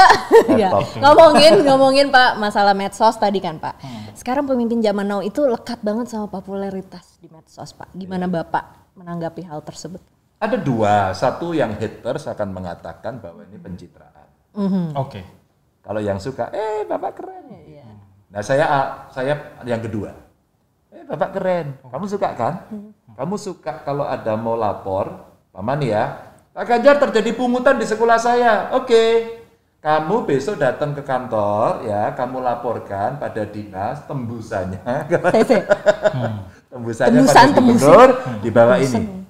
ya, 0.59 0.69
ngomongin 1.01 1.65
ngomongin 1.65 2.07
Pak 2.13 2.37
masalah 2.37 2.77
medsos 2.77 3.17
tadi 3.17 3.41
kan 3.41 3.57
Pak. 3.57 3.81
Hmm. 3.81 4.13
Sekarang 4.13 4.45
pemimpin 4.45 4.83
zaman 4.83 5.07
now 5.07 5.25
itu 5.25 5.41
lekat 5.49 5.81
banget 5.81 6.11
sama 6.13 6.29
popularitas 6.29 7.17
di 7.17 7.31
medsos 7.31 7.73
Pak. 7.73 7.89
Gimana 7.97 8.29
Bapak 8.29 8.93
menanggapi 8.99 9.47
hal 9.49 9.65
tersebut? 9.65 10.03
Ada 10.39 10.55
dua, 10.55 11.11
satu 11.11 11.51
yang 11.51 11.75
haters 11.75 12.29
akan 12.29 12.53
mengatakan 12.53 13.19
bahwa 13.19 13.43
ini 13.43 13.57
pencitraan. 13.59 14.27
Oke. 14.95 15.23
Kalau 15.79 16.03
yang 16.03 16.21
suka, 16.21 16.53
eh 16.53 16.85
bapak 16.85 17.17
keren. 17.17 17.49
Iya. 17.65 17.87
Nah 18.29 18.41
saya 18.45 18.65
saya 19.09 19.57
yang 19.65 19.81
kedua, 19.81 20.13
eh 20.93 21.01
bapak 21.07 21.29
keren. 21.33 21.67
Kamu 21.81 22.05
suka 22.05 22.29
kan? 22.37 22.69
Kamu 23.17 23.35
suka 23.35 23.81
kalau 23.81 24.05
ada 24.05 24.37
mau 24.37 24.53
lapor, 24.53 25.33
paman 25.49 25.81
ya, 25.81 26.28
Pak 26.59 26.67
Ganjar 26.67 26.99
terjadi 26.99 27.31
pungutan 27.39 27.79
di 27.79 27.87
sekolah 27.87 28.19
saya. 28.19 28.75
Oke, 28.75 29.31
kamu 29.79 30.27
besok 30.27 30.59
datang 30.59 30.91
ke 30.91 30.99
kantor 31.07 31.87
ya, 31.87 32.11
kamu 32.11 32.43
laporkan 32.43 33.15
pada 33.15 33.47
dinas 33.47 34.03
tembusannya. 34.03 35.07
CC. 35.07 35.63
tembusannya 36.67 37.23
Tembusan, 37.23 37.47
pada 37.47 37.55
tembusan. 37.55 37.79
gubernur 37.79 38.09
di 38.43 38.49
bawah 38.51 38.75
ini. 38.75 39.23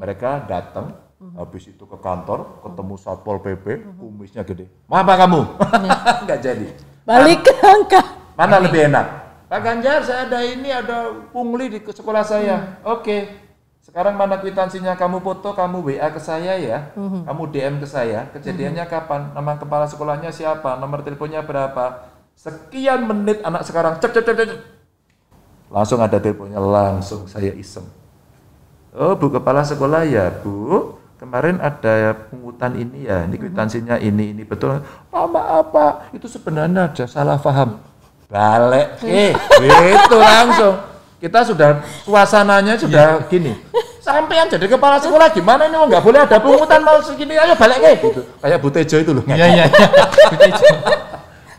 Mereka 0.00 0.48
datang, 0.48 0.96
habis 1.36 1.68
itu 1.68 1.84
ke 1.84 1.98
kantor, 2.00 2.64
ketemu 2.64 2.94
satpol 2.96 3.36
pp, 3.44 3.84
kumisnya 4.00 4.40
gede. 4.40 4.72
Mau 4.88 5.04
apa 5.04 5.20
kamu? 5.20 5.40
Nggak 6.24 6.38
jadi. 6.40 6.66
Balik 7.04 7.44
ke 7.44 7.52
angka. 7.60 8.00
Mana 8.40 8.56
lebih 8.56 8.88
enak? 8.88 9.06
Pak 9.52 9.60
Ganjar, 9.60 10.00
saya 10.08 10.24
ada 10.24 10.40
ini, 10.48 10.72
ada 10.72 11.12
pungli 11.28 11.68
di 11.68 11.84
sekolah 11.84 12.24
saya. 12.24 12.80
Oke. 12.88 13.49
Sekarang 13.90 14.14
mana 14.14 14.38
kwitansinya? 14.38 14.94
Kamu 14.94 15.18
foto, 15.18 15.50
kamu 15.50 15.82
WA 15.82 16.08
ke 16.14 16.22
saya 16.22 16.54
ya. 16.54 16.94
Mhm. 16.94 17.26
Kamu 17.26 17.42
DM 17.50 17.74
ke 17.82 17.86
saya. 17.90 18.30
Kejadiannya 18.30 18.86
kapan? 18.86 19.34
Nama 19.34 19.58
kepala 19.58 19.90
sekolahnya 19.90 20.30
siapa? 20.30 20.78
Nomor 20.78 21.02
teleponnya 21.02 21.42
berapa? 21.42 22.06
Sekian 22.38 23.02
menit 23.02 23.42
anak 23.42 23.66
sekarang 23.66 23.98
cek 23.98 24.14
cek 24.14 24.22
cek 24.22 24.36
cek. 24.38 24.46
cek. 24.54 24.60
Langsung 25.74 25.98
ada 25.98 26.22
teleponnya, 26.22 26.62
langsung 26.62 27.26
saya 27.26 27.50
iseng. 27.54 27.86
Oh, 28.94 29.18
Bu 29.18 29.30
kepala 29.30 29.66
sekolah 29.66 30.06
ya, 30.06 30.30
Bu. 30.38 30.94
Kemarin 31.18 31.58
ada 31.60 32.16
pungutan 32.30 32.74
ini 32.74 33.04
ya, 33.04 33.28
ini 33.28 33.36
kwitansinya 33.36 34.00
ini 34.00 34.32
ini 34.32 34.42
betul. 34.42 34.80
Oh, 35.12 35.26
maaf 35.28 35.68
Pak, 35.68 36.16
itu 36.16 36.26
sebenarnya 36.26 36.90
ada 36.90 37.04
salah 37.04 37.36
paham. 37.36 37.76
Balik, 38.30 39.02
eh, 39.06 39.34
itu 39.94 40.16
langsung. 40.16 40.89
Kita 41.20 41.44
sudah 41.44 41.84
suasananya 42.08 42.80
sudah 42.80 43.28
gini. 43.28 43.52
Sampai 44.00 44.40
yang 44.40 44.48
jadi 44.48 44.64
kepala 44.64 44.96
sekolah 44.96 45.28
gimana 45.28 45.68
ini? 45.68 45.76
Oh, 45.76 45.84
nggak 45.84 46.00
boleh 46.00 46.24
ada 46.24 46.40
pungutan 46.40 46.80
mau 46.80 46.96
segini. 47.04 47.36
Ayo 47.36 47.52
balik 47.60 47.84
eh 47.84 47.94
gitu. 48.00 48.24
Kayak 48.40 48.58
Bu 48.64 48.68
Tejo 48.72 48.96
itu 48.96 49.12
loh. 49.12 49.24
Iya 49.28 49.46
iya. 49.52 49.64
iya. 49.68 49.86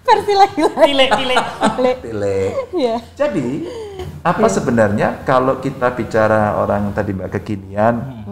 Versi 0.01 0.33
lagi-lagi. 0.33 0.81
Tile 0.81 1.05
tile. 1.13 1.35
Tile. 2.01 2.37
Iya. 2.73 2.95
Jadi 3.13 3.47
apa 4.25 4.49
sebenarnya 4.49 5.21
kalau 5.21 5.61
kita 5.61 5.93
bicara 5.93 6.57
orang 6.57 6.89
tadi 6.97 7.13
mbak 7.13 7.29
kekinian, 7.37 8.25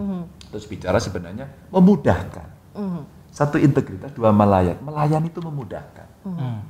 terus 0.49 0.65
bicara 0.65 0.97
sebenarnya 0.97 1.45
memudahkan. 1.69 2.49
Satu 3.29 3.61
integritas, 3.61 4.09
dua 4.17 4.33
melayani. 4.33 4.81
Melayani 4.81 5.29
itu 5.29 5.45
memudahkan. 5.45 6.09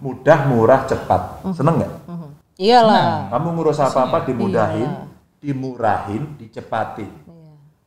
Mudah, 0.04 0.40
murah, 0.52 0.84
cepat. 0.84 1.48
Seneng 1.56 1.80
nggak? 1.80 1.94
Iyalah. 2.60 3.32
Kamu 3.32 3.56
ngurus 3.56 3.80
apa-apa 3.80 4.28
dimudahin, 4.28 5.08
dimurahin, 5.40 6.36
dicepatin. 6.36 7.08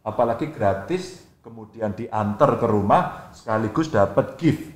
Apalagi 0.00 0.48
gratis, 0.48 1.28
kemudian 1.44 1.92
diantar 1.92 2.56
ke 2.56 2.64
rumah, 2.64 3.28
sekaligus 3.36 3.92
dapat 3.92 4.40
gift. 4.40 4.72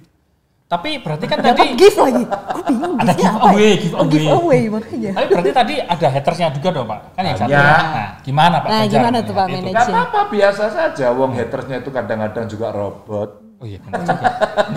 Tapi 0.66 0.99
berarti 0.99 1.24
kan 1.30 1.38
Dapat 1.38 1.57
tadi 1.57 1.66
gift 1.78 1.94
lagi. 1.97 2.24
Gue 2.26 2.62
bingung 2.66 2.94
Ada 2.99 3.12
giveaway, 3.14 3.70
ya? 3.70 3.76
giveaway. 3.78 4.03
Oh, 4.03 4.07
giveaway 4.11 4.62
makanya. 4.66 5.11
Tapi 5.14 5.26
berarti 5.30 5.51
tadi 5.55 5.74
ada 5.78 6.07
hatersnya 6.11 6.47
juga 6.53 6.68
dong 6.74 6.86
Pak. 6.90 7.01
Kan 7.14 7.22
yang 7.22 7.38
satu. 7.38 7.51
Banyak. 7.55 7.86
Nah, 7.86 8.09
gimana 8.26 8.57
Pak? 8.59 8.68
Nah, 8.68 8.80
Ganjar 8.82 8.90
gimana 8.99 9.16
tuh, 9.22 9.34
Pak, 9.38 9.47
melihat 9.47 9.62
itu? 9.62 9.70
manage? 9.70 9.86
Gak 9.86 9.94
apa-apa, 9.94 10.20
biasa 10.28 10.64
saja. 10.74 11.07
Wong 11.14 11.30
hatersnya 11.38 11.76
itu 11.80 11.90
kadang-kadang 11.94 12.44
juga 12.51 12.66
robot. 12.74 13.30
Oh 13.57 13.64
iya 13.64 13.80
benar 13.80 14.05
juga. 14.05 14.28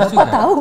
Kok 0.08 0.28
tahu? 0.32 0.56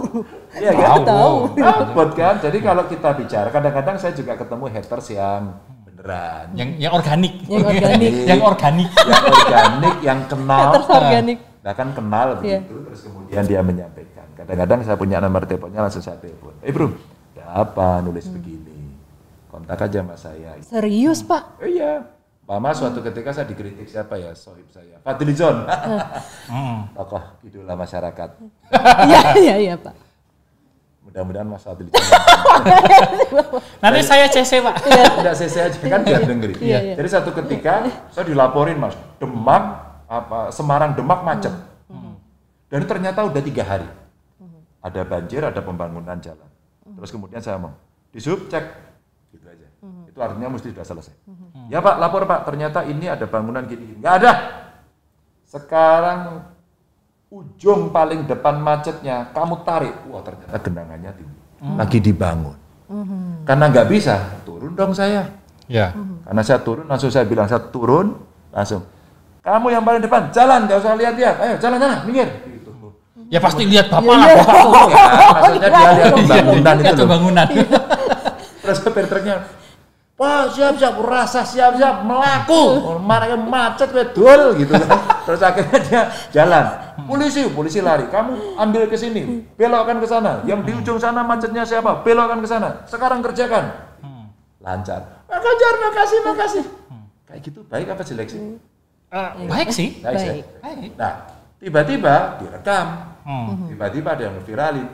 Iya 0.55 0.73
kan? 0.73 1.05
Tahu. 1.05 1.35
Robot 1.59 2.11
kan. 2.17 2.35
Jadi 2.41 2.59
kalau 2.59 2.85
kita 2.87 3.09
bicara, 3.13 3.49
kadang-kadang 3.49 3.97
saya 3.97 4.13
juga 4.13 4.33
ketemu 4.35 4.65
haters 4.71 5.07
yang 5.13 5.43
beneran. 5.85 6.47
Yang 6.57 6.69
yang 6.79 6.93
organik. 6.95 7.35
Yang 7.45 7.65
organik. 7.67 8.13
yang 8.31 8.41
organik. 8.41 8.89
yang 8.89 9.25
organik, 9.29 9.97
yang 10.01 10.21
kenal. 10.25 10.61
Haters 10.73 10.89
organik. 10.89 11.39
Bahkan 11.59 11.89
kenal 11.93 12.27
Iya. 12.41 12.65
begitu, 12.65 12.75
terus 12.87 13.01
kemudian 13.05 13.43
dia 13.45 13.61
menyampaikan. 13.61 14.27
Kadang-kadang 14.33 14.79
saya 14.81 14.97
punya 14.97 15.19
nomor 15.19 15.45
teleponnya 15.45 15.81
langsung 15.83 16.01
saya 16.01 16.17
telepon. 16.17 16.55
Eh 16.63 16.71
bro, 16.71 16.95
ada 17.35 17.45
apa 17.61 18.01
nulis 18.01 18.25
Hmm. 18.25 18.41
begini? 18.41 18.77
Kontak 19.49 19.81
aja 19.83 20.01
sama 20.01 20.17
saya. 20.17 20.57
Serius, 20.63 21.21
Pak? 21.21 21.61
Oh 21.61 21.69
iya. 21.69 22.09
Mama 22.49 22.73
suatu 22.73 23.05
ketika 23.05 23.29
saya 23.29 23.45
dikritik 23.45 23.85
siapa 23.85 24.17
ya, 24.17 24.33
sohib 24.33 24.65
saya. 24.73 24.97
Fadli 25.05 25.37
John. 25.37 25.69
Hmm. 26.49 26.89
Tokoh 26.97 27.21
idola 27.45 27.77
masyarakat. 27.77 28.31
Iya, 29.05 29.21
iya, 29.37 29.57
iya, 29.61 29.75
Pak. 29.77 29.93
Mudah-mudahan 31.19 31.51
Mas 31.51 31.67
John. 31.67 31.91
Nanti 33.83 34.01
saya 34.07 34.31
CC 34.31 34.63
Pak. 34.63 34.87
Tidak 34.87 35.35
saya 35.35 35.51
saya 35.51 35.65
aja 35.67 35.79
kan 35.83 36.01
biar 36.07 36.23
dengerin. 36.23 36.59
Iya, 36.63 36.79
iya. 36.79 36.95
Jadi 36.95 37.09
satu 37.11 37.35
ketika 37.35 37.91
saya 38.15 38.23
dilaporin 38.23 38.79
mas, 38.79 38.95
Demak 39.19 39.63
apa 40.07 40.55
Semarang 40.55 40.95
Demak 40.95 41.27
macet. 41.27 41.51
Dan 42.71 42.87
ternyata 42.87 43.27
udah 43.27 43.43
tiga 43.43 43.67
hari. 43.67 43.89
Ada 44.79 45.03
banjir, 45.03 45.43
ada 45.43 45.59
pembangunan 45.59 46.15
jalan. 46.23 46.47
Terus 46.87 47.11
kemudian 47.11 47.43
saya 47.43 47.59
ngomong, 47.59 47.75
di 48.15 48.23
sub 48.23 48.47
cek, 48.47 48.65
gitu 49.35 49.47
aja. 49.51 49.67
Itu 50.07 50.19
artinya 50.23 50.55
mesti 50.55 50.71
sudah 50.71 50.87
selesai. 50.87 51.15
Ya 51.67 51.83
Pak, 51.83 51.99
lapor 51.99 52.31
Pak, 52.31 52.47
ternyata 52.47 52.87
ini 52.87 53.11
ada 53.11 53.27
bangunan 53.27 53.67
gini. 53.67 53.99
Nggak 53.99 54.15
ada. 54.23 54.33
Sekarang 55.49 56.47
ujung 57.29 57.93
paling 57.93 58.25
depan 58.25 58.57
macetnya, 58.57 59.29
kamu 59.37 59.61
tarik. 59.61 59.95
Wah 60.09 60.25
ternyata 60.25 60.57
genangannya 60.65 61.11
tinggi. 61.13 61.39
Lagi 61.77 61.99
dibangun. 62.01 62.57
Karena 63.45 63.65
nggak 63.69 63.89
bisa, 63.93 64.41
turun 64.49 64.73
dong 64.73 64.97
saya. 64.97 65.29
Ya. 65.69 65.93
Karena 66.25 66.41
saya 66.41 66.65
turun, 66.65 66.89
langsung 66.89 67.13
saya 67.13 67.29
bilang, 67.29 67.45
saya 67.45 67.61
turun, 67.69 68.17
langsung. 68.49 68.81
Kamu 69.45 69.69
yang 69.69 69.85
paling 69.85 70.01
depan, 70.01 70.33
jalan, 70.33 70.65
nggak 70.65 70.81
usah 70.81 70.97
lihat-lihat. 70.97 71.37
Ayo, 71.41 71.55
jalan 71.61 71.77
sana, 71.77 71.97
minggir. 72.09 72.29
Gitu. 72.49 72.73
Ya 73.29 73.45
pasti 73.45 73.69
lihat 73.69 73.93
Bapak 73.93 74.09
Iya, 74.09 74.17
lah, 74.17 74.25
iya. 74.25 74.37
Bapak 74.41 74.57
turun. 74.57 74.89
Ya, 74.89 75.05
maksudnya 75.37 75.69
dia 75.69 75.91
lihat 75.93 76.13
pembangunan 76.17 76.75
Lihat 76.81 76.89
itu 76.89 76.97
loh. 76.97 77.05
pembangunan. 77.05 77.47
Terus 78.65 78.79
supir 78.81 79.05
truknya, 79.09 79.37
wah 80.17 80.49
siap-siap, 80.49 80.95
rasa 81.05 81.41
siap-siap, 81.45 82.09
melaku. 82.09 82.63
Marahnya 83.05 83.37
macet, 83.37 83.93
wedul, 83.93 84.57
gitu 84.57 84.73
kan. 84.73 85.18
Terus 85.29 85.45
akhirnya 85.45 85.79
dia 85.85 86.03
jalan. 86.33 86.65
Polisi, 87.05 87.45
polisi 87.53 87.85
lari. 87.85 88.09
Kamu 88.09 88.57
ambil 88.57 88.89
ke 88.89 88.97
sini, 88.97 89.45
belokkan 89.61 90.01
ke 90.01 90.09
sana. 90.09 90.41
Yang 90.49 90.61
di 90.65 90.73
ujung 90.73 90.97
sana 90.97 91.21
macetnya 91.21 91.69
siapa? 91.69 92.01
Belokkan 92.01 92.41
ke 92.41 92.49
sana. 92.49 92.89
Sekarang 92.89 93.21
kerjakan. 93.21 93.93
Lancar. 94.65 95.21
Pak 95.29 95.39
Ganjar, 95.45 95.75
makasih, 95.85 96.19
makasih. 96.25 96.65
Kayak 97.29 97.41
gitu, 97.45 97.61
baik 97.69 97.93
apa 97.93 98.03
jelek 98.09 98.29
sih? 98.33 98.41
Baik 99.53 99.69
sih. 99.69 100.01
Baik, 100.01 100.17
sih. 100.17 100.31
Baik. 100.33 100.45
Baik. 100.65 100.93
Nah, 100.97 101.13
tiba-tiba 101.61 102.15
direkam. 102.41 102.87
Hmm. 103.29 103.69
Tiba-tiba 103.69 104.09
ada 104.17 104.23
yang 104.33 104.37
viralin. 104.41 104.89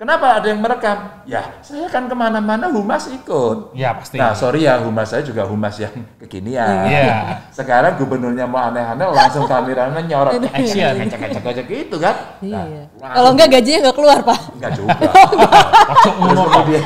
Kenapa 0.00 0.40
ada 0.40 0.48
yang 0.48 0.64
merekam? 0.64 0.96
Ya, 1.28 1.60
saya 1.60 1.84
kan 1.92 2.08
ke 2.08 2.16
mana-mana 2.16 2.72
humas 2.72 3.04
ikut. 3.06 3.76
Ya 3.76 3.92
pasti. 3.92 4.16
Nah, 4.16 4.32
sorry 4.32 4.64
ya, 4.64 4.80
humas 4.80 5.12
saya 5.12 5.20
juga 5.20 5.44
humas 5.44 5.76
yang 5.76 5.92
kekinian. 6.16 6.88
Iya. 6.88 7.12
Sekarang 7.60 8.00
gubernurnya 8.00 8.48
mau 8.48 8.64
aneh-aneh, 8.64 9.04
langsung 9.12 9.44
kameranya 9.44 10.00
nyorot. 10.00 10.40
Action. 10.40 11.04
Ngecek-ngecek 11.04 11.66
gitu 11.68 12.00
kan. 12.00 12.16
Nah, 12.40 12.64
Iya. 12.64 12.88
langsung- 12.96 13.12
Kalau 13.12 13.28
enggak 13.36 13.48
gajinya 13.52 13.78
enggak 13.84 13.96
keluar, 14.00 14.18
Pak. 14.24 14.38
Enggak 14.56 14.72
juga. 14.72 14.96
Terus 15.84 16.00
kemudian 16.08 16.84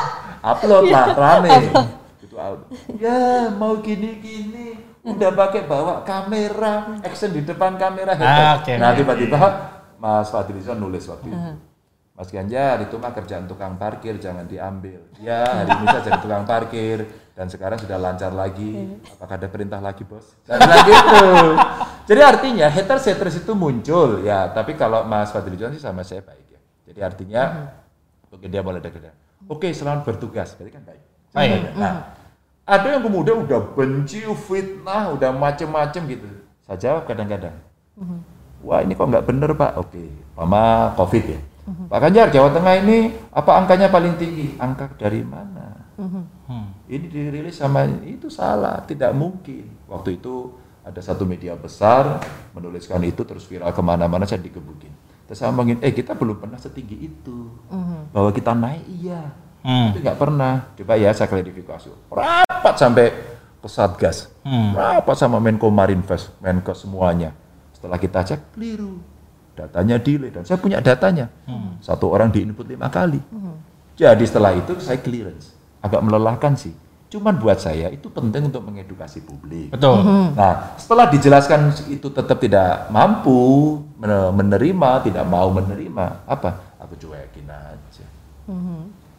upload 0.50 0.82
Iya. 0.82 0.94
lah, 0.98 1.06
rame. 1.14 1.50
Gitu, 2.18 2.34
ya, 2.98 3.22
mau 3.54 3.78
gini-gini. 3.78 4.66
Udah 5.06 5.30
pakai 5.30 5.70
bawa 5.70 6.02
kamera, 6.02 6.98
action 6.98 7.30
di 7.30 7.46
depan 7.46 7.78
kamera. 7.78 8.18
Ah, 8.18 8.58
oke, 8.58 8.74
nah, 8.74 8.90
tiba-tiba 8.90 9.38
Mas 9.96 10.34
Fadlizon 10.34 10.82
nulis 10.82 11.06
waktu 11.06 11.30
itu. 11.30 11.38
Mas 12.16 12.32
Ganjar, 12.32 12.80
itu 12.80 12.96
mah 12.96 13.12
kerjaan 13.12 13.44
tukang 13.44 13.76
parkir, 13.76 14.16
jangan 14.16 14.48
diambil. 14.48 15.04
Ya, 15.20 15.44
hari 15.44 15.68
ini 15.68 15.86
saya 15.92 16.02
jadi 16.08 16.20
tukang 16.24 16.48
parkir. 16.48 17.04
Dan 17.36 17.52
sekarang 17.52 17.76
sudah 17.76 18.00
lancar 18.00 18.32
lagi. 18.32 18.96
Apakah 19.12 19.36
ada 19.36 19.44
perintah 19.52 19.76
lagi, 19.76 20.08
bos? 20.08 20.32
Saya 20.48 20.56
bilang 20.64 20.84
gitu. 20.88 21.28
Jadi 22.08 22.20
artinya 22.24 22.66
haters-haters 22.72 23.44
itu 23.44 23.52
muncul. 23.52 24.24
Ya, 24.24 24.48
tapi 24.48 24.72
kalau 24.80 25.04
Mas 25.04 25.28
Fadlizon 25.28 25.76
sih 25.76 25.82
sama 25.84 26.00
saya 26.00 26.24
baik 26.24 26.56
ya. 26.56 26.60
Jadi 26.88 27.00
artinya, 27.04 27.42
oke 28.32 28.48
dia 28.48 28.64
boleh 28.64 28.80
deg 28.80 28.96
Oke, 29.52 29.68
selamat 29.76 30.08
bertugas. 30.08 30.56
Berarti 30.56 30.72
kan 30.72 30.82
baik. 30.88 31.02
Baik. 31.36 31.76
Nah, 31.76 32.16
ada 32.64 32.86
yang 32.88 33.04
kemudian 33.04 33.44
udah 33.44 33.76
benci, 33.76 34.24
fitnah, 34.48 35.12
udah 35.12 35.36
macem-macem 35.36 36.08
gitu. 36.08 36.24
Saya 36.64 36.80
jawab 36.80 37.04
kadang-kadang. 37.04 37.52
Wah 38.64 38.80
ini 38.80 38.96
kok 38.96 39.04
nggak 39.04 39.28
bener 39.28 39.52
Pak? 39.52 39.72
Oke, 39.76 40.08
Mama 40.32 40.96
COVID 40.96 41.24
ya. 41.28 41.40
Pak 41.66 41.98
Ganjar, 41.98 42.30
Jawa 42.30 42.54
Tengah 42.54 42.74
ini 42.78 43.10
apa 43.34 43.58
angkanya 43.58 43.90
paling 43.90 44.14
tinggi? 44.14 44.54
Angka 44.54 44.86
dari 44.94 45.26
mana? 45.26 45.90
Hmm. 45.98 46.70
Ini 46.86 47.06
dirilis 47.10 47.58
sama 47.58 47.82
itu 48.06 48.30
salah, 48.30 48.86
tidak 48.86 49.10
mungkin. 49.10 49.66
Waktu 49.90 50.22
itu 50.22 50.54
ada 50.86 51.02
satu 51.02 51.26
media 51.26 51.58
besar 51.58 52.22
menuliskan 52.54 53.02
itu 53.02 53.26
terus 53.26 53.42
viral 53.42 53.74
ke 53.74 53.82
mana-mana 53.82 54.22
saya 54.22 54.38
dikebukin. 54.38 54.94
Terus 55.26 55.42
saya 55.42 55.50
ngomongin, 55.50 55.82
eh 55.82 55.90
kita 55.90 56.14
belum 56.14 56.38
pernah 56.38 56.54
setinggi 56.54 56.96
itu. 57.02 57.50
Bahwa 58.14 58.30
kita 58.30 58.54
naik 58.54 58.86
iya, 58.86 59.34
Hmm. 59.66 59.90
tapi 59.90 59.98
nggak 60.06 60.20
pernah. 60.22 60.70
Coba 60.78 60.94
ya 60.94 61.10
saya 61.10 61.26
klarifikasi. 61.26 61.90
Rapat 62.14 62.74
sampai 62.78 63.06
ke 63.58 63.66
Satgas, 63.66 64.30
Hmm. 64.46 64.70
rapat 64.78 65.18
sama 65.18 65.42
Menko 65.42 65.66
Marinvest, 65.74 66.30
Menko 66.38 66.70
semuanya. 66.78 67.34
Setelah 67.74 67.98
kita 67.98 68.22
cek, 68.22 68.54
keliru. 68.54 69.02
Datanya 69.56 69.96
delay 69.96 70.28
dan 70.28 70.44
saya 70.44 70.60
punya 70.60 70.84
datanya. 70.84 71.32
Satu 71.80 72.12
orang 72.12 72.28
di 72.28 72.44
input 72.44 72.68
lima 72.68 72.92
kali. 72.92 73.18
Jadi 73.96 74.24
setelah 74.28 74.52
itu 74.52 74.76
saya 74.78 75.00
clearance. 75.00 75.56
Agak 75.80 76.04
melelahkan 76.04 76.52
sih. 76.52 76.76
Cuman 77.06 77.38
buat 77.38 77.56
saya 77.56 77.88
itu 77.88 78.10
penting 78.10 78.50
untuk 78.50 78.60
mengedukasi 78.66 79.24
publik. 79.24 79.72
Betul. 79.72 80.04
Nah, 80.36 80.76
setelah 80.76 81.08
dijelaskan 81.08 81.72
itu 81.88 82.10
tetap 82.12 82.36
tidak 82.36 82.90
mampu 82.90 83.78
men- 83.96 84.34
menerima, 84.36 85.06
tidak 85.06 85.24
mau 85.24 85.48
menerima, 85.48 86.26
apa? 86.28 86.76
Aku 86.82 86.92
cuekin 86.98 87.48
aja. 87.48 88.04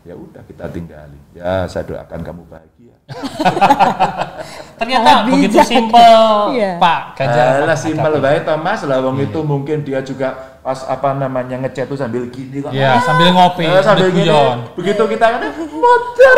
Ya 0.06 0.14
udah 0.14 0.44
kita 0.46 0.70
tinggalin. 0.70 1.20
Ya 1.34 1.66
saya 1.66 1.84
doakan 1.88 2.22
kamu 2.22 2.42
bahagia. 2.46 2.76
Ternyata 4.78 5.03
Sangat 5.03 5.24
begitu 5.26 5.58
simpel, 5.64 6.22
Iya. 6.53 6.72
Pak 6.78 7.01
Ganjar. 7.16 7.45
Alah 7.62 7.74
simpel 7.74 8.14
baik 8.18 8.41
Thomas 8.43 8.80
lah 8.84 8.97
wong 8.99 9.18
Iya. 9.18 9.26
itu 9.28 9.39
mungkin 9.41 9.78
dia 9.82 9.99
juga 10.01 10.30
pas 10.62 10.84
apa 10.84 11.16
namanya 11.16 11.55
ngechat 11.58 11.88
tuh 11.88 11.95
sambil 11.95 12.28
gini 12.28 12.60
kok. 12.60 12.70
Ya, 12.70 12.99
sambil 12.99 13.32
ngopi, 13.32 13.64
Eh, 13.64 13.80
sambil 13.80 13.82
sambil 13.82 14.08
gini. 14.12 14.28
guyon. 14.28 14.58
Begitu 14.76 15.03
kita 15.08 15.26
kan 15.30 15.41
motor 15.55 16.38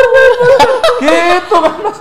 gitu 1.02 1.56
kan 1.58 1.74
Mas. 1.80 1.98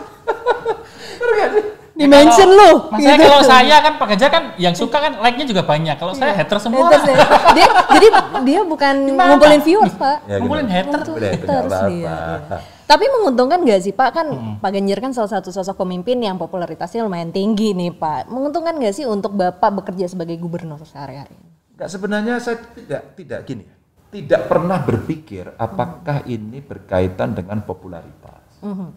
Sih? 1.49 1.63
Dimension 1.99 2.47
lu. 2.47 2.71
Maksudnya 2.87 3.17
gitu. 3.19 3.27
kalau 3.27 3.43
saya 3.43 3.75
kan 3.83 3.93
Pak 3.99 4.07
Ganjar 4.15 4.29
kan 4.31 4.43
yang 4.55 4.71
suka 4.71 4.97
kan 5.03 5.13
like-nya 5.19 5.45
juga 5.45 5.61
banyak. 5.67 5.95
Kalau 5.99 6.15
saya 6.15 6.31
hater 6.31 6.57
semua. 6.63 6.87
Haters 6.87 7.03
ya. 7.03 7.17
dia 7.57 7.67
jadi 7.99 8.07
dia 8.47 8.59
bukan 8.63 8.95
ngumpulin 9.11 9.61
viewers 9.61 9.95
pak 9.99 10.17
Ya, 10.25 10.37
Ngumpulin 10.39 10.69
hater. 10.69 10.99
Nggak 11.03 11.31
Haters 11.35 11.71
dia, 11.89 11.89
iya. 11.89 12.57
tapi 12.89 13.05
menguntungkan 13.05 13.61
gak 13.61 13.81
sih 13.85 13.93
pak 13.93 14.09
kan 14.15 14.27
Pak 14.57 14.69
Ganjar 14.73 14.97
kan 15.03 15.11
salah 15.13 15.29
satu 15.29 15.53
sosok 15.53 15.85
pemimpin 15.85 16.17
yang 16.21 16.41
popularitasnya 16.41 17.05
lumayan 17.05 17.29
tinggi 17.29 17.77
nih 17.77 17.93
pak 17.93 18.29
menguntungkan 18.31 18.77
gak 18.81 18.93
sih 18.95 19.05
untuk 19.05 19.37
bapak 19.37 19.83
bekerja 19.83 20.09
sebagai 20.09 20.37
gubernur 20.41 20.81
sehari-hari 20.81 21.37
Enggak 21.79 21.95
sebenarnya 21.95 22.35
saya 22.43 22.59
tidak 22.75 23.15
tidak 23.15 23.39
gini. 23.47 23.63
Tidak 24.09 24.51
pernah 24.51 24.83
berpikir 24.83 25.55
apakah 25.55 26.27
ini 26.27 26.59
berkaitan 26.59 27.31
dengan 27.31 27.63
popularitas. 27.63 28.59
Mhm. 28.59 28.89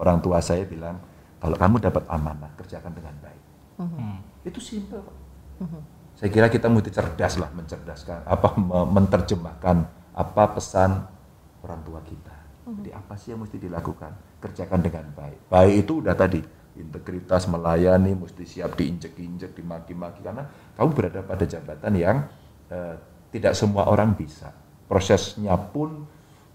Orang 0.00 0.24
tua 0.24 0.40
saya 0.40 0.64
bilang 0.64 0.96
kalau 1.40 1.56
kamu 1.56 1.76
dapat 1.82 2.04
amanah 2.08 2.50
kerjakan 2.56 2.92
dengan 2.96 3.14
baik. 3.20 3.42
Hmm. 3.76 4.18
Itu 4.46 4.60
simpel 4.62 5.04
kok. 5.04 5.16
Saya 6.16 6.32
kira 6.32 6.48
kita 6.48 6.72
mesti 6.72 6.88
cerdas 6.88 7.36
lah 7.36 7.52
mencerdaskan 7.52 8.24
apa 8.24 8.56
me- 8.56 8.88
menerjemahkan 8.88 9.76
apa 10.16 10.42
pesan 10.56 11.04
orang 11.60 11.80
tua 11.84 12.00
kita. 12.00 12.32
Jadi 12.66 12.90
apa 12.90 13.14
sih 13.14 13.30
yang 13.36 13.44
mesti 13.44 13.62
dilakukan? 13.62 14.42
Kerjakan 14.42 14.80
dengan 14.82 15.06
baik. 15.12 15.46
Baik 15.46 15.74
itu 15.86 16.02
udah 16.02 16.16
tadi 16.18 16.40
integritas 16.76 17.46
melayani 17.46 18.16
mesti 18.16 18.42
siap 18.42 18.74
diinjek-injek, 18.74 19.54
dimaki-maki 19.54 20.20
karena 20.24 20.44
kamu 20.74 20.90
berada 20.92 21.20
pada 21.22 21.44
jabatan 21.46 21.92
yang 21.94 22.16
eh, 22.72 22.96
tidak 23.30 23.54
semua 23.54 23.86
orang 23.86 24.16
bisa. 24.16 24.50
Prosesnya 24.88 25.54
pun 25.56 26.04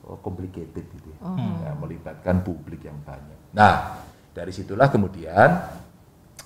oh, 0.04 0.18
complicated 0.20 0.84
gitu 0.84 1.08
ya. 1.16 1.20
Ya, 1.64 1.72
melibatkan 1.78 2.44
publik 2.44 2.84
yang 2.84 2.98
banyak. 3.08 3.56
Nah, 3.56 4.04
dari 4.32 4.52
situlah 4.52 4.88
kemudian 4.88 5.50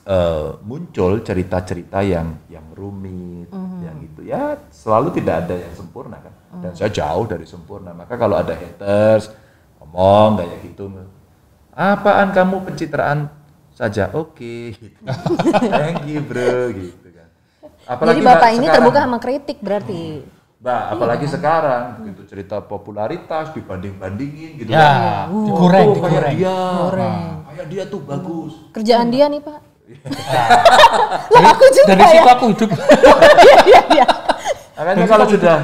eh, 0.05 0.49
muncul 0.61 1.21
cerita-cerita 1.21 2.01
yang 2.01 2.37
yang 2.45 2.65
rumit, 2.73 3.49
yang 3.81 3.95
gitu 4.01 4.21
ya 4.21 4.57
selalu 4.69 5.13
tidak 5.15 5.45
ada 5.45 5.55
yang 5.57 5.73
sempurna 5.73 6.17
kan. 6.19 6.33
Dan 6.55 6.71
saya 6.71 6.89
jauh 6.89 7.25
dari 7.25 7.43
sempurna. 7.43 7.91
Maka 7.91 8.15
kalau 8.15 8.37
ada 8.37 8.53
haters 8.53 9.29
ngomong 9.81 10.39
kayak 10.39 10.57
gitu, 10.65 10.87
apaan 11.71 12.31
kamu 12.31 12.63
pencitraan 12.63 13.27
saja, 13.75 14.07
oke. 14.15 14.71
gitu. 14.71 14.99
Thank 15.75 16.07
you 16.07 16.23
bro, 16.23 16.71
gitu 16.71 17.07
kan. 17.11 17.27
jadi 18.07 18.21
bapak 18.23 18.49
ini 18.55 18.65
sekarang- 18.65 18.75
terbuka 18.81 18.99
sama 19.03 19.17
kritik 19.19 19.57
berarti 19.61 20.03
Mbak, 20.55 20.83
apalagi 20.97 21.25
sekarang 21.29 21.83
begitu 22.01 22.21
cerita 22.25 22.57
popularitas 22.57 23.53
dibanding-bandingin 23.53 24.57
gitu 24.57 24.73
Ya, 24.73 25.29
kan. 25.29 25.45
digoreng, 25.45 25.87
kayak 25.93 26.01
digoreng. 26.01 26.33
dia. 26.33 26.57
Goreng. 26.81 27.44
Kayak 27.55 27.67
dia 27.71 27.83
tuh 27.87 28.01
bagus. 28.03 28.53
kerjaan 28.75 29.07
dia 29.07 29.31
nih 29.31 29.39
pak 29.39 29.59
lah 31.33 31.43
aku 31.53 31.65
juga 31.71 31.93
Dari 31.93 32.03
ya 32.03 32.09
situ 32.09 32.29
aku 32.29 32.45
hidup. 32.57 32.69
iya 33.45 33.57
iya 33.69 33.81
iya 33.95 34.07
Makanya 34.75 35.05
kalau 35.07 35.25
sudah 35.29 35.57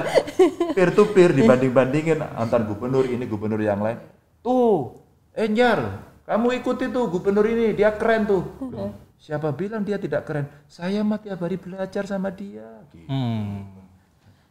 peer 0.72 0.89
to 0.96 1.04
peer 1.12 1.36
dibanding-bandingin 1.36 2.22
antar 2.38 2.64
gubernur 2.64 3.04
ini 3.04 3.28
gubernur 3.28 3.60
yang 3.60 3.84
lain. 3.84 4.00
Tuh, 4.39 5.04
Enjar, 5.36 6.00
kamu 6.24 6.64
ikuti 6.64 6.88
tuh 6.88 7.12
gubernur 7.12 7.44
ini, 7.44 7.76
dia 7.76 7.92
keren 7.92 8.24
tuh. 8.24 8.56
Loh, 8.72 8.96
siapa 9.20 9.52
bilang 9.52 9.84
dia 9.84 10.00
tidak 10.00 10.24
keren? 10.24 10.48
Saya 10.72 11.04
mah 11.04 11.20
tiap 11.20 11.44
hari 11.44 11.60
belajar 11.60 12.08
sama 12.08 12.32
dia. 12.32 12.64
Gitu. 12.96 13.04
Hmm. 13.12 13.81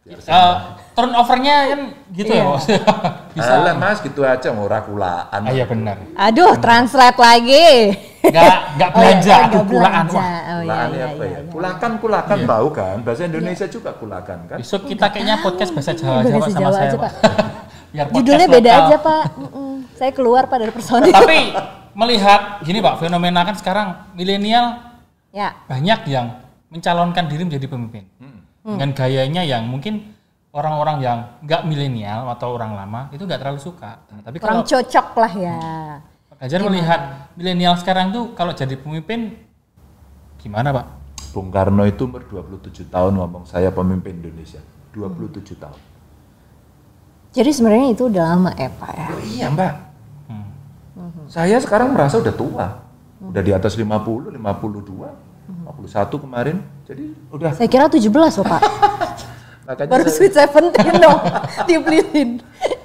Eh, 0.09 0.55
turnovernya 0.96 1.76
kan 1.76 1.80
gitu 2.16 2.32
ya, 2.32 2.44
Bos. 2.48 2.64
Bisa 3.36 3.53
lah 3.61 3.76
mas, 3.76 4.01
gitu 4.01 4.24
aja 4.24 4.48
mau 4.51 4.64
rakulaan. 4.64 5.28
Ah, 5.28 5.53
iya 5.53 5.68
benar. 5.68 6.01
aduh 6.16 6.57
translate 6.57 7.20
lagi 7.20 7.94
Enggak 8.24 8.57
enggak 8.74 8.90
belanja, 8.96 9.30
Oh, 9.36 9.36
iya, 9.36 9.44
aduh. 9.44 9.62
Wah. 9.70 10.05
oh 10.09 10.16
iya 10.16 10.57
Kulakan 10.64 10.88
iya 10.96 11.05
apa 11.05 11.24
iya, 11.24 11.28
ya? 11.28 11.28
iya. 11.28 11.40
Kulakan, 11.53 11.92
kulakan 12.01 12.38
tahu 12.48 12.66
kan? 12.72 12.96
Bahasa 13.05 13.22
Indonesia 13.28 13.66
juga 13.68 13.90
kulakan 13.92 14.38
kan? 14.48 14.57
Besok 14.57 14.82
kita 14.88 15.07
kayaknya 15.12 15.36
podcast 15.44 15.70
bahasa 15.76 15.92
Jawa 15.92 16.24
Bahasa 16.24 16.32
Jawa 16.32 16.46
sama 16.48 16.61
Jawa 16.64 16.72
saya, 16.72 16.88
aja, 16.88 16.96
Pak. 16.96 17.12
Biar 17.92 18.05
podcast 18.09 18.16
judulnya 18.16 18.46
beda 18.48 18.70
lokal. 18.72 18.86
aja 18.88 18.96
pak 19.03 19.24
saya 20.01 20.11
keluar 20.16 20.42
pak 20.48 20.59
dari 20.64 20.72
personil 20.72 21.12
Tapi 21.12 21.38
melihat 21.92 22.64
gini 22.64 22.80
Pak, 22.80 23.05
fenomena 23.05 23.44
kan 23.44 23.53
sekarang 23.59 23.88
milenial 24.16 24.80
ya 25.28 25.53
banyak 25.68 26.09
yang 26.09 26.40
mencalonkan 26.70 27.28
diri 27.28 27.42
menjadi 27.44 27.66
pemimpin. 27.68 28.07
Dengan 28.61 28.90
gayanya 28.92 29.42
yang 29.42 29.64
mungkin 29.68 30.12
orang-orang 30.52 30.96
yang 31.00 31.18
nggak 31.46 31.62
milenial 31.64 32.28
atau 32.28 32.58
orang 32.58 32.76
lama 32.76 33.08
itu 33.14 33.22
nggak 33.24 33.40
terlalu 33.40 33.61
suka. 33.62 34.04
Nah, 34.11 34.20
tapi 34.20 34.36
kurang 34.36 34.61
kalau 34.61 34.68
cocok 34.68 35.06
lah 35.16 35.32
ya 35.32 35.58
Pak 36.28 36.36
Ganjar 36.44 36.61
melihat 36.66 37.00
milenial 37.36 37.74
sekarang 37.78 38.12
tuh 38.12 38.36
kalau 38.36 38.52
jadi 38.52 38.74
pemimpin 38.76 39.36
gimana 40.40 40.74
Pak? 40.74 40.86
Bung 41.30 41.48
Karno 41.54 41.86
itu 41.86 42.11
umur 42.11 42.26
27 42.26 42.90
tahun 42.90 43.12
ngomong 43.14 43.46
saya 43.46 43.70
pemimpin 43.70 44.18
Indonesia. 44.18 44.58
27 44.90 45.54
tahun. 45.54 45.80
jadi 47.30 47.50
sebenarnya 47.54 47.94
itu 47.94 48.11
udah 48.11 48.24
lama 48.34 48.50
ya 48.58 48.66
pak 48.74 48.90
ya 48.90 49.06
Oh 49.06 49.22
iya 49.22 49.46
mbak. 49.54 49.74
Saya 51.30 51.62
sekarang 51.62 51.94
merasa 51.94 52.18
udah 52.18 52.34
tua. 52.34 52.66
Udah 53.22 53.38
di 53.38 53.54
atas 53.54 53.78
50, 53.78 54.34
52, 54.34 55.30
51 55.76 56.24
kemarin. 56.24 56.56
Jadi 56.88 57.04
udah. 57.30 57.50
saya 57.54 57.68
kira 57.70 57.86
17 57.86 58.10
loh 58.10 58.46
pak. 58.46 58.60
Makanya 59.70 59.90
baru 59.90 60.04
saya- 60.10 60.16
sweet 60.16 60.34
17 60.34 60.98
dong 60.98 61.20
dipilihin 61.68 62.30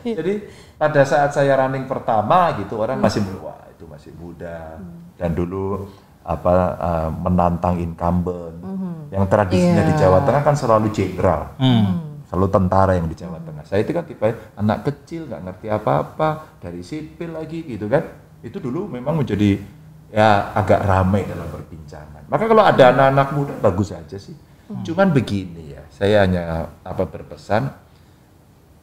Jadi 0.05 0.33
pada 0.77 1.01
saat 1.01 1.33
saya 1.33 1.57
running 1.57 1.89
pertama 1.89 2.53
gitu 2.61 2.77
orang 2.77 3.01
masih 3.01 3.25
bilang, 3.25 3.49
wah 3.49 3.65
itu 3.73 3.89
masih 3.89 4.11
muda. 4.13 4.77
Dan 5.15 5.31
dulu 5.33 5.87
apa 6.25 6.53
uh, 6.77 7.09
menantang 7.13 7.79
incumbent. 7.79 8.57
Yang 9.09 9.25
tradisinya 9.29 9.83
di 9.85 9.93
Jawa 9.95 10.19
Tengah 10.25 10.41
kan 10.43 10.55
selalu 10.57 10.87
jenderal. 10.91 11.53
Selalu 12.25 12.47
tentara 12.51 12.91
yang 12.97 13.07
di 13.07 13.15
Jawa 13.15 13.39
Tengah. 13.39 13.63
Saya 13.63 13.85
itu 13.85 13.93
kan 13.95 14.03
tipe 14.03 14.27
anak 14.57 14.83
kecil 14.83 15.25
nggak 15.29 15.41
ngerti 15.41 15.67
apa-apa. 15.71 16.59
Dari 16.59 16.81
sipil 16.81 17.33
lagi 17.33 17.63
gitu 17.65 17.87
kan. 17.87 18.03
Itu 18.45 18.61
dulu 18.61 18.89
memang 18.91 19.21
menjadi 19.21 19.57
ya 20.09 20.51
agak 20.51 20.81
ramai 20.81 21.23
dalam 21.23 21.47
perbincangan. 21.47 22.25
Maka 22.25 22.43
kalau 22.45 22.61
ada 22.61 22.83
anak-anak 22.89 23.27
muda 23.31 23.53
bagus 23.59 23.89
aja 23.89 24.17
sih. 24.17 24.35
Cuman 24.81 25.09
begini 25.09 25.71
ya 25.71 25.85
saya 25.89 26.25
hanya 26.25 26.41
apa 26.81 27.05
berpesan 27.05 27.69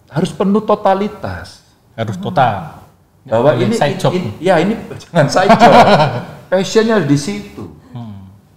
harus 0.09 0.31
penuh 0.31 0.62
totalitas. 0.62 1.62
Harus 1.93 2.16
total. 2.16 2.81
Nggak 3.23 3.39
bahwa 3.39 3.53
ini, 3.57 3.75
side 3.75 3.99
job. 3.99 4.11
ini- 4.12 4.35
ya 4.39 4.59
ini 4.59 4.75
jangan 4.99 5.27
side 5.27 5.51
job. 5.53 5.73
Passionnya 6.51 7.01
di 7.01 7.16
situ. 7.16 7.64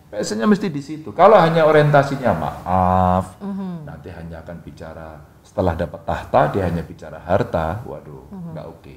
Passionnya 0.06 0.48
mesti 0.48 0.68
di 0.70 0.80
situ. 0.80 1.12
Kalau 1.12 1.36
hanya 1.36 1.64
orientasinya 1.64 2.32
maaf 2.32 3.36
nanti 3.84 4.08
hanya 4.10 4.40
akan 4.42 4.58
bicara 4.62 5.20
setelah 5.42 5.74
dapat 5.74 6.02
tahta 6.04 6.42
dia 6.52 6.64
hanya 6.64 6.82
bicara 6.82 7.20
harta. 7.20 7.82
Waduh 7.84 8.26
nggak 8.54 8.66
oke 8.66 8.96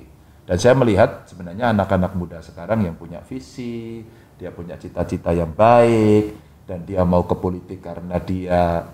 dan 0.48 0.56
saya 0.56 0.72
melihat 0.72 1.28
sebenarnya 1.28 1.76
anak-anak 1.76 2.16
muda 2.16 2.40
sekarang 2.40 2.88
yang 2.88 2.96
punya 2.96 3.20
visi 3.20 4.00
dia 4.38 4.54
punya 4.54 4.78
cita-cita 4.80 5.34
yang 5.34 5.52
baik 5.52 6.32
dan 6.64 6.86
dia 6.86 7.02
mau 7.02 7.26
ke 7.26 7.34
politik 7.34 7.82
karena 7.82 8.22
dia 8.22 8.86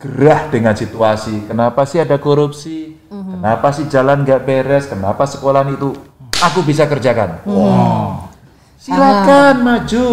gerah 0.00 0.50
dengan 0.50 0.74
situasi. 0.74 1.46
Kenapa 1.46 1.84
sih 1.86 2.00
ada 2.02 2.16
korupsi? 2.16 2.98
Kenapa 3.06 3.70
sih 3.70 3.86
jalan 3.86 4.24
nggak 4.26 4.42
beres? 4.42 4.88
Kenapa 4.88 5.28
sekolah 5.28 5.62
itu 5.68 5.94
aku 6.40 6.64
bisa 6.64 6.88
kerjakan? 6.88 7.44
Wow. 7.46 8.32
Silakan 8.80 9.62
maju. 9.62 10.08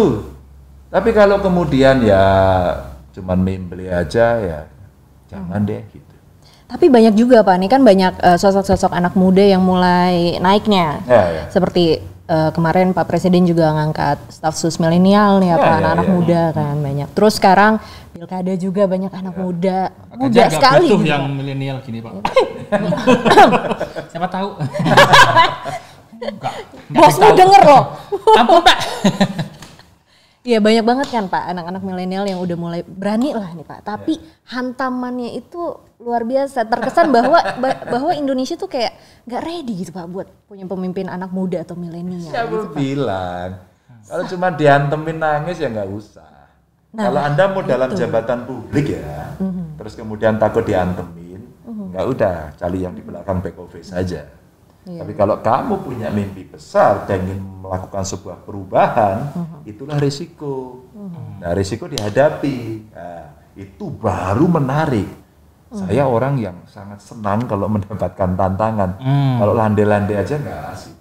Tapi 0.92 1.10
kalau 1.10 1.42
kemudian 1.42 2.04
ya 2.04 2.26
cuman 3.10 3.38
membeli 3.42 3.90
aja 3.90 4.38
ya 4.38 4.60
jangan 5.26 5.66
deh 5.66 5.82
gitu. 5.90 6.09
Tapi 6.70 6.86
banyak 6.86 7.18
juga 7.18 7.42
Pak, 7.42 7.54
ini 7.58 7.66
kan 7.66 7.82
banyak 7.82 8.14
eh, 8.22 8.38
sosok-sosok 8.38 8.94
anak 8.94 9.18
muda 9.18 9.42
yang 9.42 9.58
mulai 9.58 10.38
naiknya. 10.38 11.02
Ya, 11.02 11.22
ya. 11.26 11.42
Seperti 11.50 11.98
eh, 12.30 12.50
kemarin 12.54 12.94
Pak 12.94 13.10
Presiden 13.10 13.42
juga 13.42 13.74
ngangkat 13.74 14.22
staf 14.30 14.54
sus 14.54 14.78
milenial 14.78 15.42
nih 15.42 15.50
Ya, 15.50 15.58
apa 15.58 15.66
ya, 15.66 15.74
anak-anak 15.82 16.06
ya. 16.06 16.12
muda 16.14 16.42
kan 16.54 16.74
banyak. 16.78 17.08
Terus 17.10 17.34
sekarang 17.42 17.72
pilkada 18.14 18.54
juga 18.54 18.86
banyak 18.86 19.10
anak 19.10 19.34
muda. 19.34 19.90
Pak 19.90 20.14
Muda 20.14 20.30
Ganjar 20.30 20.46
nggak 20.46 20.60
sekali. 20.62 20.88
gitu, 20.94 21.04
yang 21.10 21.24
Pak. 21.26 21.34
milenial 21.34 21.76
gini 21.82 21.98
Pak. 21.98 22.12
Siapa 24.14 24.28
tahu? 24.30 24.48
Enggak. 26.90 27.10
tahu. 27.16 27.32
denger 27.34 27.62
loh. 27.66 27.82
Ampun 28.38 28.60
Pak. 28.62 28.78
Iya 30.50 30.58
banyak 30.58 30.82
banget 30.82 31.08
kan 31.14 31.30
Pak 31.30 31.54
anak-anak 31.54 31.82
milenial 31.86 32.26
yang 32.26 32.42
udah 32.42 32.56
mulai 32.58 32.82
berani 32.82 33.30
lah 33.30 33.54
nih 33.54 33.62
Pak. 33.62 33.86
Tapi 33.86 34.18
hantamannya 34.50 35.38
itu 35.38 35.62
luar 36.02 36.26
biasa. 36.26 36.66
Terkesan 36.66 37.14
bahwa 37.14 37.38
ba- 37.38 37.86
bahwa 37.86 38.10
Indonesia 38.10 38.58
tuh 38.58 38.66
kayak 38.66 38.98
nggak 39.30 39.42
ready 39.46 39.86
gitu 39.86 39.94
Pak 39.94 40.10
buat 40.10 40.26
punya 40.50 40.66
pemimpin 40.66 41.06
anak 41.06 41.30
muda 41.30 41.62
atau 41.62 41.78
milenial. 41.78 42.26
Siapa 42.26 42.50
gitu, 42.50 42.74
bilang? 42.74 43.62
Kalau 44.02 44.26
cuma 44.26 44.50
diantemin 44.50 45.22
nangis 45.22 45.62
ya 45.62 45.70
nggak 45.70 45.86
usah. 45.86 46.50
Nah, 46.90 47.06
Kalau 47.06 47.20
anda 47.22 47.44
mau 47.46 47.62
dalam 47.62 47.94
jabatan 47.94 48.42
publik 48.42 48.98
ya, 48.98 49.38
terus 49.78 49.94
kemudian 49.94 50.34
takut 50.34 50.66
diantemin, 50.66 51.46
nggak 51.62 52.04
udah 52.10 52.58
cari 52.58 52.82
yang 52.82 52.98
di 52.98 53.06
belakang 53.06 53.38
back 53.38 53.54
office 53.54 53.94
saja. 53.94 54.26
Iya. 54.88 55.04
Tapi 55.04 55.12
kalau 55.12 55.36
kamu 55.44 55.74
punya 55.84 56.08
mimpi 56.08 56.48
besar 56.48 57.04
dan 57.04 57.20
ingin 57.28 57.40
melakukan 57.60 58.00
sebuah 58.00 58.40
perubahan, 58.48 59.28
itulah 59.68 60.00
risiko. 60.00 60.88
Nah, 61.40 61.52
risiko 61.52 61.84
dihadapi. 61.84 62.88
Nah, 62.88 63.24
itu 63.60 63.84
baru 63.92 64.48
menarik. 64.48 65.08
Saya 65.70 66.02
orang 66.08 66.34
yang 66.40 66.56
sangat 66.66 66.98
senang 66.98 67.46
kalau 67.46 67.70
mendapatkan 67.76 68.34
tantangan. 68.34 68.90
Hmm. 68.98 69.36
Kalau 69.38 69.54
landai-landai 69.54 70.16
aja 70.18 70.34
nggak 70.40 70.60
asik. 70.74 70.96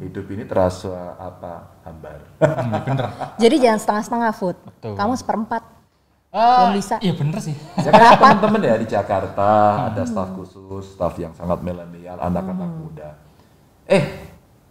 Hidup 0.00 0.24
ini 0.32 0.48
terasa 0.48 1.18
apa 1.20 1.76
hambar. 1.84 2.20
Hmm, 2.40 2.72
bener. 2.80 3.06
Jadi 3.36 3.56
jangan 3.60 3.80
setengah-setengah 3.82 4.32
food. 4.32 4.56
Betul. 4.64 4.94
Kamu 4.96 5.12
seperempat. 5.20 5.75
Ah, 6.30 6.68
Belum 6.68 6.76
bisa. 6.76 6.94
Iya 7.00 7.14
bener 7.16 7.38
sih. 7.40 7.54
Ya 7.80 7.90
kan 7.90 8.18
teman-teman 8.18 8.60
ya 8.60 8.74
di 8.76 8.86
Jakarta 8.86 9.48
ada 9.88 10.02
staf 10.04 10.34
khusus, 10.34 10.92
staf 10.92 11.16
yang 11.16 11.32
sangat 11.32 11.62
milenial, 11.62 12.18
anak-anak 12.18 12.70
muda. 12.76 13.08
Eh, 13.86 14.04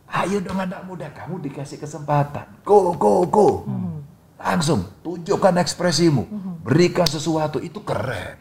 ayo 0.05 0.43
dong 0.43 0.59
anak 0.59 0.83
muda, 0.85 1.07
kamu 1.09 1.41
dikasih 1.41 1.79
kesempatan. 1.79 2.45
Go, 2.61 2.93
go, 2.93 3.25
go. 3.25 3.47
Langsung 4.35 4.85
tunjukkan 5.01 5.57
ekspresimu, 5.57 6.27
berikan 6.61 7.07
sesuatu 7.07 7.57
itu 7.57 7.81
keren. 7.81 8.37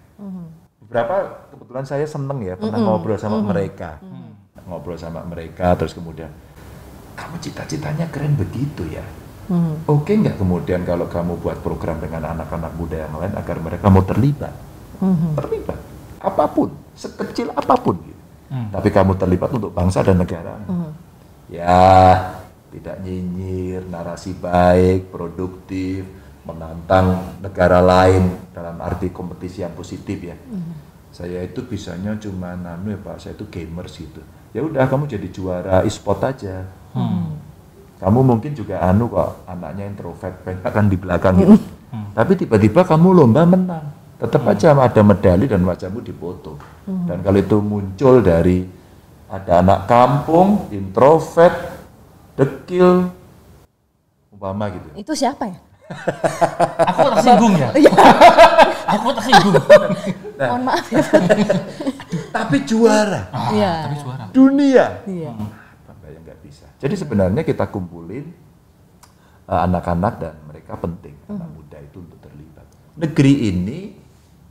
Beberapa 0.85 1.49
kebetulan 1.49 1.87
saya 1.89 2.05
seneng 2.05 2.39
ya 2.39 2.55
pernah 2.55 2.77
ngobrol 2.79 3.17
sama 3.17 3.41
mereka, 3.41 3.99
ngobrol 4.69 4.95
sama 4.95 5.25
mereka, 5.25 5.73
terus 5.75 5.97
kemudian 5.97 6.29
kamu 7.15 7.41
cita-citanya 7.41 8.11
keren 8.11 8.37
begitu 8.37 8.85
ya. 8.91 9.03
Oke 9.85 10.17
nggak 10.17 10.41
kemudian 10.41 10.89
kalau 10.89 11.05
kamu 11.05 11.37
buat 11.37 11.61
program 11.61 12.01
dengan 12.01 12.33
anak-anak 12.33 12.73
muda 12.81 12.97
yang 13.05 13.15
lain 13.21 13.35
agar 13.37 13.57
mereka 13.61 13.87
mau 13.93 14.01
terlibat, 14.01 14.55
terlibat 15.37 15.81
apa 16.25 16.45
pun, 16.49 16.73
sekecil 16.97 17.53
apa 17.53 17.77
pun. 17.77 18.01
Gitu. 18.01 18.23
Tapi 18.73 18.89
kamu 18.89 19.21
terlibat 19.21 19.53
untuk 19.53 19.69
bangsa 19.75 20.01
dan 20.01 20.17
negara. 20.17 20.57
Ya 21.53 21.77
tidak 22.73 23.05
nyinyir, 23.05 23.85
narasi 23.87 24.33
baik, 24.33 25.13
produktif, 25.13 26.09
menantang 26.49 27.37
negara 27.45 27.85
lain 27.85 28.35
dalam 28.57 28.81
arti 28.81 29.13
kompetisi 29.13 29.61
yang 29.61 29.77
positif 29.77 30.25
ya. 30.25 30.37
Saya 31.15 31.45
itu 31.45 31.63
bisanya 31.63 32.17
cuma 32.19 32.57
nanu 32.57 32.97
ya 32.97 32.99
Pak, 32.99 33.21
saya 33.21 33.37
itu 33.37 33.45
gamers 33.47 33.95
gitu. 34.01 34.25
Ya 34.57 34.65
udah 34.65 34.89
kamu 34.89 35.05
jadi 35.07 35.29
juara 35.29 35.85
e-sport 35.85 36.25
aja. 36.25 36.65
Kamu 38.05 38.21
mungkin 38.21 38.53
juga 38.53 38.85
anu 38.85 39.09
kok 39.09 39.49
anaknya 39.49 39.89
introvert 39.89 40.37
banyak 40.45 40.61
kan 40.69 40.85
di 40.93 40.97
belakang 41.01 41.35
gitu. 41.41 41.57
Tapi 42.13 42.33
tiba-tiba 42.37 42.85
kamu 42.85 43.09
lomba 43.17 43.49
menang. 43.49 43.87
Tetap 44.21 44.45
aja 44.45 44.77
ada 44.77 45.01
medali 45.01 45.49
dan 45.49 45.65
wajahmu 45.65 46.05
dipoto. 46.05 46.61
Dan 46.85 47.25
kalau 47.25 47.41
itu 47.41 47.57
muncul 47.65 48.21
dari 48.21 48.69
ada 49.25 49.65
anak 49.65 49.89
kampung, 49.89 50.69
introvert, 50.69 51.57
dekil, 52.37 53.09
umpama 54.29 54.69
gitu. 54.69 54.89
Itu 55.01 55.13
siapa 55.17 55.49
ya? 55.49 55.59
Aku 56.93 57.09
tersinggung 57.09 57.55
ya. 57.57 57.69
Aku 59.01 59.09
tersinggung. 59.17 59.55
Mohon 60.37 60.63
maaf 60.63 60.87
ya. 60.93 61.01
Tapi 62.37 62.57
juara 62.69 63.33
Iya. 63.49 63.73
Tapi 63.89 63.97
suara. 63.97 64.25
dunia. 64.29 64.85
Iya. 65.09 65.33
Nggak 65.33 65.41
bisa. 65.41 65.64
Jadi 66.85 67.01
sebenarnya 67.01 67.41
kita 67.49 67.73
kumpulin 67.73 68.29
uh, 69.49 69.61
anak-anak 69.65 70.15
dan 70.21 70.37
mereka 70.45 70.77
penting 70.77 71.17
anak 71.33 71.49
muda 71.49 71.81
itu 71.81 71.97
untuk 72.05 72.21
terlibat. 72.21 72.69
Negeri 73.01 73.35
ini 73.49 73.79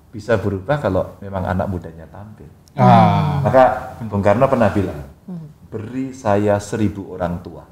bisa 0.10 0.42
berubah 0.42 0.82
kalau 0.82 1.14
memang 1.22 1.46
anak 1.46 1.70
mudanya 1.70 2.10
tampil. 2.10 2.50
Ah. 2.74 3.38
Maka 3.46 3.64
Bung 4.10 4.26
Karno 4.26 4.50
pernah 4.50 4.74
bilang, 4.74 4.98
beri 5.70 6.10
saya 6.10 6.58
seribu 6.58 7.14
orang 7.14 7.38
tua, 7.46 7.70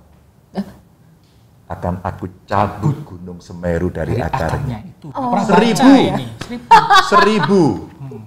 akan 1.66 2.06
aku 2.06 2.46
cabut 2.46 3.02
gunung 3.02 3.42
Semeru 3.42 3.90
dari, 3.90 4.14
Dari 4.14 4.22
akarnya. 4.22 4.46
akarnya 4.46 4.80
itu. 4.86 5.08
Pernah 5.10 5.46
Seribu. 5.48 5.92
Seribu. 6.46 6.62
Seribu. 7.10 7.62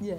Iya. 0.03 0.19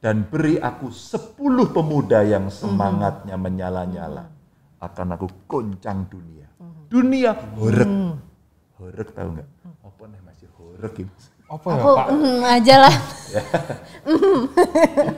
Dan 0.00 0.24
beri 0.24 0.56
aku 0.56 0.88
sepuluh 0.88 1.68
pemuda 1.68 2.24
yang 2.24 2.48
semangatnya 2.48 3.36
menyala-nyala. 3.36 4.39
Akan 4.80 5.12
aku 5.12 5.28
goncang 5.44 6.08
dunia. 6.08 6.48
Dunia 6.88 7.36
horek. 7.60 7.90
Horek 8.80 9.08
tahu 9.12 9.28
nggak? 9.36 9.48
Apa 9.84 10.02
nih 10.08 10.20
masih 10.24 10.48
horek 10.56 10.94
ini? 11.04 11.12
Apa 11.50 11.66
ya 11.66 11.82
Aku 11.82 11.90
Pak? 11.98 12.06
mm, 12.14 12.40
aja 12.46 12.74
lah. 12.78 12.94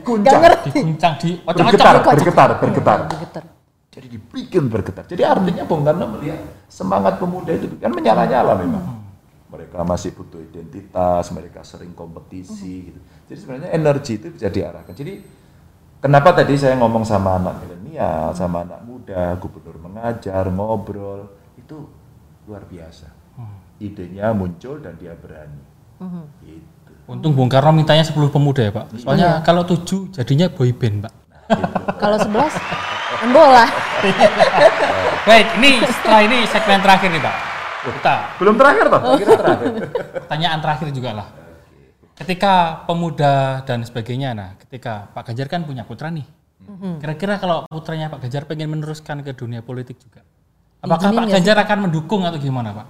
Goncang. 0.03 0.41
Diguncang 0.67 1.15
di 1.21 1.31
Bergetar, 1.45 1.95
ocak-ocak. 2.03 2.13
bergetar, 2.19 2.51
bergetar. 2.59 2.99
Getar. 3.21 3.45
Jadi 3.93 4.07
dibikin 4.09 4.65
bergetar. 4.73 5.05
Jadi 5.05 5.23
artinya 5.23 5.63
Bung 5.69 5.85
Karno 5.85 6.17
melihat 6.17 6.41
semangat 6.65 7.21
pemuda 7.21 7.53
itu 7.53 7.69
kan 7.77 7.93
menyala-nyala 7.93 8.57
memang. 8.57 9.05
Mereka 9.53 9.85
masih 9.85 10.17
butuh 10.17 10.41
identitas, 10.41 11.29
mereka 11.29 11.61
sering 11.61 11.93
kompetisi 11.93 12.89
gitu. 12.89 13.01
Jadi 13.29 13.37
sebenarnya 13.37 13.71
energi 13.77 14.17
itu 14.17 14.33
bisa 14.33 14.49
diarahkan. 14.49 14.97
Jadi 14.97 15.21
kenapa 16.01 16.33
tadi 16.33 16.57
saya 16.57 16.81
ngomong 16.81 17.05
sama 17.05 17.37
anak 17.37 17.61
milenial, 17.61 17.82
sama 18.33 18.65
anak 18.65 18.81
muda, 18.85 19.37
gubernur 19.37 19.77
mengajar, 19.83 20.49
ngobrol, 20.49 21.29
itu 21.59 21.89
luar 22.49 22.65
biasa. 22.67 23.09
Idenya 23.83 24.31
muncul 24.33 24.79
dan 24.79 24.95
dia 24.97 25.13
berani. 25.19 25.63
Gitu. 26.43 26.93
Untung 27.07 27.35
Bung 27.35 27.51
Karno 27.51 27.75
mintanya 27.75 28.07
10 28.07 28.15
pemuda 28.31 28.63
ya 28.63 28.73
Pak. 28.73 28.87
Soalnya 29.03 29.31
kalau 29.43 29.67
7 29.67 30.15
jadinya 30.15 30.47
boy 30.47 30.71
band 30.71 31.07
Pak. 31.07 31.15
Kalau 32.03 32.17
11 32.17 32.33
main 33.23 33.31
bola. 33.31 33.67
Baik, 35.23 35.47
ini 35.63 35.79
setelah 35.87 36.21
ini 36.27 36.39
segmen 36.51 36.81
terakhir 36.83 37.11
nih 37.15 37.23
Pak. 37.23 37.37
Kita 37.83 38.17
Belum 38.39 38.55
terakhir 38.59 38.87
toh? 38.91 39.01
Kira 39.19 39.35
terakhir. 39.39 39.71
pertanyaan 40.27 40.59
terakhir 40.63 40.89
juga 40.95 41.11
lah. 41.23 41.29
Ketika 42.15 42.87
pemuda 42.87 43.63
dan 43.67 43.83
sebagainya, 43.83 44.35
nah 44.35 44.51
ketika 44.59 45.11
Pak 45.11 45.31
Ganjar 45.31 45.51
kan 45.51 45.67
punya 45.67 45.83
putra 45.83 46.11
nih. 46.11 46.27
Kira-kira 47.03 47.39
kalau 47.39 47.67
putranya 47.67 48.11
Pak 48.11 48.27
Ganjar 48.27 48.47
pengen 48.47 48.71
meneruskan 48.73 49.23
ke 49.23 49.35
dunia 49.35 49.63
politik 49.63 49.99
juga, 49.99 50.23
apakah 50.83 51.11
Izinin 51.11 51.19
Pak 51.19 51.29
Ganjar 51.39 51.57
akan 51.63 51.79
mendukung 51.89 52.23
atau 52.23 52.39
gimana 52.39 52.71
Pak? 52.75 52.87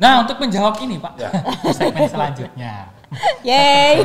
Nah 0.00 0.24
untuk 0.24 0.40
menjawab 0.40 0.80
ini 0.80 0.96
Pak, 0.98 1.12
di 1.64 1.72
segmen 1.72 2.08
selanjutnya. 2.08 2.88
Yeay. 3.48 4.02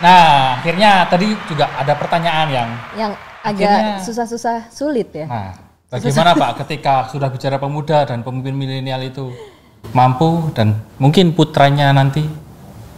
Nah 0.00 0.56
akhirnya 0.56 1.04
tadi 1.12 1.36
juga 1.44 1.68
ada 1.76 1.92
pertanyaan 1.92 2.46
yang, 2.48 2.68
Yang 2.96 3.12
agak 3.44 3.80
susah-susah 4.04 4.68
sulit 4.72 5.08
ya. 5.16 5.24
nah 5.24 5.52
bagaimana 5.88 6.36
Pak 6.36 6.64
ketika 6.64 7.08
sudah 7.08 7.28
bicara 7.32 7.56
pemuda 7.56 8.04
dan 8.04 8.20
pemimpin 8.20 8.52
milenial 8.52 9.00
itu 9.00 9.32
mampu 9.90 10.54
dan 10.54 10.78
mungkin 11.02 11.34
putranya 11.34 11.90
nanti 11.90 12.22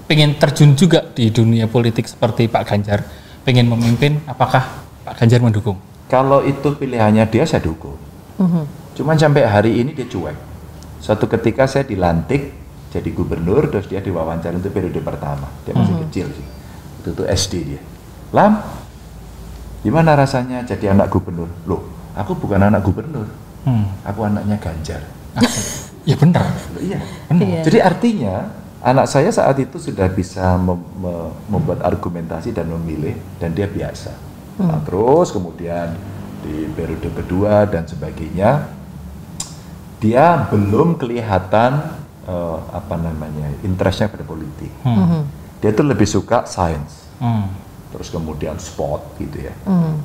pengen 0.07 0.37
terjun 0.37 0.77
juga 0.77 1.09
di 1.17 1.33
dunia 1.33 1.65
politik 1.65 2.05
seperti 2.05 2.49
Pak 2.51 2.69
Ganjar, 2.69 3.01
pengen 3.47 3.71
memimpin, 3.71 4.21
apakah 4.29 4.85
Pak 5.09 5.17
Ganjar 5.17 5.41
mendukung? 5.41 5.81
Kalau 6.13 6.45
itu 6.45 6.77
pilihannya 6.77 7.25
dia 7.33 7.49
saya 7.49 7.65
dukung. 7.65 7.97
Cuman 8.93 9.17
sampai 9.17 9.49
hari 9.49 9.81
ini 9.81 9.97
dia 9.97 10.05
cuek. 10.05 10.37
Suatu 11.01 11.25
ketika 11.27 11.65
saya 11.65 11.89
dilantik 11.89 12.53
jadi 12.93 13.09
gubernur, 13.11 13.73
terus 13.73 13.89
dia 13.89 14.05
diwawancara 14.05 14.53
untuk 14.53 14.71
periode 14.77 15.01
pertama. 15.01 15.49
Dia 15.65 15.73
masih 15.73 15.97
kecil 16.07 16.27
sih. 16.29 16.47
Itu 17.01 17.17
tuh 17.17 17.25
SD 17.25 17.53
dia. 17.65 17.81
Lam, 18.37 18.61
gimana 19.81 20.13
rasanya 20.13 20.61
jadi 20.69 20.93
anak 20.93 21.09
gubernur? 21.09 21.49
Loh, 21.65 21.89
aku 22.13 22.37
bukan 22.37 22.69
anak 22.69 22.85
gubernur. 22.85 23.27
Hmm. 23.65 23.89
Aku 24.05 24.29
anaknya 24.29 24.61
Ganjar. 24.61 25.01
Ya 26.03 26.17
benar. 26.19 26.51
Iya. 26.79 26.99
Iya. 27.31 27.61
Jadi 27.63 27.79
artinya 27.79 28.51
anak 28.83 29.07
saya 29.07 29.31
saat 29.31 29.55
itu 29.63 29.79
sudah 29.79 30.11
bisa 30.11 30.59
mem- 30.59 30.83
me- 30.99 31.31
membuat 31.47 31.87
argumentasi 31.87 32.51
dan 32.51 32.67
memilih 32.67 33.15
dan 33.39 33.55
dia 33.55 33.71
biasa. 33.71 34.11
Nah, 34.59 34.83
terus 34.83 35.31
kemudian 35.31 35.95
di 36.43 36.67
periode 36.75 37.09
kedua 37.15 37.65
dan 37.71 37.87
sebagainya 37.87 38.67
dia 40.03 40.51
belum 40.51 40.99
kelihatan 40.99 41.79
eh, 42.27 42.59
apa 42.75 42.95
namanya 42.99 43.47
interestnya 43.63 44.11
pada 44.11 44.27
politik. 44.27 44.71
Hmm. 44.83 45.23
Dia 45.63 45.71
tuh 45.71 45.87
lebih 45.87 46.07
suka 46.07 46.43
sains. 46.47 47.07
Hmm. 47.23 47.47
terus 47.93 48.09
kemudian 48.09 48.57
sport 48.57 49.05
gitu 49.21 49.47
ya, 49.47 49.53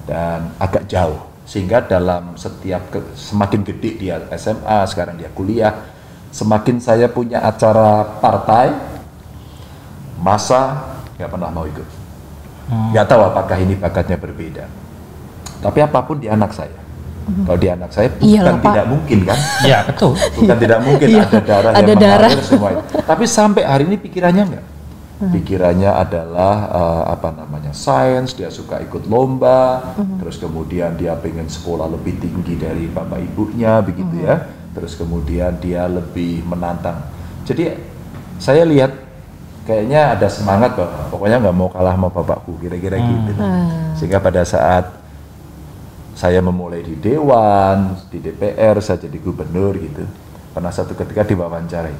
dan 0.04 0.52
agak 0.60 0.92
jauh. 0.92 1.24
Sehingga 1.48 1.80
dalam 1.80 2.36
setiap 2.36 2.92
ke- 2.92 3.16
semakin 3.16 3.64
gede 3.64 3.92
dia 3.98 4.20
SMA, 4.36 4.84
sekarang 4.86 5.16
dia 5.16 5.32
kuliah, 5.32 5.72
semakin 6.30 6.78
saya 6.78 7.08
punya 7.08 7.40
acara 7.40 8.04
partai, 8.20 8.76
masa 10.20 10.84
nggak 11.16 11.30
pernah 11.30 11.50
mau 11.50 11.64
ikut. 11.64 11.88
Nggak 12.68 13.06
tahu 13.08 13.22
apakah 13.24 13.58
ini 13.58 13.74
bakatnya 13.74 14.20
berbeda. 14.20 14.68
Tapi 15.58 15.80
apa 15.80 16.00
pun 16.04 16.20
di 16.20 16.28
anak 16.28 16.52
saya. 16.52 16.76
Kalau 17.28 17.60
di 17.60 17.68
anak 17.68 17.92
saya 17.92 18.08
bukan 18.08 18.24
Iyalah, 18.24 18.56
Pak. 18.56 18.64
tidak 18.64 18.86
mungkin 18.88 19.20
kan? 19.24 19.40
Iya, 19.60 19.78
betul. 19.84 20.12
Bukan 20.16 20.58
tidak 20.58 20.80
mungkin 20.80 21.08
Iya, 21.12 21.24
ada 21.24 21.40
darah 21.44 21.72
ada 21.72 21.80
yang 21.84 22.00
darah. 22.00 22.30
mengalir 22.32 22.44
semua 22.44 22.70
itu. 22.72 22.84
Tapi 23.04 23.24
sampai 23.28 23.64
hari 23.64 23.84
ini 23.84 23.98
pikirannya 24.00 24.44
enggak. 24.48 24.66
Pikirannya 25.18 25.90
adalah 25.98 26.70
eh, 26.70 27.04
apa 27.18 27.34
namanya 27.34 27.74
sains, 27.74 28.38
dia 28.38 28.54
suka 28.54 28.78
ikut 28.86 29.10
lomba, 29.10 29.94
terus 30.22 30.38
kemudian 30.38 30.94
dia 30.94 31.18
pengen 31.18 31.50
sekolah 31.50 31.90
lebih 31.90 32.22
tinggi 32.22 32.54
dari 32.54 32.86
bapak 32.86 33.26
ibunya, 33.26 33.82
begitu 33.82 34.22
ya. 34.22 34.46
Terus 34.78 34.94
kemudian 34.94 35.58
dia 35.58 35.90
lebih 35.90 36.46
menantang. 36.46 37.02
Jadi 37.50 37.74
saya 38.38 38.62
lihat 38.62 38.94
kayaknya 39.66 40.14
ada 40.14 40.30
semangat 40.30 40.78
bahwa 40.78 41.10
pokoknya 41.10 41.42
nggak 41.42 41.58
mau 41.58 41.70
kalah 41.74 41.98
sama 41.98 42.14
bapakku, 42.14 42.54
kira-kira 42.62 43.02
gitu. 43.02 43.34
Sehingga 43.98 44.22
pada 44.22 44.46
saat 44.46 44.86
saya 46.14 46.46
memulai 46.46 46.86
di 46.86 46.94
dewan, 46.94 47.98
di 48.14 48.22
DPR, 48.22 48.78
saya 48.86 49.02
jadi 49.02 49.18
gubernur 49.18 49.74
gitu. 49.82 50.06
Pernah 50.54 50.70
satu 50.70 50.94
ketika 50.94 51.26
diwawancarai, 51.26 51.94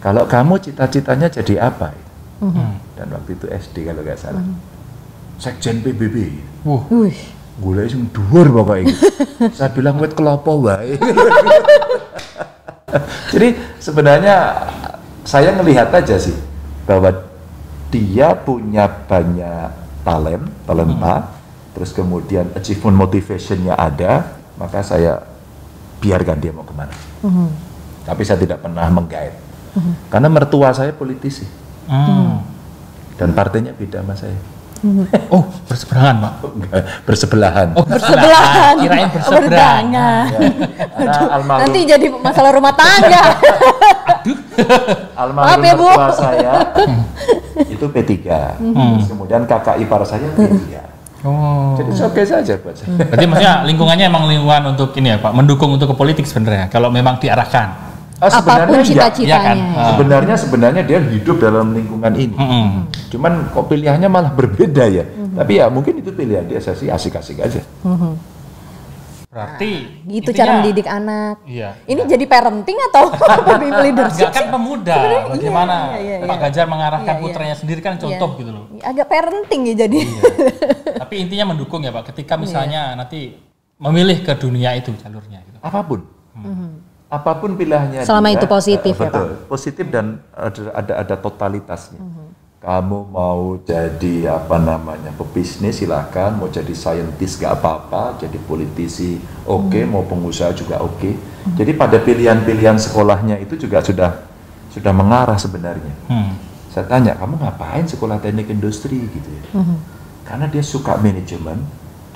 kalau 0.00 0.24
kamu 0.24 0.56
cita-citanya 0.56 1.28
jadi 1.28 1.68
apa? 1.68 2.05
Dan 2.96 3.06
waktu 3.12 3.36
itu 3.36 3.46
SD 3.48 3.88
kalau 3.88 4.04
nggak 4.04 4.20
salah. 4.20 4.44
Sekjen 5.36 5.84
PBB. 5.84 6.40
Wuh, 6.64 6.84
Wih, 6.92 7.16
Gue 7.56 7.88
sing 7.88 8.12
dhuwur 8.12 8.52
pokoknya 8.52 8.84
gitu. 8.92 9.08
saya 9.56 9.72
bilang 9.72 9.96
wet 9.96 10.12
kelopo 10.12 10.60
wae. 10.60 10.92
Jadi 13.32 13.56
sebenarnya 13.80 14.68
saya 15.24 15.56
ngelihat 15.56 15.88
aja 15.88 16.20
sih 16.20 16.36
bahwa 16.84 17.08
dia 17.88 18.36
punya 18.36 18.84
banyak 18.84 19.72
talent, 20.04 20.44
talenta, 20.68 21.32
terus 21.72 21.96
kemudian 21.96 22.52
achievement 22.52 23.08
motivationnya 23.08 23.72
ada, 23.72 24.36
maka 24.60 24.84
saya 24.84 25.24
biarkan 26.04 26.36
dia 26.36 26.52
mau 26.52 26.62
ke 26.62 26.76
mana. 26.76 26.92
Tapi 28.04 28.22
saya 28.22 28.38
tidak 28.38 28.62
pernah 28.62 28.86
menggait, 28.92 29.34
karena 30.12 30.28
mertua 30.28 30.76
saya 30.76 30.92
politisi 30.92 31.48
Hmm. 31.86 32.42
dan 33.16 33.30
partainya 33.32 33.72
beda 33.72 34.02
sama 34.02 34.14
saya. 34.14 34.38
Oh, 35.32 35.42
berseberangan, 35.66 36.14
Pak. 36.20 36.32
Enggak, 36.46 36.84
bersebelahan. 37.02 37.68
Oh, 37.74 37.82
bersebelahan. 37.82 38.74
Kirain 38.76 39.08
berseberangan. 39.08 40.24
Ya, 40.28 40.40
Nanti 41.58 41.80
jadi 41.82 42.06
masalah 42.12 42.52
rumah 42.54 42.76
tangga. 42.76 43.24
almarhum 45.16 45.48
Maaf 45.48 45.62
ya, 45.64 45.74
Bu. 45.74 45.88
saya 46.12 46.52
itu 47.56 47.86
P3 47.88 48.12
Terus 48.58 49.06
kemudian 49.08 49.42
kakak 49.48 49.80
ipar 49.80 50.04
saya 50.04 50.28
P3 50.36 50.84
Oh. 51.26 51.74
jadi 51.74 51.90
oke 52.06 52.22
saja 52.22 52.54
buat 52.60 52.76
saya 52.76 52.92
Berarti 53.02 53.26
maksudnya 53.26 53.66
lingkungannya 53.66 54.06
emang 54.06 54.30
lingkungan 54.30 54.76
untuk 54.76 54.94
ini 54.94 55.10
ya, 55.10 55.18
Pak, 55.18 55.32
mendukung 55.34 55.74
untuk 55.74 55.90
ke 55.90 55.96
politik 55.96 56.22
sebenarnya 56.22 56.68
kalau 56.68 56.86
memang 56.86 57.18
diarahkan. 57.18 57.85
Ah, 58.16 58.32
Apa 58.32 58.40
pun 58.64 58.72
sebenarnya 58.72 58.72
ya, 58.72 58.86
cita-citanya. 58.86 59.28
Iya 59.28 59.38
kan? 59.38 59.56
ya. 59.56 59.68
Ah. 59.76 59.88
sebenarnya 59.92 60.34
sebenarnya 60.34 60.82
dia 60.82 60.98
hidup 61.04 61.36
dalam 61.36 61.66
lingkungan 61.70 62.12
ini 62.12 62.32
Mm-mm. 62.32 62.66
cuman 63.08 63.32
kok 63.46 63.64
pilihannya 63.66 64.08
malah 64.08 64.32
berbeda 64.32 64.84
ya 64.86 65.04
tapi 65.34 65.52
ya 65.54 65.68
mungkin 65.68 66.00
itu 66.00 66.10
pilihan 66.10 66.44
dia 66.44 66.56
saya 66.56 66.74
sih 66.74 66.88
asik-asik 66.88 67.36
aja 67.38 67.60
Berarti 69.26 70.00
Gitu 70.08 70.32
intinya- 70.32 70.38
cara 70.38 70.50
mendidik 70.56 70.88
anak. 70.88 71.44
Iya. 71.44 71.76
Ini 71.84 72.08
jadi 72.08 72.24
parenting 72.24 72.78
atau 72.88 73.04
leadership? 73.84 74.24
Enggak 74.24 74.32
kan 74.32 74.46
pemuda, 74.48 74.94
Sebenarnya 74.96 75.20
iya, 75.20 75.28
bagaimana 75.28 75.74
iya, 75.92 76.14
iya, 76.16 76.16
Pak 76.22 76.28
iya. 76.30 76.40
Ganjar 76.40 76.64
mengarahkan 76.66 77.04
Iya, 77.06 77.12
iya. 77.12 77.24
putranya 77.28 77.52
sendiri 77.54 77.80
kan 77.82 77.94
contoh 78.00 78.30
gitu 78.34 78.48
loh. 78.48 78.64
Agak 78.80 79.06
parenting 79.06 79.60
ya 79.66 79.84
jadi. 79.84 79.98
Tapi 81.04 81.14
intinya 81.20 81.52
mendukung 81.52 81.84
ya 81.84 81.92
Pak, 81.92 82.08
ketika 82.08 82.40
misalnya 82.40 82.96
nanti 82.96 83.36
memilih 83.76 84.24
ke 84.24 84.32
dunia 84.34 84.72
itu 84.72 84.88
jalurnya 84.96 85.44
gitu. 85.44 85.58
apa 85.60 85.84
pun 85.84 86.00
apa 87.06 87.38
pun 87.38 87.54
pilihannya 87.54 88.02
Selama 88.02 88.34
dia, 88.34 88.36
itu 88.38 88.46
positif 88.50 88.94
eh, 88.98 89.06
ya, 89.06 89.10
betul 89.10 89.28
positif 89.46 89.84
dan 89.88 90.18
ada 90.34 90.62
ada, 90.74 90.92
ada 91.06 91.14
totalitasnya. 91.14 92.02
Kamu 92.56 93.14
mau 93.14 93.62
jadi 93.62 94.26
apa 94.26 94.58
namanya 94.58 95.14
pebisnis 95.14 95.78
silahkan 95.78 96.34
mau 96.34 96.50
jadi 96.50 96.74
saintis 96.74 97.38
gak 97.38 97.62
apa-apa. 97.62 98.18
Jadi 98.18 98.42
politisi 98.42 99.22
oke. 99.46 99.86
Mau 99.86 100.02
pengusaha 100.02 100.50
juga 100.50 100.82
oke. 100.82 101.14
Jadi 101.54 101.72
pada 101.78 102.02
pilihan-pilihan 102.02 102.74
sekolahnya 102.74 103.38
itu 103.38 103.54
juga 103.54 103.86
sudah 103.86 104.18
sudah 104.74 104.90
mengarah 104.90 105.38
sebenarnya. 105.38 105.94
Hmm. 106.10 106.34
saya 106.76 106.92
tanya 106.92 107.16
kamu 107.16 107.40
ngapain 107.40 107.86
sekolah 107.88 108.20
teknik 108.20 108.50
industri? 108.52 108.98
Gitu 108.98 109.28
ya. 109.30 109.62
Karena 110.26 110.50
dia 110.50 110.60
suka 110.60 110.98
manajemen 110.98 111.62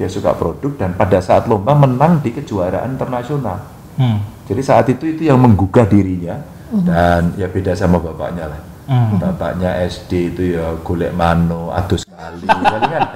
dia 0.01 0.09
suka 0.09 0.33
produk 0.33 0.73
dan 0.81 0.97
pada 0.97 1.21
saat 1.21 1.45
lomba 1.45 1.77
menang 1.77 2.25
di 2.25 2.33
kejuaraan 2.33 2.97
internasional. 2.97 3.61
Hmm. 4.01 4.25
Jadi 4.51 4.63
saat 4.67 4.91
itu 4.91 5.07
itu 5.07 5.31
yang 5.31 5.39
menggugah 5.39 5.87
dirinya 5.87 6.43
dan 6.83 7.31
ya 7.39 7.47
beda 7.47 7.79
sama 7.79 8.03
bapaknya 8.03 8.51
lah. 8.51 8.61
Hmm. 8.91 9.23
bapaknya 9.23 9.87
SD 9.87 10.35
itu 10.35 10.43
ya 10.59 10.75
golek 10.83 11.15
mano 11.15 11.71
adus 11.71 12.03
kali 12.03 12.43
palingan 12.67 13.07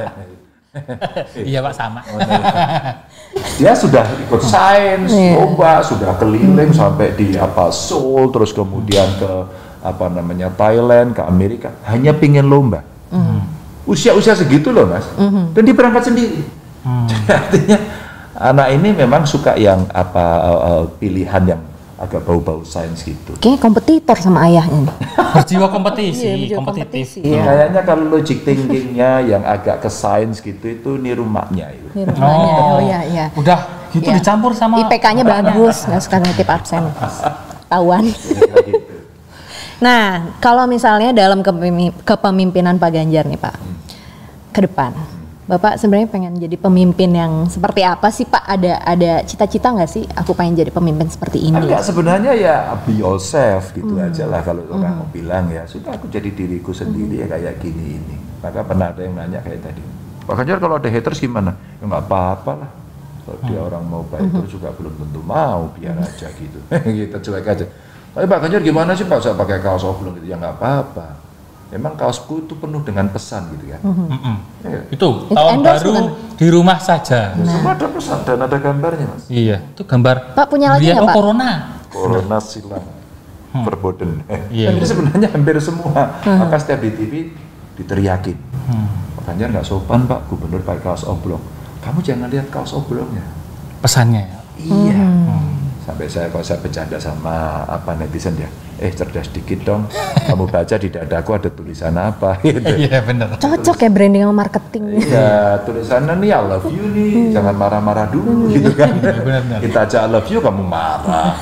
Iya 1.38 1.62
Pak 1.62 1.74
sama. 1.74 2.02
dia 3.58 3.72
sudah 3.74 4.02
ikut 4.26 4.42
sains 4.42 5.10
lomba 5.34 5.78
sudah 5.86 6.18
keliling 6.18 6.74
sampai 6.74 7.14
di 7.14 7.38
apa 7.38 7.70
Seoul 7.70 8.34
terus 8.34 8.50
kemudian 8.50 9.06
ke 9.18 9.32
apa 9.84 10.06
namanya 10.10 10.50
Thailand 10.50 11.14
ke 11.14 11.22
Amerika. 11.22 11.70
Hanya 11.86 12.10
pingin 12.14 12.50
lomba. 12.50 12.82
Usia-usia 13.86 14.34
segitu 14.34 14.74
loh 14.74 14.90
mas. 14.90 15.06
Dan 15.54 15.62
dia 15.62 15.74
berangkat 15.78 16.10
sendiri. 16.10 16.42
Jadi 16.82 17.26
artinya 17.38 17.78
anak 18.36 18.68
ini 18.72 18.88
memang 18.92 19.22
suka 19.24 19.54
yang 19.54 19.86
apa 19.88 20.24
eh, 20.40 20.60
eh, 20.64 20.84
pilihan 20.96 21.44
yang 21.46 21.62
agak 21.94 22.20
bau-bau 22.20 22.60
sains 22.62 23.00
gitu 23.00 23.38
Kayaknya 23.38 23.60
kompetitor 23.60 24.16
sama 24.18 24.44
ayahnya. 24.44 24.82
nih. 24.84 24.96
Berjiwa 25.34 25.66
kompetisi, 25.68 26.20
Iya, 26.20 26.34
berjiwa 26.36 26.58
kompetitif. 26.60 27.06
kompetisi, 27.08 27.18
ya. 27.24 27.42
kayaknya 27.44 27.80
kalau 27.80 28.04
logic 28.08 28.38
thinkingnya 28.42 29.10
yang 29.24 29.42
agak 29.42 29.78
ke 29.78 29.88
sains 29.88 30.36
gitu 30.38 30.66
itu 30.68 30.90
niru 30.96 31.22
maknya 31.22 31.70
itu 31.70 31.86
Ini 31.94 32.02
rumahnya. 32.04 32.52
Oh, 32.60 32.78
iya 32.80 33.00
iya. 33.06 33.26
Udah 33.32 33.60
gitu 33.90 34.04
Iya. 34.04 34.18
dicampur 34.18 34.52
sama 34.52 34.82
IPK-nya 34.82 35.22
bagus, 35.22 35.86
nggak 35.86 36.02
suka 36.02 36.16
nitip 36.18 36.48
absen. 36.48 36.82
Tahuan. 37.70 38.04
Kira-kira 38.04 38.58
gitu. 38.64 38.94
Nah, 39.76 40.02
kalau 40.38 40.66
misalnya 40.66 41.10
dalam 41.10 41.40
kepemi- 41.40 41.94
kepemimpinan 42.00 42.74
Pak 42.76 42.90
Ganjar 42.90 43.24
nih 43.24 43.38
Pak, 43.38 43.54
ke 44.50 44.60
depan, 44.60 44.94
Bapak 45.44 45.76
sebenarnya 45.76 46.08
pengen 46.08 46.40
jadi 46.40 46.56
pemimpin 46.56 47.12
yang 47.12 47.44
seperti 47.52 47.84
apa 47.84 48.08
sih 48.08 48.24
Pak? 48.24 48.48
Ada 48.48 48.80
ada 48.80 49.12
cita-cita 49.28 49.76
nggak 49.76 49.90
sih? 49.92 50.08
Aku 50.16 50.32
pengen 50.32 50.56
jadi 50.56 50.72
pemimpin 50.72 51.04
seperti 51.12 51.44
ini. 51.44 51.60
Enggak 51.60 51.84
sebenarnya 51.84 52.32
ya 52.32 52.72
be 52.88 52.96
yourself 52.96 53.76
gitu 53.76 53.92
aja 54.00 54.24
lah 54.24 54.40
kalau 54.40 54.64
orang 54.72 55.04
mau 55.04 55.08
bilang 55.12 55.52
ya 55.52 55.68
sudah 55.68 56.00
aku 56.00 56.08
jadi 56.08 56.32
diriku 56.32 56.72
sendiri 56.72 57.20
ya 57.20 57.26
kayak 57.28 57.60
gini 57.60 58.00
ini. 58.00 58.16
Maka 58.40 58.64
pernah 58.64 58.88
ada 58.88 59.04
yang 59.04 59.20
nanya 59.20 59.44
kayak 59.44 59.60
tadi. 59.68 59.84
Pak 60.24 60.32
Ganjar 60.32 60.56
kalau 60.56 60.80
ada 60.80 60.88
haters 60.88 61.20
gimana? 61.20 61.52
Ya 61.76 61.84
nggak 61.92 62.04
apa-apa 62.08 62.52
lah. 62.64 62.70
Kalau 63.28 63.38
dia 63.44 63.60
orang 63.60 63.84
mau 63.84 64.00
baik 64.08 64.32
terus 64.32 64.48
juga 64.56 64.72
belum 64.72 64.96
tentu 64.96 65.20
mau 65.20 65.68
biar 65.76 65.92
aja 66.00 66.28
gitu. 66.32 66.56
Kita 67.04 67.20
cuek 67.20 67.44
aja. 67.44 67.68
Tapi 68.16 68.24
Pak 68.24 68.38
Ganjar 68.48 68.64
gimana 68.64 68.96
sih 68.96 69.04
Pak 69.04 69.20
saya 69.20 69.36
pakai 69.36 69.60
kaos 69.60 69.84
oblong 69.84 70.16
gitu 70.16 70.24
ya 70.24 70.40
nggak 70.40 70.56
apa-apa. 70.56 71.23
Memang 71.70 71.94
kaosku 71.94 72.44
itu 72.44 72.54
penuh 72.54 72.82
dengan 72.82 73.08
pesan 73.08 73.50
gitu 73.50 73.64
kan. 73.66 73.80
Mm-mm. 73.82 74.36
Ya, 74.62 74.80
Itu 74.88 75.26
Itu 75.26 75.34
tahun 75.34 75.52
endorse 75.58 75.80
baru 75.80 75.90
bukan? 75.90 76.04
di 76.38 76.46
rumah 76.48 76.78
saja. 76.78 77.34
Semua 77.34 77.72
ada 77.74 77.86
pesan 77.88 78.18
dan 78.22 78.38
ada 78.40 78.56
gambarnya 78.56 79.06
mas. 79.08 79.24
Iya, 79.26 79.58
itu 79.64 79.82
gambar. 79.82 80.36
Pak, 80.36 80.46
punya 80.46 80.68
lagi 80.70 80.86
nggak, 80.86 81.02
Oh, 81.02 81.08
Pak? 81.08 81.14
corona. 81.14 81.50
Corona 81.90 82.38
silang 82.38 82.86
verboten. 83.54 84.22
Iya, 84.50 84.74
Jadi 84.74 84.78
iya. 84.78 84.86
sebenarnya 84.86 85.28
hampir 85.30 85.54
semua. 85.58 85.90
Maka 86.20 86.56
setiap 86.58 86.78
di 86.78 86.90
TV 86.90 87.12
diteriakin. 87.74 88.38
Hmm. 88.66 88.88
Pak 89.14 89.22
Ganjar 89.24 89.48
nggak 89.50 89.66
sopan 89.66 90.06
Pak, 90.06 90.26
Gubernur 90.26 90.62
pakai 90.62 90.82
kaos 90.82 91.06
oblong. 91.06 91.42
Kamu 91.80 92.02
jangan 92.02 92.26
lihat 92.28 92.50
kaos 92.50 92.70
oblongnya. 92.70 93.22
Pesannya 93.78 94.22
ya. 94.22 94.38
Iya. 94.58 95.06
Sampai 95.82 96.08
saya 96.08 96.32
kalau 96.32 96.40
saya 96.40 96.58
bercanda 96.58 96.96
sama 96.96 97.60
apa 97.68 97.92
netizen 97.94 98.32
ya, 98.34 98.48
eh 98.84 98.92
cerdas 98.92 99.32
dikit 99.32 99.64
dong. 99.64 99.88
Kamu 100.28 100.44
baca 100.44 100.76
di 100.76 100.92
dadaku 100.92 101.30
ada 101.32 101.48
tulisan 101.48 101.96
apa? 101.96 102.36
Gitu. 102.44 102.60
Iya, 102.60 103.00
bener. 103.00 103.40
Cocok 103.40 103.80
ya 103.80 103.88
branding 103.88 104.22
sama 104.28 104.44
marketing. 104.44 104.84
Iya, 105.00 105.64
tulisannya 105.64 106.20
nih 106.20 106.30
I 106.30 106.42
love 106.44 106.68
you 106.68 106.84
nih, 106.92 107.32
jangan 107.32 107.56
marah-marah 107.56 108.12
dulu 108.12 108.48
gitu 108.54 108.76
kan. 108.76 108.92
benar-benar. 109.00 109.64
Kita 109.64 109.78
aja 109.88 110.04
I 110.04 110.08
love 110.12 110.28
you 110.28 110.44
kamu 110.44 110.60
marah. 110.60 111.32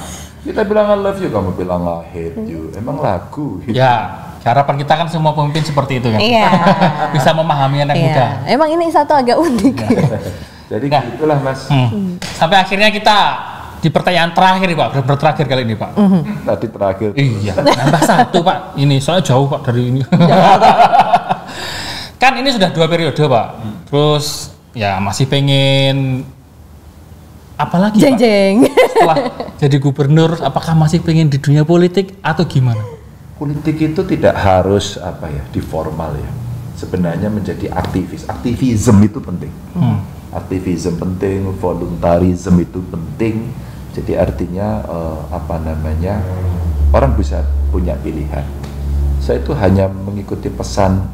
Kita 0.42 0.62
bilang 0.62 0.86
I 0.86 0.98
love 0.98 1.18
you 1.18 1.30
kamu 1.30 1.50
bilang 1.58 1.82
I 1.82 2.06
hate 2.06 2.38
you. 2.46 2.70
Emang 2.78 3.02
lagu 3.02 3.58
gitu. 3.66 3.74
Ya, 3.74 4.22
harapan 4.46 4.78
kita 4.78 4.94
kan 4.94 5.06
semua 5.10 5.34
pemimpin 5.34 5.66
seperti 5.66 5.98
itu 5.98 6.06
kan. 6.06 6.22
Iya. 6.22 6.46
Bisa 7.18 7.34
memahami 7.34 7.82
anak 7.82 7.98
muda. 7.98 8.26
Iya. 8.46 8.54
Emang 8.54 8.70
ini 8.70 8.86
satu 8.86 9.18
agak 9.18 9.34
unik. 9.34 9.76
Jadi 10.70 10.86
Nah. 10.88 11.02
gitulah 11.04 11.38
mas. 11.42 11.66
Hmm. 11.68 12.16
Sampai 12.22 12.56
akhirnya 12.56 12.88
kita 12.88 13.18
di 13.82 13.88
pertanyaan 13.90 14.30
terakhir 14.30 14.70
nih 14.70 14.78
Pak, 14.78 14.88
benar 15.02 15.18
terakhir 15.18 15.44
kali 15.50 15.62
ini 15.66 15.74
Pak. 15.74 15.90
Tadi 16.46 16.66
terakhir 16.70 17.08
Iya, 17.18 17.54
nambah 17.58 18.02
satu 18.06 18.38
Pak. 18.46 18.78
Ini 18.78 18.96
soalnya 19.02 19.24
jauh 19.26 19.50
Pak 19.50 19.60
dari 19.66 19.82
ini. 19.90 20.00
kan 22.22 22.32
ini 22.38 22.48
sudah 22.54 22.70
dua 22.70 22.86
periode 22.86 23.18
Pak. 23.18 23.46
Terus 23.90 24.54
ya 24.72 25.02
masih 25.02 25.26
pengen 25.26 26.22
apa 27.58 27.76
lagi 27.76 27.98
jeng 27.98 28.14
Pak? 28.14 28.22
jeng. 28.22 28.54
Setelah 28.70 29.18
jadi 29.58 29.76
gubernur, 29.82 30.30
apakah 30.38 30.78
masih 30.78 31.02
pengen 31.02 31.26
di 31.26 31.42
dunia 31.42 31.66
politik 31.66 32.14
atau 32.22 32.46
gimana? 32.46 33.02
politik 33.42 33.76
itu 33.82 34.00
tidak 34.06 34.38
harus 34.38 34.94
apa 35.02 35.26
ya 35.26 35.42
di 35.50 35.58
formal 35.58 36.14
ya. 36.14 36.30
Sebenarnya 36.78 37.26
menjadi 37.26 37.74
aktivis. 37.74 38.30
Aktivisme 38.30 39.02
itu 39.02 39.18
penting. 39.18 39.50
Hmm. 39.74 39.98
Aktivisme 40.30 40.94
penting, 40.94 41.50
voluntarism 41.58 42.54
itu 42.62 42.78
penting. 42.86 43.50
Jadi 43.92 44.12
artinya 44.16 44.80
eh, 44.84 45.20
apa 45.32 45.56
namanya 45.60 46.20
orang 46.92 47.12
bisa 47.16 47.44
punya 47.68 47.92
pilihan. 48.00 48.44
Saya 49.22 49.38
itu 49.38 49.52
hanya 49.54 49.86
mengikuti 49.88 50.48
pesan 50.48 51.04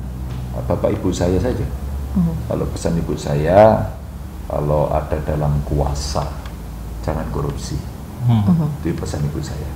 eh, 0.55 0.63
bapak 0.67 0.95
ibu 0.95 1.11
saya 1.11 1.39
saja. 1.43 1.67
Kalau 2.19 2.67
pesan 2.75 2.99
ibu 2.99 3.15
saya, 3.15 3.95
kalau 4.51 4.91
ada 4.91 5.23
dalam 5.23 5.55
kuasa 5.63 6.27
jangan 7.07 7.27
korupsi. 7.31 7.79
Hmm. 8.27 8.75
Itu 8.83 8.97
pesan 8.99 9.23
ibu 9.29 9.39
saya. 9.39 9.71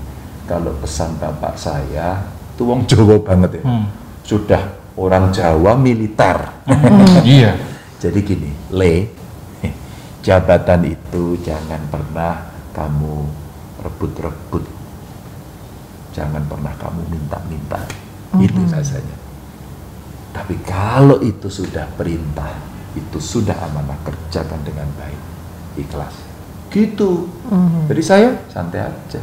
Kalau 0.50 0.74
pesan 0.82 1.14
bapak 1.22 1.54
saya, 1.54 2.18
itu 2.26 2.62
wong 2.66 2.82
Jawa 2.90 3.16
banget 3.22 3.62
ya. 3.62 3.62
Hmm. 3.62 3.86
Sudah 4.26 4.62
orang 4.98 5.30
Jawa 5.30 5.78
militer. 5.78 6.38
Iya. 7.22 7.54
Jadi 8.02 8.18
gini, 8.26 8.50
le, 8.74 9.06
jabatan 10.26 10.82
itu 10.90 11.38
jangan 11.38 11.78
pernah 11.86 12.51
kamu 12.72 13.28
rebut-rebut. 13.84 14.64
Jangan 16.12 16.44
pernah 16.44 16.74
kamu 16.76 17.00
minta-minta. 17.08 17.80
Itu 18.36 18.60
rasanya. 18.68 19.16
Tapi 20.32 20.56
kalau 20.64 21.20
itu 21.20 21.52
sudah 21.52 21.84
perintah, 21.92 22.56
itu 22.96 23.20
sudah 23.20 23.56
amanah 23.68 23.96
kerjakan 24.04 24.60
dengan 24.64 24.88
baik, 24.96 25.20
ikhlas. 25.84 26.16
Gitu. 26.72 27.28
Jadi 27.88 28.02
saya 28.02 28.28
santai 28.48 28.80
aja. 28.88 29.20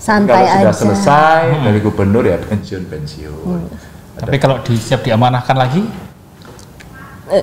Santai 0.00 0.48
kalau 0.48 0.48
aja. 0.48 0.56
sudah 0.60 0.76
selesai 0.76 1.42
dari 1.64 1.80
gubernur 1.80 2.24
ya 2.24 2.40
pensiun 2.40 2.88
pensiun. 2.88 3.60
Tapi 4.16 4.36
kalau 4.40 4.60
di 4.64 4.76
siap 4.76 5.04
diamanahkan 5.04 5.56
lagi, 5.56 5.84
ya 7.28 7.40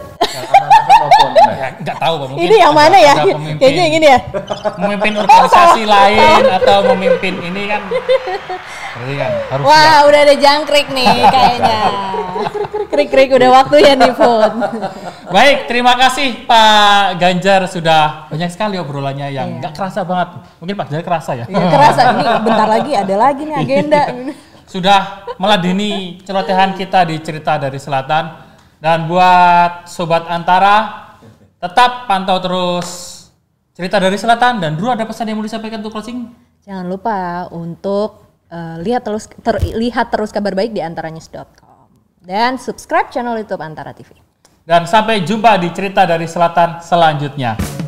nggak 1.82 1.98
tahu 1.98 2.14
Pak. 2.16 2.28
Mungkin 2.32 2.46
Ini 2.46 2.56
yang 2.58 2.74
mana 2.74 2.98
ya? 2.98 3.14
pemimpin- 3.26 3.58
Kayaknya 3.58 3.82
yang 3.82 3.96
ini 3.98 4.08
ya. 4.08 4.20
Memimpin 4.78 5.14
organisasi 5.18 5.82
lain 5.98 6.42
atau 6.48 6.78
memimpin 6.94 7.34
ini 7.42 7.62
kan, 7.68 7.82
berarti 7.90 9.14
kan 9.18 9.32
harus 9.50 9.64
siap. 9.66 9.74
Wah, 9.74 9.98
udah 10.06 10.20
ada 10.22 10.36
jangkrik 10.36 10.88
nih 10.90 11.16
kayaknya. 11.28 11.80
Krik-krik 12.92 13.30
udah 13.32 13.50
waktunya 13.54 13.94
nih, 13.96 14.12
Fon. 14.12 14.52
Baik, 15.36 15.58
terima 15.66 15.96
kasih 15.96 16.44
Pak 16.44 17.16
Ganjar 17.18 17.64
sudah 17.66 18.28
banyak 18.28 18.52
sekali 18.52 18.76
obrolannya 18.76 19.32
yang 19.32 19.64
nggak 19.64 19.74
kerasa 19.74 20.04
banget. 20.04 20.44
Mungkin 20.60 20.76
Pak 20.76 20.86
Ganjar 20.90 21.06
kerasa 21.06 21.32
ya. 21.34 21.46
Ya, 21.48 21.66
kerasa 21.72 22.02
ini 22.12 22.24
bentar 22.44 22.68
lagi 22.68 22.92
ada 22.94 23.16
lagi 23.16 23.42
nih 23.48 23.56
agenda. 23.58 24.02
Sudah 24.68 25.00
meladeni 25.36 26.20
celotehan 26.24 26.76
kita 26.76 27.04
di 27.04 27.20
cerita 27.20 27.56
dari 27.58 27.80
selatan. 27.80 28.54
Dan 28.82 29.06
buat 29.06 29.86
sobat 29.86 30.26
Antara, 30.26 31.11
tetap 31.62 32.10
pantau 32.10 32.42
terus 32.42 32.88
cerita 33.78 34.02
dari 34.02 34.18
selatan 34.18 34.58
dan 34.58 34.74
dulu 34.74 34.90
ada 34.90 35.06
pesan 35.06 35.30
yang 35.30 35.38
mau 35.38 35.46
disampaikan 35.46 35.80
untuk 35.86 35.94
closing. 35.94 36.26
Jangan 36.66 36.86
lupa 36.90 37.46
untuk 37.54 38.26
eh, 38.50 38.82
lihat 38.82 39.06
terus 39.06 39.30
ter- 39.30 39.62
lihat 39.78 40.10
terus 40.10 40.34
kabar 40.34 40.58
baik 40.58 40.74
di 40.74 40.82
antaranews.com 40.82 41.86
dan 42.26 42.58
subscribe 42.58 43.14
channel 43.14 43.38
YouTube 43.38 43.62
Antara 43.62 43.94
TV. 43.94 44.18
Dan 44.62 44.86
sampai 44.86 45.26
jumpa 45.26 45.58
di 45.58 45.70
cerita 45.74 46.06
dari 46.06 46.30
selatan 46.30 46.82
selanjutnya. 46.82 47.81